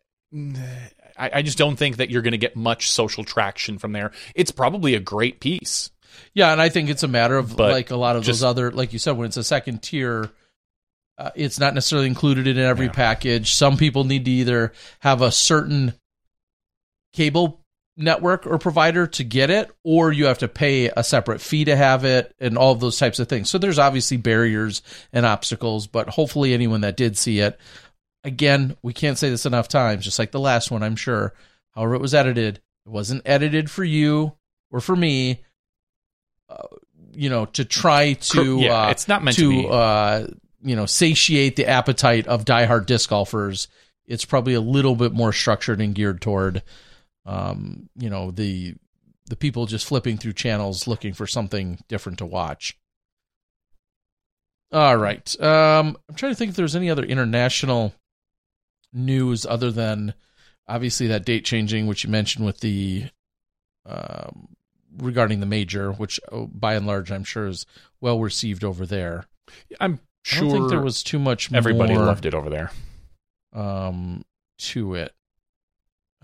I 1.17 1.30
I 1.36 1.41
just 1.41 1.58
don't 1.58 1.76
think 1.76 1.98
that 1.98 2.10
you're 2.10 2.22
going 2.22 2.32
to 2.32 2.38
get 2.38 2.56
much 2.56 2.89
social 2.89 3.24
traction 3.24 3.78
from 3.78 3.91
there. 3.91 4.12
It's 4.34 4.52
probably 4.52 4.96
a 4.96 5.00
great 5.00 5.39
piece. 5.39 5.91
Yeah, 6.34 6.52
and 6.52 6.62
I 6.62 6.69
think 6.69 6.89
it's 6.89 7.04
a 7.04 7.08
matter 7.08 7.38
of 7.38 7.56
But 7.56 7.71
like 7.71 7.91
a 7.91 7.95
lot 7.95 8.15
of 8.15 8.24
just- 8.24 8.39
those 8.41 8.50
other, 8.50 8.71
like 8.71 8.93
you 8.93 9.00
said, 9.00 9.12
when 9.17 9.28
it's 9.28 9.38
a 9.38 9.43
second 9.43 9.82
tier, 9.84 10.30
uh, 11.17 11.32
it's 11.36 11.60
not 11.60 11.74
necessarily 11.74 12.08
included 12.08 12.47
in 12.47 12.58
every 12.58 12.88
Yeah. 12.88 12.91
package. 12.93 13.54
Some 13.54 13.78
people 13.78 14.04
need 14.04 14.26
to 14.26 14.32
either 14.32 14.74
have 15.00 15.21
a 15.21 15.32
certain 15.32 15.93
cable 17.13 17.60
network 17.97 18.47
or 18.47 18.58
provider 18.58 19.06
to 19.06 19.24
get 19.24 19.50
it, 19.50 19.69
or 19.84 20.12
you 20.12 20.26
have 20.26 20.39
to 20.39 20.47
pay 20.47 20.89
a 20.95 21.04
separate 21.04 21.41
fee 21.41 21.65
to 21.65 21.76
have 21.76 22.06
it, 22.06 22.34
and 22.39 22.58
all 22.58 22.71
of 22.71 22.80
those 22.80 22.97
types 22.97 23.19
of 23.19 23.28
things. 23.28 23.50
So 23.50 23.58
there's 23.58 23.78
obviously 23.78 24.17
barriers 24.17 24.82
and 25.12 25.26
obstacles, 25.26 25.88
but 25.88 26.10
hopefully, 26.10 26.54
anyone 26.54 26.82
that 26.82 26.97
did 26.97 27.17
see 27.17 27.39
it, 27.39 27.60
again, 28.24 28.76
we 28.82 28.93
can't 28.93 29.17
say 29.17 29.30
this 29.30 29.45
enough 29.45 29.67
times, 29.67 30.06
just 30.06 30.17
like 30.19 30.32
the 30.32 30.39
last 30.39 30.71
one, 30.71 30.82
I'm 30.84 30.95
sure. 30.95 31.34
However, 31.76 31.95
it 31.95 32.02
was 32.02 32.13
edited, 32.13 32.62
it 32.86 32.89
wasn't 32.89 33.21
edited 33.26 33.69
for 33.69 33.84
you 33.84 34.34
or 34.71 34.80
for 34.80 34.95
me. 34.95 35.41
You 37.14 37.30
know, 37.30 37.46
to 37.46 37.66
try 37.66 38.14
to 38.14 38.60
Yeah, 38.60 38.88
uh, 38.88 38.90
it's 38.90 39.08
not 39.08 39.24
meant 39.24 39.38
to 39.38 39.64
to 39.64 39.68
uh, 39.68 40.28
you 40.62 40.76
know 40.76 40.86
satiate 40.86 41.56
the 41.56 41.68
appetite 41.68 42.28
of 42.28 42.46
diehard 42.46 42.86
disc 42.86 43.10
golfers. 43.10 43.68
It's 44.06 44.26
probably 44.26 44.54
a 44.54 44.62
little 44.62 44.96
bit 44.96 45.14
more 45.14 45.32
structured 45.32 45.80
and 45.80 45.96
geared 45.96 46.22
toward, 46.22 46.64
um, 47.26 47.90
you 47.98 48.10
know, 48.10 48.32
the 48.32 48.76
the 49.30 49.36
people 49.36 49.66
just 49.66 49.88
flipping 49.88 50.18
through 50.18 50.34
channels 50.34 50.88
looking 50.88 51.14
for 51.14 51.26
something 51.26 51.80
different 51.88 52.18
to 52.20 52.26
watch. 52.26 52.78
All 54.74 54.98
right, 54.98 55.42
um, 55.42 55.98
I'm 56.08 56.16
trying 56.16 56.32
to 56.32 56.36
think 56.36 56.50
if 56.50 56.56
there's 56.56 56.76
any 56.76 56.90
other 56.90 57.04
international 57.04 57.94
news 58.94 59.46
other 59.46 59.72
than 59.72 60.14
obviously 60.68 61.08
that 61.08 61.26
date 61.26 61.44
changing, 61.46 61.88
which 61.88 62.04
you 62.04 62.10
mentioned 62.10 62.46
with 62.46 62.60
the 62.62 63.06
um, 63.86 64.51
regarding 64.98 65.40
the 65.40 65.46
major, 65.46 65.92
which 65.92 66.20
oh, 66.32 66.48
by 66.48 66.76
and 66.76 66.86
large 66.88 67.12
I'm 67.12 67.24
sure 67.24 67.48
is 67.48 67.66
well 68.00 68.20
received 68.20 68.64
over 68.64 68.86
there. 68.86 69.26
I'm 69.80 69.96
I 69.96 69.98
sure 70.24 70.42
don't 70.44 70.52
think 70.52 70.70
there 70.70 70.82
was 70.82 71.04
too 71.04 71.20
much 71.20 71.52
everybody 71.52 71.94
more, 71.94 72.06
loved 72.06 72.26
it 72.26 72.34
over 72.34 72.50
there. 72.50 72.72
um 73.54 74.24
to 74.60 74.94
it. 74.96 75.14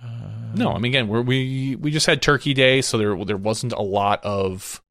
Uh, 0.01 0.53
No, 0.53 0.71
I 0.73 0.75
mean 0.77 0.91
again, 0.91 1.07
we're, 1.07 1.21
we 1.21 1.75
we 1.75 1.89
just 1.91 2.05
had 2.05 2.21
Turkey 2.21 2.53
Day, 2.53 2.81
so 2.81 2.97
there 2.97 3.15
there 3.25 3.37
wasn't 3.37 3.73
a 3.73 3.81
lot 3.81 4.23
of 4.23 4.81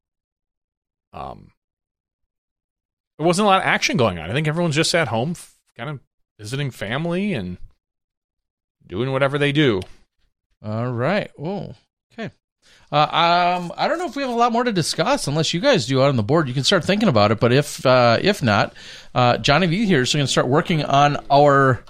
um 1.13 1.51
there 3.17 3.25
wasn't 3.25 3.45
a 3.45 3.49
lot 3.49 3.61
of 3.61 3.65
action 3.65 3.97
going 3.97 4.19
on. 4.19 4.29
I 4.29 4.33
think 4.33 4.47
everyone's 4.47 4.75
just 4.75 4.93
at 4.93 5.07
home, 5.07 5.31
f- 5.31 5.55
kind 5.75 5.89
of 5.89 5.99
visiting 6.37 6.69
family 6.71 7.33
and 7.33 7.57
doing 8.85 9.11
whatever 9.11 9.37
they 9.37 9.51
do. 9.51 9.81
All 10.63 10.91
right. 10.91 11.31
Oh, 11.39 11.73
okay. 11.73 11.77
Uh, 12.91 13.57
um, 13.59 13.73
I 13.75 13.87
don't 13.89 13.97
know 13.97 14.05
if 14.05 14.15
we 14.15 14.21
have 14.21 14.31
a 14.31 14.35
lot 14.35 14.53
more 14.53 14.63
to 14.63 14.71
discuss, 14.71 15.27
unless 15.27 15.53
you 15.53 15.59
guys 15.59 15.87
do 15.87 16.01
out 16.01 16.07
on 16.07 16.15
the 16.15 16.23
board. 16.23 16.47
You 16.47 16.53
can 16.53 16.63
start 16.63 16.85
thinking 16.85 17.09
about 17.09 17.31
it, 17.31 17.39
but 17.39 17.51
if 17.51 17.85
uh, 17.85 18.17
if 18.21 18.41
not, 18.41 18.73
uh, 19.13 19.37
Johnny 19.37 19.67
V 19.67 19.85
here 19.85 20.01
is 20.01 20.13
going 20.13 20.25
to 20.25 20.31
start 20.31 20.47
working 20.47 20.83
on 20.83 21.17
our. 21.29 21.83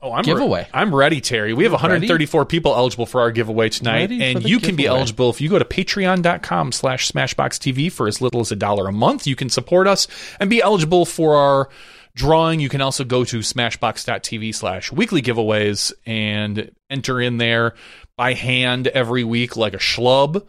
Oh, 0.00 0.12
I'm 0.12 0.22
Giveaway. 0.22 0.62
Re- 0.62 0.68
I'm 0.72 0.94
ready, 0.94 1.20
Terry. 1.20 1.52
We 1.52 1.64
have 1.64 1.72
Ready? 1.72 1.84
134 1.84 2.44
people 2.44 2.76
eligible 2.76 3.06
for 3.06 3.22
our 3.22 3.32
giveaway 3.32 3.70
tonight, 3.70 4.02
Ready 4.02 4.22
and 4.22 4.48
you 4.48 4.60
can 4.60 4.76
be 4.76 4.86
eligible 4.86 5.30
if 5.30 5.40
you 5.40 5.48
go 5.48 5.58
to 5.58 5.64
patreon.com 5.64 6.70
slash 6.70 7.10
smashboxxtv 7.10 7.90
for 7.90 8.06
as 8.06 8.20
little 8.20 8.40
as 8.40 8.52
a 8.52 8.56
dollar 8.56 8.86
a 8.86 8.92
month. 8.92 9.26
You 9.26 9.34
can 9.34 9.48
support 9.48 9.88
us 9.88 10.06
and 10.38 10.48
be 10.48 10.62
eligible 10.62 11.06
for 11.06 11.34
our 11.34 11.70
drawing. 12.14 12.60
You 12.60 12.68
can 12.68 12.82
also 12.82 13.02
go 13.04 13.24
to 13.24 13.38
smashbox.tv 13.38 14.54
slash 14.54 14.92
weekly 14.92 15.22
giveaways 15.22 15.92
and 16.04 16.70
enter 16.88 17.20
in 17.20 17.38
there 17.38 17.74
by 18.16 18.34
hand 18.34 18.86
every 18.88 19.24
week 19.24 19.56
like 19.56 19.74
a 19.74 19.78
schlub. 19.78 20.46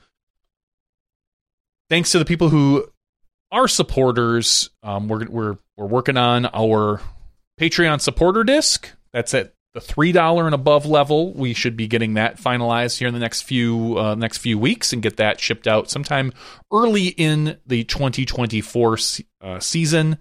Thanks 1.90 2.12
to 2.12 2.20
the 2.20 2.26
people 2.26 2.50
who 2.50 2.86
are 3.52 3.68
supporters. 3.68 4.70
Um, 4.84 5.08
we're, 5.08 5.26
we're, 5.28 5.58
we're 5.78 5.86
working 5.86 6.18
on 6.18 6.46
our 6.48 7.02
Patreon 7.60 8.02
supporter 8.02 8.44
disc. 8.44 8.90
That's 9.14 9.34
at 9.34 9.54
the 9.74 9.82
three 9.82 10.12
dollar 10.12 10.46
and 10.46 10.56
above 10.56 10.86
level. 10.86 11.34
We 11.34 11.54
should 11.54 11.78
be 11.78 11.88
getting 11.88 12.16
that 12.16 12.38
finalized 12.38 12.98
here 12.98 13.08
in 13.08 13.14
the 13.14 13.20
next 13.20 13.44
few 13.44 13.98
uh, 13.98 14.16
next 14.16 14.40
few 14.40 14.58
weeks 14.58 14.92
and 14.92 15.04
get 15.04 15.18
that 15.18 15.40
shipped 15.40 15.68
out 15.68 15.90
sometime 15.90 16.34
early 16.74 17.08
in 17.08 17.58
the 17.66 17.84
2024 17.84 18.98
uh, 19.42 19.60
season. 19.60 20.18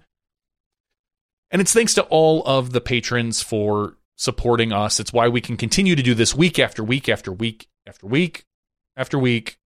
And 1.49 1.61
it's 1.61 1.73
thanks 1.73 1.93
to 1.95 2.03
all 2.03 2.43
of 2.45 2.71
the 2.71 2.81
patrons 2.81 3.41
for 3.41 3.96
supporting 4.17 4.73
us. 4.73 4.99
It's 4.99 5.13
why 5.13 5.29
we 5.29 5.39
can 5.39 5.55
continue 5.55 5.95
to 5.95 6.03
do 6.03 6.13
this 6.13 6.35
week 6.35 6.59
after 6.59 6.83
week 6.83 7.07
after 7.07 7.31
week 7.31 7.69
after 7.85 8.05
week 8.05 8.45
after 8.97 9.17
week 9.17 9.57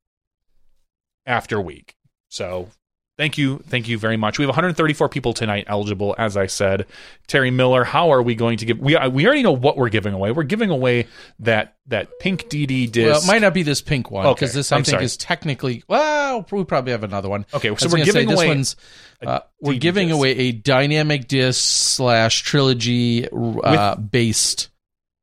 after 1.25 1.59
week. 1.59 1.95
So 2.29 2.69
thank 3.21 3.37
you. 3.37 3.59
Thank 3.67 3.87
you 3.87 3.99
very 3.99 4.17
much. 4.17 4.39
We 4.39 4.43
have 4.43 4.49
134 4.49 5.07
people 5.09 5.33
tonight 5.33 5.65
eligible, 5.67 6.15
as 6.17 6.35
I 6.35 6.47
said. 6.47 6.87
Terry 7.27 7.51
Miller, 7.51 7.83
how 7.83 8.11
are 8.13 8.21
we 8.23 8.33
going 8.33 8.57
to 8.57 8.65
give? 8.65 8.79
We, 8.79 8.95
uh, 8.95 9.09
we 9.09 9.27
already 9.27 9.43
know 9.43 9.51
what 9.51 9.77
we're 9.77 9.89
giving 9.89 10.15
away. 10.15 10.31
We're 10.31 10.41
giving 10.41 10.71
away 10.71 11.07
that, 11.41 11.75
that 11.85 12.19
pink 12.19 12.49
DD 12.49 12.91
disc. 12.91 13.07
Well, 13.07 13.21
it 13.21 13.27
might 13.27 13.43
not 13.43 13.53
be 13.53 13.61
this 13.61 13.79
pink 13.79 14.09
one 14.09 14.23
because 14.33 14.49
Okay, 14.49 14.57
this 14.57 14.71
I 14.71 14.77
I'm 14.77 14.83
think 14.83 14.93
sorry. 14.93 15.05
is 15.05 15.17
technically. 15.17 15.83
Well, 15.87 16.47
we 16.51 16.63
probably 16.63 16.93
have 16.93 17.03
another 17.03 17.29
one. 17.29 17.45
Okay, 17.53 17.75
so 17.75 17.89
we're 17.89 18.03
giving 18.03 18.27
this 18.27 18.39
away 18.39 18.47
one's. 18.47 18.75
Uh, 19.21 19.41
we're 19.59 19.77
giving 19.77 20.07
disc. 20.07 20.17
away 20.17 20.31
a 20.31 20.51
dynamic 20.51 21.27
disc 21.27 21.61
slash 21.61 22.41
trilogy 22.41 23.27
uh, 23.29 23.95
based 23.97 24.69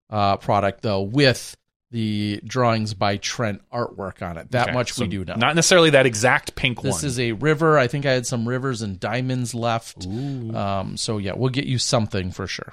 uh, 0.08 0.36
product 0.36 0.82
though 0.82 1.02
with 1.02 1.56
the 1.90 2.40
drawings 2.44 2.92
by 2.94 3.16
Trent 3.16 3.62
artwork 3.72 4.20
on 4.22 4.36
it. 4.36 4.50
That 4.50 4.68
Okay, 4.68 4.74
much 4.74 4.92
so 4.92 5.04
we 5.04 5.08
do 5.08 5.24
know. 5.24 5.34
Not 5.36 5.54
necessarily 5.56 5.90
that 5.90 6.04
exact 6.06 6.54
pink 6.54 6.82
this 6.82 6.92
one. 6.92 7.00
This 7.00 7.04
is 7.04 7.18
a 7.20 7.32
river. 7.32 7.78
I 7.78 7.86
think 7.86 8.04
I 8.04 8.12
had 8.12 8.26
some 8.26 8.46
rivers 8.46 8.82
and 8.82 9.00
diamonds 9.00 9.54
left. 9.54 10.06
Um, 10.06 10.96
so 10.98 11.16
yeah, 11.18 11.32
we'll 11.34 11.48
get 11.50 11.64
you 11.64 11.78
something 11.78 12.30
for 12.30 12.46
sure. 12.46 12.72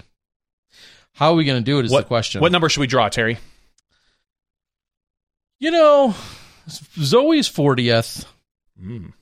How 1.13 1.31
are 1.31 1.35
we 1.35 1.45
going 1.45 1.61
to 1.61 1.65
do 1.65 1.79
it 1.79 1.85
is 1.85 1.91
what 1.91 2.01
the 2.01 2.07
question. 2.09 2.41
What 2.41 2.51
number 2.51 2.67
should 2.67 2.81
we 2.81 2.87
draw, 2.87 3.07
Terry? 3.07 3.37
you 5.59 5.71
know, 5.71 6.13
Zoe's 6.69 7.47
fortieth. 7.47 8.25
Mm. 8.81 9.13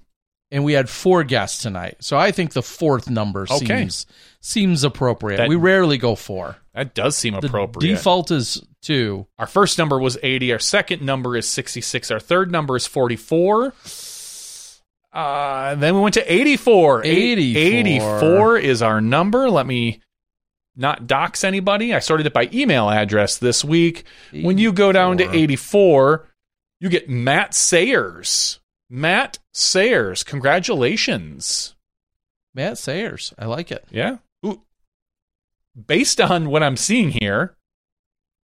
and 0.49 0.63
we 0.63 0.73
had 0.73 0.89
four 0.89 1.23
guests 1.23 1.62
tonight. 1.62 1.97
So 1.99 2.17
I 2.17 2.32
think 2.32 2.53
the 2.53 2.63
fourth 2.63 3.08
number 3.08 3.45
Okay. 3.49 3.65
seems 3.67 4.08
seems 4.41 4.84
appropriate. 4.84 5.38
That- 5.38 5.49
we 5.49 5.56
rarely 5.56 5.99
go 5.99 6.15
four. 6.15 6.58
That 6.73 6.95
does 6.95 7.15
seem 7.15 7.34
The 7.39 7.45
appropriate. 7.47 7.95
default 7.95 8.32
is 8.32 8.63
two. 8.84 9.26
Our 9.39 9.48
first 9.48 9.78
number 9.78 9.98
was 10.00 10.17
80. 10.22 10.52
Our 10.54 10.60
second 10.60 11.02
number 11.02 11.36
is 11.36 11.48
66. 11.50 12.12
Our 12.12 12.19
third 12.19 12.52
number 12.52 12.76
is 12.76 12.86
44. 12.86 13.74
Uh, 15.12 15.76
then 15.76 15.93
we 15.96 16.02
went 16.02 16.15
to 16.15 16.34
84. 16.34 17.06
Eight- 17.06 17.38
84. 17.38 17.62
84 17.62 18.58
is 18.58 18.82
our 18.82 19.00
number. 19.02 19.50
Let 19.50 19.65
me 19.65 20.02
not 20.76 21.06
dox 21.06 21.43
anybody. 21.43 21.93
I 21.93 22.00
sorted 22.00 22.26
it 22.26 22.34
by 22.34 22.50
email 22.52 22.89
address 22.89 23.38
this 23.38 23.63
week. 23.63 24.06
When 24.32 24.58
you 24.58 24.74
go 24.74 24.91
down 24.91 25.17
to 25.19 25.30
84, 25.36 26.28
you 26.80 26.89
get 26.89 27.08
Matt 27.10 27.54
Sayers. 27.54 28.60
Matt 28.90 29.40
Sayers, 29.54 30.23
congratulations. 30.23 31.75
Matt 32.56 32.77
Sayers, 32.77 33.34
I 33.38 33.46
like 33.46 33.71
it. 33.71 33.86
Yeah. 33.92 34.17
Ooh. 34.46 34.62
Based 35.88 36.19
on 36.21 36.50
what 36.50 36.62
I'm 36.63 36.77
seeing 36.77 37.10
here, 37.12 37.56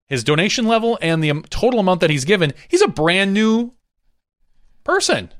his 0.07 0.23
donation 0.23 0.65
level 0.65 0.97
and 1.01 1.23
the 1.23 1.33
total 1.49 1.79
amount 1.79 2.01
that 2.01 2.09
he's 2.09 2.25
given, 2.25 2.53
he's 2.67 2.81
a 2.81 2.87
brand 2.87 3.33
new 3.33 3.73
person. 4.83 5.31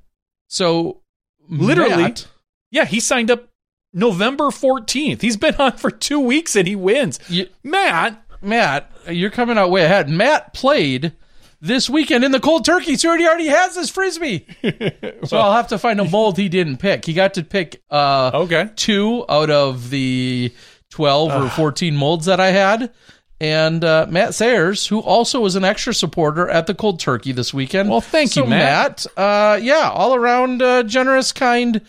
So 0.47 1.01
Literally. 1.49 2.03
Matt, 2.03 2.27
Yeah, 2.71 2.85
he 2.85 2.99
signed 2.99 3.31
up 3.31 3.49
November 3.93 4.45
14th. 4.45 5.21
He's 5.21 5.37
been 5.37 5.55
on 5.55 5.73
for 5.73 5.91
two 5.91 6.19
weeks 6.19 6.55
and 6.55 6.67
he 6.67 6.75
wins. 6.75 7.19
you, 7.29 7.47
Matt, 7.63 8.21
Matt, 8.41 8.91
you're 9.09 9.31
coming 9.31 9.57
out 9.57 9.71
way 9.71 9.83
ahead. 9.83 10.09
Matt 10.09 10.53
played 10.53 11.13
this 11.59 11.89
weekend 11.89 12.23
in 12.23 12.31
the 12.31 12.39
cold 12.39 12.65
turkey, 12.65 12.95
so 12.95 13.15
he 13.17 13.27
already 13.27 13.47
has 13.47 13.75
his 13.75 13.89
frisbee. 13.89 14.45
so 15.23 15.37
I'll 15.37 15.53
have 15.53 15.69
to 15.69 15.79
find 15.79 15.99
a 15.99 16.05
mold 16.05 16.37
he 16.37 16.49
didn't 16.49 16.77
pick. 16.77 17.05
He 17.05 17.13
got 17.13 17.33
to 17.35 17.43
pick 17.43 17.81
uh, 17.89 18.31
okay. 18.33 18.69
two 18.75 19.25
out 19.27 19.49
of 19.49 19.89
the 19.89 20.53
12 20.91 21.43
or 21.43 21.49
14 21.49 21.95
molds 21.95 22.25
that 22.25 22.39
I 22.39 22.51
had. 22.51 22.91
And 23.39 23.83
uh, 23.83 24.07
Matt 24.09 24.33
Sayers, 24.33 24.87
who 24.87 24.99
also 24.99 25.39
was 25.41 25.55
an 25.55 25.63
extra 25.63 25.93
supporter 25.93 26.49
at 26.49 26.65
the 26.65 26.73
Cold 26.73 26.99
Turkey 26.99 27.31
this 27.33 27.53
weekend. 27.53 27.87
Well, 27.89 28.01
thank 28.01 28.35
you, 28.35 28.41
So, 28.43 28.47
Matt. 28.47 29.05
uh, 29.15 29.59
yeah, 29.61 29.89
all 29.93 30.15
around 30.15 30.61
uh, 30.63 30.81
generous, 30.83 31.31
kind 31.31 31.81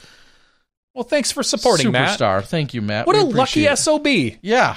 Well, 0.95 1.05
thanks 1.05 1.33
for 1.33 1.43
supporting 1.43 1.91
Matt. 1.91 2.19
superstar. 2.19 2.45
Thank 2.45 2.75
you, 2.75 2.83
Matt. 2.83 3.07
What 3.07 3.17
We 3.17 3.23
a 3.23 3.25
lucky 3.25 3.65
it. 3.67 3.77
SOB. 3.79 4.07
Yeah. 4.07 4.37
yeah. 4.43 4.77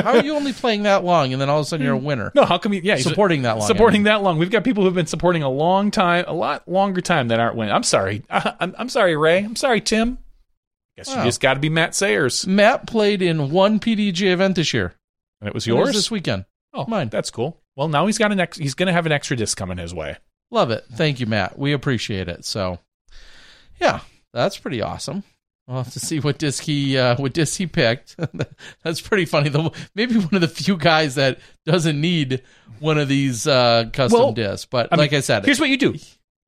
How 0.00 0.12
are 0.16 0.22
you 0.24 0.34
only 0.36 0.54
playing 0.54 0.84
that 0.84 1.04
long 1.04 1.32
and 1.34 1.42
then 1.42 1.50
all 1.50 1.60
of 1.60 1.66
a 1.66 1.68
sudden 1.68 1.84
you're 1.84 1.94
a 1.94 1.98
winner? 1.98 2.32
No, 2.34 2.46
how 2.46 2.56
come 2.56 2.72
you? 2.72 2.80
Yeah, 2.82 2.96
Supporting 2.96 3.42
that 3.42 3.58
long, 3.58 3.66
Supporting 3.66 3.96
I 3.96 3.98
mean. 3.98 4.04
that 4.04 4.22
long. 4.22 4.38
We've 4.38 4.50
got 4.50 4.64
people 4.64 4.84
who've 4.84 4.94
been 4.94 5.06
supporting 5.06 5.42
a 5.42 5.50
long 5.50 5.90
time, 5.90 6.24
a 6.26 6.32
lot 6.32 6.66
longer 6.66 7.02
time 7.02 7.28
that 7.28 7.38
aren't 7.38 7.56
winning. 7.56 7.74
I'm 7.74 7.82
sorry. 7.82 8.22
I, 8.30 8.54
I'm, 8.60 8.74
I'm 8.78 8.88
sorry, 8.88 9.14
Ray. 9.14 9.40
I'm 9.44 9.56
sorry, 9.56 9.82
Tim. 9.82 10.16
Guess 10.96 11.08
Wow. 11.08 11.18
you 11.18 11.28
just 11.28 11.42
got 11.42 11.54
to 11.54 11.60
be 11.60 11.68
Matt 11.68 11.94
Sayers, 11.94 12.46
Matt 12.46 12.86
played 12.86 13.20
in 13.20 13.50
one 13.50 13.78
PDG 13.78 14.32
event 14.32 14.56
this 14.56 14.72
year. 14.72 14.94
And 15.42 15.48
it 15.48 15.54
was 15.54 15.66
It 15.66 15.72
was 15.72 15.78
yours 15.86 15.94
this 15.94 16.10
weekend. 16.10 16.44
Oh, 16.72 16.86
mine. 16.86 17.08
That's 17.08 17.30
cool. 17.30 17.60
Well, 17.76 17.88
now 17.88 18.06
he's 18.06 18.16
got 18.16 18.32
an 18.32 18.40
ex. 18.40 18.56
He's 18.56 18.74
going 18.74 18.86
to 18.86 18.92
have 18.92 19.06
an 19.06 19.12
extra 19.12 19.36
disc 19.36 19.58
coming 19.58 19.76
his 19.78 19.92
way. 19.92 20.16
Love 20.50 20.70
it. 20.70 20.84
Thank 20.92 21.20
you, 21.20 21.26
Matt. 21.26 21.58
We 21.58 21.72
appreciate 21.72 22.28
it. 22.28 22.44
So, 22.44 22.78
yeah, 23.80 24.00
that's 24.32 24.56
pretty 24.58 24.80
awesome. 24.80 25.24
We'll 25.66 25.82
have 25.82 25.92
to 25.94 26.00
see 26.00 26.20
what 26.20 26.38
disc 26.38 26.62
he 26.64 26.96
uh, 26.98 27.16
what 27.16 27.32
disc 27.32 27.56
he 27.58 27.66
picked. 27.66 28.16
that's 28.84 29.00
pretty 29.00 29.24
funny. 29.24 29.48
Though 29.48 29.72
maybe 29.94 30.14
one 30.18 30.34
of 30.34 30.40
the 30.40 30.48
few 30.48 30.76
guys 30.76 31.14
that 31.16 31.38
doesn't 31.66 32.00
need 32.00 32.42
one 32.78 32.98
of 32.98 33.08
these 33.08 33.46
uh, 33.46 33.84
custom 33.92 34.20
Well, 34.20 34.32
discs. 34.32 34.66
But 34.66 34.88
I 34.92 34.96
mean, 34.96 35.00
like 35.04 35.12
I 35.12 35.20
said, 35.20 35.44
here's 35.44 35.60
what 35.60 35.68
you 35.68 35.76
do: 35.78 35.94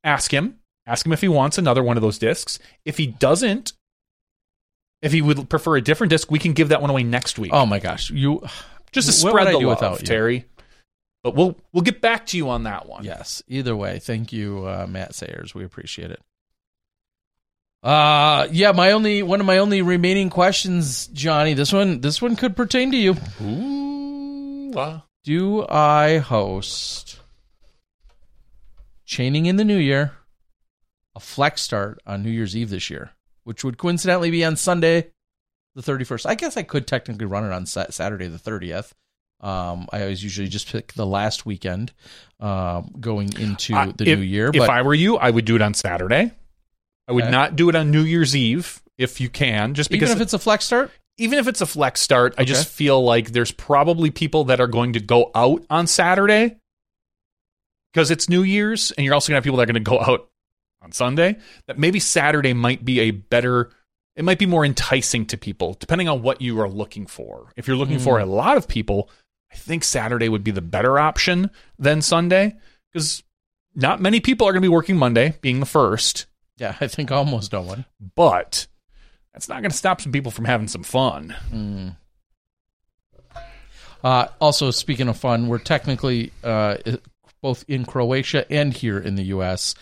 ask 0.05 0.33
him. 0.33 0.59
Ask 0.87 1.07
him 1.07 1.13
if 1.13 1.21
he 1.21 1.29
wants 1.29 1.57
another 1.59 1.83
one 1.83 1.97
of 1.97 2.03
those 2.03 2.19
discs. 2.19 2.59
If 2.85 2.99
he 2.99 3.07
doesn't, 3.07 3.73
if 5.01 5.13
he 5.13 5.23
would 5.23 5.49
prefer 5.49 5.77
a 5.77 5.81
different 5.81 6.11
disc, 6.11 6.31
we 6.31 6.39
can 6.39 6.53
give 6.53 6.69
that 6.71 6.81
one 6.81 6.91
away 6.91 7.03
next 7.05 7.39
week. 7.39 7.53
oh 7.55 7.65
my 7.67 7.79
gosh, 7.79 8.11
you 8.11 8.43
just 8.95 9.21
to 9.21 9.25
what 9.27 9.31
spread 9.33 9.49
the 9.49 9.59
love, 9.59 9.81
without 9.81 10.01
you? 10.01 10.07
Terry. 10.07 10.45
But 11.23 11.35
we'll 11.35 11.57
we'll 11.73 11.83
get 11.83 12.01
back 12.01 12.27
to 12.27 12.37
you 12.37 12.49
on 12.51 12.65
that 12.65 12.87
one. 12.87 13.05
Yes. 13.05 13.43
Either 13.49 13.75
way, 13.75 13.99
thank 13.99 14.33
you, 14.33 14.67
uh, 14.67 14.87
Matt 14.89 15.15
Sayers. 15.15 15.55
We 15.55 15.65
appreciate 15.65 16.11
it. 16.11 16.21
Uh 17.83 18.49
yeah, 18.51 18.73
my 18.73 18.93
only 18.93 19.23
one 19.23 19.41
of 19.41 19.47
my 19.47 19.59
only 19.59 19.83
remaining 19.83 20.31
questions, 20.31 21.07
Johnny. 21.09 21.53
This 21.53 21.71
one 21.73 22.01
this 22.01 22.23
one 22.23 22.35
could 22.35 22.57
pertain 22.57 22.91
to 22.93 22.97
you. 22.97 23.15
Ooh, 23.43 24.73
uh, 24.73 25.01
Do 25.23 25.67
I 25.69 26.19
host 26.19 27.21
Chaining 29.05 29.45
in 29.45 29.57
the 29.57 29.65
New 29.65 29.77
Year, 29.77 30.13
a 31.15 31.21
flex 31.21 31.61
start 31.61 32.01
on 32.07 32.23
New 32.23 32.31
Year's 32.31 32.57
Eve 32.57 32.71
this 32.71 32.89
year, 32.89 33.11
which 33.45 33.63
would 33.63 33.77
coincidentally 33.77 34.31
be 34.31 34.43
on 34.47 34.57
Sunday, 34.57 35.11
the 35.75 35.83
31st. 35.83 36.27
I 36.27 36.35
guess 36.35 36.57
I 36.57 36.62
could 36.62 36.87
technically 36.87 37.27
run 37.27 37.45
it 37.45 37.53
on 37.53 37.66
Saturday, 37.66 38.29
the 38.29 38.39
30th. 38.39 38.93
Um, 39.41 39.89
I 39.93 40.03
always 40.03 40.22
usually 40.22 40.49
just 40.49 40.70
pick 40.70 40.93
the 40.95 41.05
last 41.05 41.45
weekend 41.45 41.93
um, 42.41 42.95
going 43.01 43.33
into 43.39 43.75
I- 43.75 43.93
the 43.97 44.09
if, 44.09 44.18
new 44.18 44.25
year. 44.25 44.51
If 44.55 44.62
I 44.62 44.83
were 44.83 44.95
you, 44.95 45.16
I 45.18 45.31
would 45.31 45.45
do 45.45 45.57
it 45.57 45.62
on 45.62 45.75
Saturday. 45.75 46.31
I 47.09 47.12
would 47.12 47.25
Okay. 47.25 47.31
not 47.31 47.57
do 47.57 47.68
it 47.68 47.75
on 47.75 47.91
New 47.91 48.03
Year's 48.03 48.35
Eve 48.35 48.81
if 48.97 49.20
you 49.20 49.29
can, 49.29 49.75
just 49.75 49.91
because 49.91 50.11
even 50.11 50.18
if 50.18 50.22
it's 50.22 50.33
a 50.33 50.39
flex 50.39 50.64
start, 50.64 50.91
even 51.18 51.39
if 51.39 51.47
it's 51.49 51.61
a 51.61 51.66
flex 51.66 52.01
start, 52.01 52.35
I 52.39 52.45
just 52.45 52.68
feel 52.68 53.03
like 53.05 53.33
there's 53.33 53.53
probably 53.53 54.11
people 54.11 54.45
that 54.45 54.61
are 54.61 54.66
going 54.66 54.95
to 54.95 55.01
go 55.01 55.31
out 55.35 55.62
on 55.68 55.87
Saturday 55.87 56.57
because 57.93 58.11
it's 58.11 58.29
New 58.29 58.43
Year's, 58.43 58.91
and 58.93 59.05
you're 59.05 59.14
also 59.14 59.31
going 59.31 59.35
to 59.35 59.39
have 59.39 59.45
people 59.45 59.59
that 59.59 59.64
are 59.68 59.72
going 59.72 59.85
to 59.85 59.91
go 59.91 60.01
out 60.01 60.29
on 60.83 60.93
Sunday. 60.93 61.37
That 61.66 61.79
maybe 61.79 62.01
Saturday 62.01 62.53
might 62.55 62.85
be 62.85 63.01
a 63.01 63.11
better, 63.11 63.70
it 64.17 64.25
might 64.25 64.39
be 64.39 64.47
more 64.47 64.65
enticing 64.65 65.27
to 65.27 65.37
people, 65.37 65.77
depending 65.81 66.09
on 66.09 66.23
what 66.23 66.41
you 66.41 66.61
are 66.61 66.69
looking 66.69 67.07
for. 67.07 67.53
If 67.57 67.67
you're 67.67 67.77
looking 67.77 67.99
for 67.99 68.19
a 68.19 68.27
lot 68.27 68.57
of 68.57 68.69
people, 68.69 69.11
I 69.53 69.57
think 69.57 69.85
Saturday 69.85 70.29
would 70.29 70.45
be 70.45 70.51
the 70.51 70.61
better 70.61 70.99
option 70.99 71.51
than 71.79 72.01
Sunday 72.03 72.57
because 72.93 73.23
not 73.75 74.01
many 74.01 74.21
people 74.21 74.47
are 74.47 74.53
going 74.53 74.62
to 74.62 74.69
be 74.69 74.73
working 74.73 74.97
Monday, 74.97 75.35
being 75.41 75.61
the 75.61 75.67
first, 75.67 76.27
yeah, 76.59 76.77
I 76.81 76.87
think 76.87 77.11
almost 77.11 77.53
no 77.53 77.62
one. 77.62 77.85
but 78.15 78.67
that's 79.33 79.49
not 79.49 79.62
going 79.62 79.71
to 79.73 79.77
stop 79.77 80.01
some 80.01 80.12
people 80.12 80.31
from 80.31 80.45
having 80.45 80.69
some 80.69 80.85
fun. 80.85 81.97
Uh, 84.03 84.27
also, 84.41 84.71
speaking 84.71 85.09
of 85.09 85.17
fun, 85.17 85.49
we're 85.49 85.59
technically 85.59 86.31
uh, 86.45 86.77
both 87.43 87.65
in 87.69 87.85
Croatia 87.85 88.51
and 88.53 88.73
here 88.73 88.99
in 88.99 89.17
the 89.17 89.25
U.S. 89.25 89.75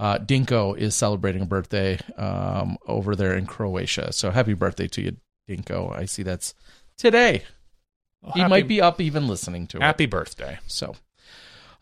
Uh, 0.00 0.16
Dinko 0.18 0.78
is 0.78 0.96
celebrating 0.96 1.42
a 1.42 1.46
birthday 1.46 1.98
um, 2.16 2.78
over 2.86 3.14
there 3.14 3.36
in 3.36 3.44
Croatia. 3.44 4.14
So 4.14 4.30
happy 4.30 4.54
birthday 4.54 4.88
to 4.88 5.02
you, 5.02 5.16
Dinko. 5.46 5.94
I 5.94 6.06
see 6.06 6.22
that's 6.22 6.54
today. 6.96 7.42
Well, 8.22 8.32
he 8.32 8.40
happy- 8.40 8.50
might 8.50 8.66
be 8.68 8.80
up 8.80 8.98
even 9.02 9.28
listening 9.28 9.66
to 9.68 9.76
it. 9.76 9.82
Happy 9.82 10.06
birthday. 10.06 10.58
So, 10.66 10.96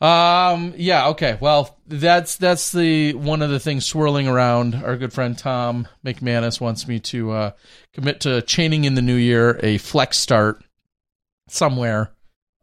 um, 0.01 0.75
yeah, 0.77 1.09
okay. 1.11 1.39
Well, 1.41 1.79
that's 1.87 2.35
that's 2.35 2.73
the 2.73 3.15
one 3.15 3.41
of 3.41 3.51
the 3.51 3.61
things 3.61 3.87
swirling 3.87 4.27
around. 4.27 4.75
Our 4.75 4.97
good 4.97 5.13
friend 5.13 5.39
Tom 5.39 5.87
McManus 6.05 6.61
wants 6.61 6.89
me 6.89 6.99
to 6.99 7.31
uh, 7.31 7.51
commit 7.93 8.19
to 8.23 8.43
chaining 8.43 8.83
in 8.83 8.95
the 8.97 9.03
new 9.03 9.15
year 9.15 9.61
a 9.63 9.79
flex 9.79 10.19
start 10.19 10.65
somewhere. 11.49 12.11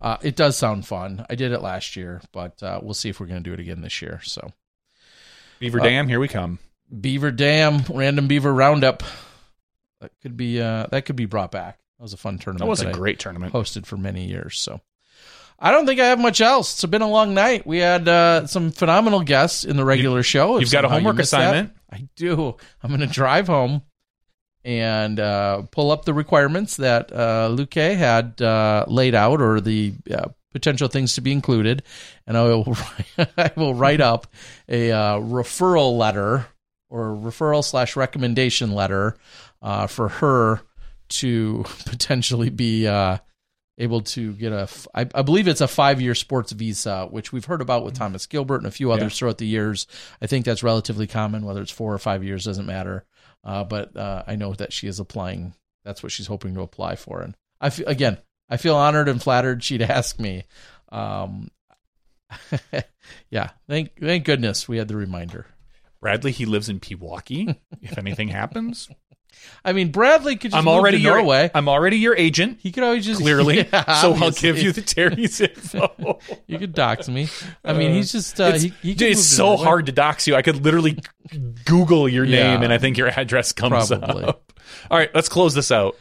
Uh, 0.02 0.18
it 0.22 0.36
does 0.36 0.58
sound 0.58 0.86
fun. 0.86 1.26
I 1.30 1.36
did 1.36 1.54
it 1.54 1.62
last 1.62 1.96
year, 1.96 2.22
but 2.34 2.62
uh, 2.62 2.82
we'll 2.84 2.94
see 2.94 3.08
if 3.08 3.22
we're 3.22 3.26
going 3.26 3.42
to 3.42 3.50
do 3.50 3.54
it 3.54 3.62
again 3.62 3.80
this 3.80 4.02
year. 4.02 4.20
So, 4.24 4.52
Beaver 5.60 5.82
Uh, 5.82 5.84
Dam, 5.84 6.08
here 6.08 6.20
we 6.20 6.28
come. 6.28 6.60
Beaver 7.02 7.32
Dam 7.32 7.84
Random 7.90 8.28
Beaver 8.28 8.54
Roundup 8.54 9.04
that 10.02 10.12
could 10.22 10.38
be 10.38 10.62
uh, 10.62 10.88
that 10.92 11.06
could 11.06 11.16
be 11.16 11.26
brought 11.26 11.52
back. 11.52 11.80
That 11.98 12.04
was 12.04 12.14
a 12.14 12.18
fun 12.18 12.38
tournament. 12.38 12.60
That 12.66 12.70
was 12.70 12.82
a 12.82 12.90
I- 12.90 12.92
great 12.92 13.20
tournament. 13.20 13.54
hosted 13.54 13.86
for 13.86 13.98
many 13.98 14.26
years. 14.28 14.60
So 14.60 14.82
I 15.58 15.72
don't 15.72 15.86
think 15.86 16.00
I 16.02 16.08
have 16.08 16.20
much 16.20 16.42
else. 16.42 16.74
It's 16.74 16.86
been 16.92 17.02
a 17.02 17.10
long 17.10 17.34
night. 17.34 17.66
We 17.66 17.78
had 17.80 18.08
uh, 18.08 18.46
some 18.48 18.72
phenomenal 18.72 19.22
guests 19.22 19.64
in 19.64 19.78
the 19.78 19.86
regular 19.86 20.22
show. 20.22 20.58
If 20.58 20.62
you've 20.62 20.72
got 20.72 20.86
a 20.86 20.90
homework 20.90 21.16
missed 21.16 21.32
that, 21.32 21.42
assignment. 21.42 21.72
I 21.92 22.08
do. 22.18 22.58
I'm 22.84 22.90
going 22.90 23.00
to 23.00 23.08
drive 23.08 23.48
home 23.48 23.82
and 24.66 25.20
uh, 25.20 25.62
pull 25.72 25.92
up 25.92 26.04
the 26.06 26.14
requirements 26.14 26.76
that 26.78 27.12
uh, 27.14 27.48
Lykke 27.50 27.96
had 27.96 28.42
uh, 28.42 28.84
laid 28.90 29.16
out 29.16 29.42
or 29.42 29.62
the 29.62 29.94
uh, 30.12 30.28
potential 30.56 30.88
things 30.88 31.16
to 31.16 31.22
be 31.22 31.34
included, 31.34 31.84
and 32.26 32.38
I 32.38 32.44
will 32.44 32.78
I 33.38 33.52
will 33.58 33.76
write 33.76 34.00
up 34.00 34.28
a 34.70 34.90
uh, 34.90 35.20
referral 35.20 35.98
letter 35.98 36.48
or 36.90 37.10
referral 37.10 37.62
slash 37.62 37.98
recommendation 37.98 38.72
letter 38.72 39.18
uh, 39.62 39.86
for 39.88 40.08
her 40.08 40.62
to 41.10 41.66
potentially 41.86 42.50
be 42.50 42.88
uh, 42.88 43.18
able 43.78 44.00
to 44.02 44.32
get 44.32 44.54
a. 44.54 44.70
I, 44.96 45.02
I 45.14 45.24
believe 45.24 45.50
it's 45.50 45.60
a 45.60 45.68
five 45.68 46.00
year 46.00 46.16
sports 46.16 46.54
visa, 46.54 47.08
which 47.12 47.34
we've 47.34 47.44
heard 47.44 47.62
about 47.62 47.84
with 47.84 47.96
Thomas 47.96 48.26
Gilbert 48.26 48.58
and 48.58 48.68
a 48.68 48.72
few 48.72 48.94
others 48.94 49.20
throughout 49.20 49.40
the 49.40 49.46
years. 49.46 49.88
I 50.22 50.28
think 50.28 50.46
that's 50.46 50.64
relatively 50.64 51.06
common, 51.06 51.46
whether 51.46 51.62
it's 51.62 51.72
four 51.72 51.94
or 51.94 52.00
five 52.00 52.24
years 52.24 52.46
doesn't 52.46 52.66
matter. 52.66 53.04
Uh, 53.44 53.66
but 53.66 53.96
uh, 53.98 54.24
I 54.26 54.38
know 54.38 54.54
that 54.54 54.72
she 54.72 54.88
is 54.88 55.02
applying. 55.02 55.54
That's 55.84 56.02
what 56.02 56.14
she's 56.14 56.28
hoping 56.28 56.56
to 56.56 56.62
apply 56.62 56.96
for, 56.96 57.22
and 57.22 57.36
I 57.60 57.72
feel 57.72 57.88
again. 57.88 58.20
I 58.50 58.58
feel 58.58 58.76
honored 58.76 59.10
and 59.10 59.22
flattered 59.22 59.64
she'd 59.64 59.82
ask 59.82 60.20
me. 60.20 60.44
Um, 60.90 61.50
yeah, 63.30 63.50
thank 63.68 64.00
thank 64.00 64.26
goodness 64.26 64.68
we 64.68 64.78
had 64.78 64.88
the 64.88 64.96
reminder. 64.96 65.46
Bradley, 66.02 66.32
he 66.32 66.46
lives 66.46 66.70
in 66.70 66.80
Pewaukee. 66.80 67.56
if 67.82 67.98
anything 67.98 68.28
happens, 68.28 68.90
I 69.64 69.74
mean, 69.74 69.92
Bradley 69.92 70.36
could 70.36 70.52
just 70.52 70.58
I'm 70.60 70.68
already 70.68 70.98
your 71.00 71.18
Norway. 71.18 71.50
I'm 71.54 71.68
already 71.68 71.98
your 71.98 72.16
agent. 72.16 72.60
He 72.62 72.72
could 72.72 72.84
always 72.84 73.06
just 73.06 73.22
Clearly, 73.22 73.68
Yeah, 73.74 74.02
so 74.02 74.14
I'll 74.14 74.32
give 74.32 74.58
you 74.60 74.72
the 74.72 74.82
Terry's 74.82 75.42
info. 75.42 76.20
You 76.48 76.60
could 76.60 76.74
dox 76.74 77.10
me. 77.10 77.28
I 77.64 77.74
mean, 77.74 77.94
he's 77.94 78.12
just 78.12 78.40
uh, 78.40 78.52
it's 78.54 78.64
he, 78.64 78.74
he 78.82 78.94
dude, 78.94 79.12
it's 79.14 79.24
so 79.26 79.48
Norway. 79.48 79.64
hard 79.64 79.86
to 79.88 79.92
dox 79.92 80.28
you. 80.28 80.36
I 80.36 80.42
could 80.44 80.64
literally 80.64 81.00
Google 81.66 82.08
your 82.08 82.24
Yeah. 82.26 82.54
name, 82.54 82.64
and 82.64 82.72
I 82.72 82.78
think 82.78 82.98
your 82.98 83.08
address 83.08 83.52
comes 83.52 83.90
Probably. 83.90 84.24
up. 84.26 84.52
All 84.92 84.98
right, 84.98 85.10
let's 85.16 85.30
close 85.30 85.54
this 85.56 85.72
out. 85.72 85.96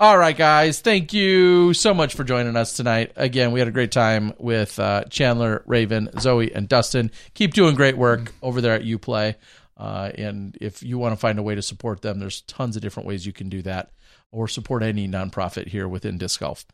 All 0.00 0.18
right, 0.18 0.36
guys. 0.36 0.80
Thank 0.80 1.12
you 1.12 1.72
so 1.72 1.94
much 1.94 2.14
for 2.14 2.24
joining 2.24 2.56
us 2.56 2.72
tonight. 2.72 3.12
Again, 3.14 3.52
we 3.52 3.60
had 3.60 3.68
a 3.68 3.72
great 3.72 3.92
time 3.92 4.32
with 4.38 4.76
uh, 4.80 5.04
Chandler, 5.04 5.62
Raven, 5.66 6.10
Zoe, 6.18 6.52
and 6.52 6.68
Dustin. 6.68 7.12
Keep 7.34 7.54
doing 7.54 7.76
great 7.76 7.96
work 7.96 8.32
over 8.42 8.60
there 8.60 8.74
at 8.74 8.82
UPlay. 8.82 9.36
Uh, 9.76 10.10
and 10.18 10.58
if 10.60 10.82
you 10.82 10.98
want 10.98 11.12
to 11.12 11.16
find 11.16 11.38
a 11.38 11.44
way 11.44 11.54
to 11.54 11.62
support 11.62 12.02
them, 12.02 12.18
there's 12.18 12.42
tons 12.42 12.74
of 12.74 12.82
different 12.82 13.06
ways 13.06 13.24
you 13.24 13.32
can 13.32 13.48
do 13.48 13.62
that, 13.62 13.92
or 14.32 14.48
support 14.48 14.82
any 14.82 15.06
nonprofit 15.06 15.68
here 15.68 15.86
within 15.86 16.18
disc 16.18 16.40
golf. 16.40 16.66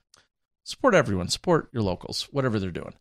Support 0.65 0.95
everyone. 0.95 1.29
Support 1.29 1.69
your 1.73 1.83
locals, 1.83 2.27
whatever 2.33 2.59
they're 2.59 2.71
doing. 2.71 2.95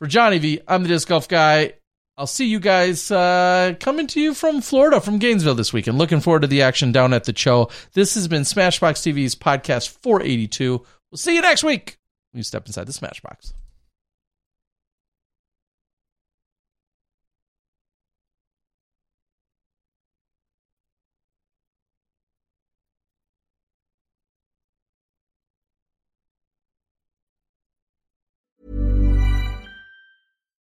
For 0.00 0.08
Johnny 0.08 0.38
V, 0.38 0.60
I'm 0.66 0.82
the 0.82 0.88
disc 0.88 1.06
golf 1.06 1.28
guy. 1.28 1.74
I'll 2.18 2.26
see 2.26 2.46
you 2.46 2.60
guys 2.60 3.10
uh, 3.10 3.74
coming 3.80 4.06
to 4.08 4.20
you 4.20 4.34
from 4.34 4.60
Florida, 4.60 5.00
from 5.00 5.18
Gainesville 5.18 5.54
this 5.54 5.72
weekend. 5.72 5.96
Looking 5.96 6.20
forward 6.20 6.42
to 6.42 6.46
the 6.46 6.62
action 6.62 6.92
down 6.92 7.14
at 7.14 7.24
the 7.24 7.36
show. 7.36 7.70
This 7.94 8.14
has 8.14 8.28
been 8.28 8.42
SmashBoxx 8.42 9.12
TV's 9.12 9.34
podcast 9.34 9.88
482. 10.02 10.84
We'll 11.10 11.16
see 11.16 11.34
you 11.34 11.40
next 11.40 11.64
week. 11.64 11.96
You 12.34 12.42
step 12.42 12.66
inside 12.66 12.86
the 12.86 12.92
Smashbox. 12.92 13.54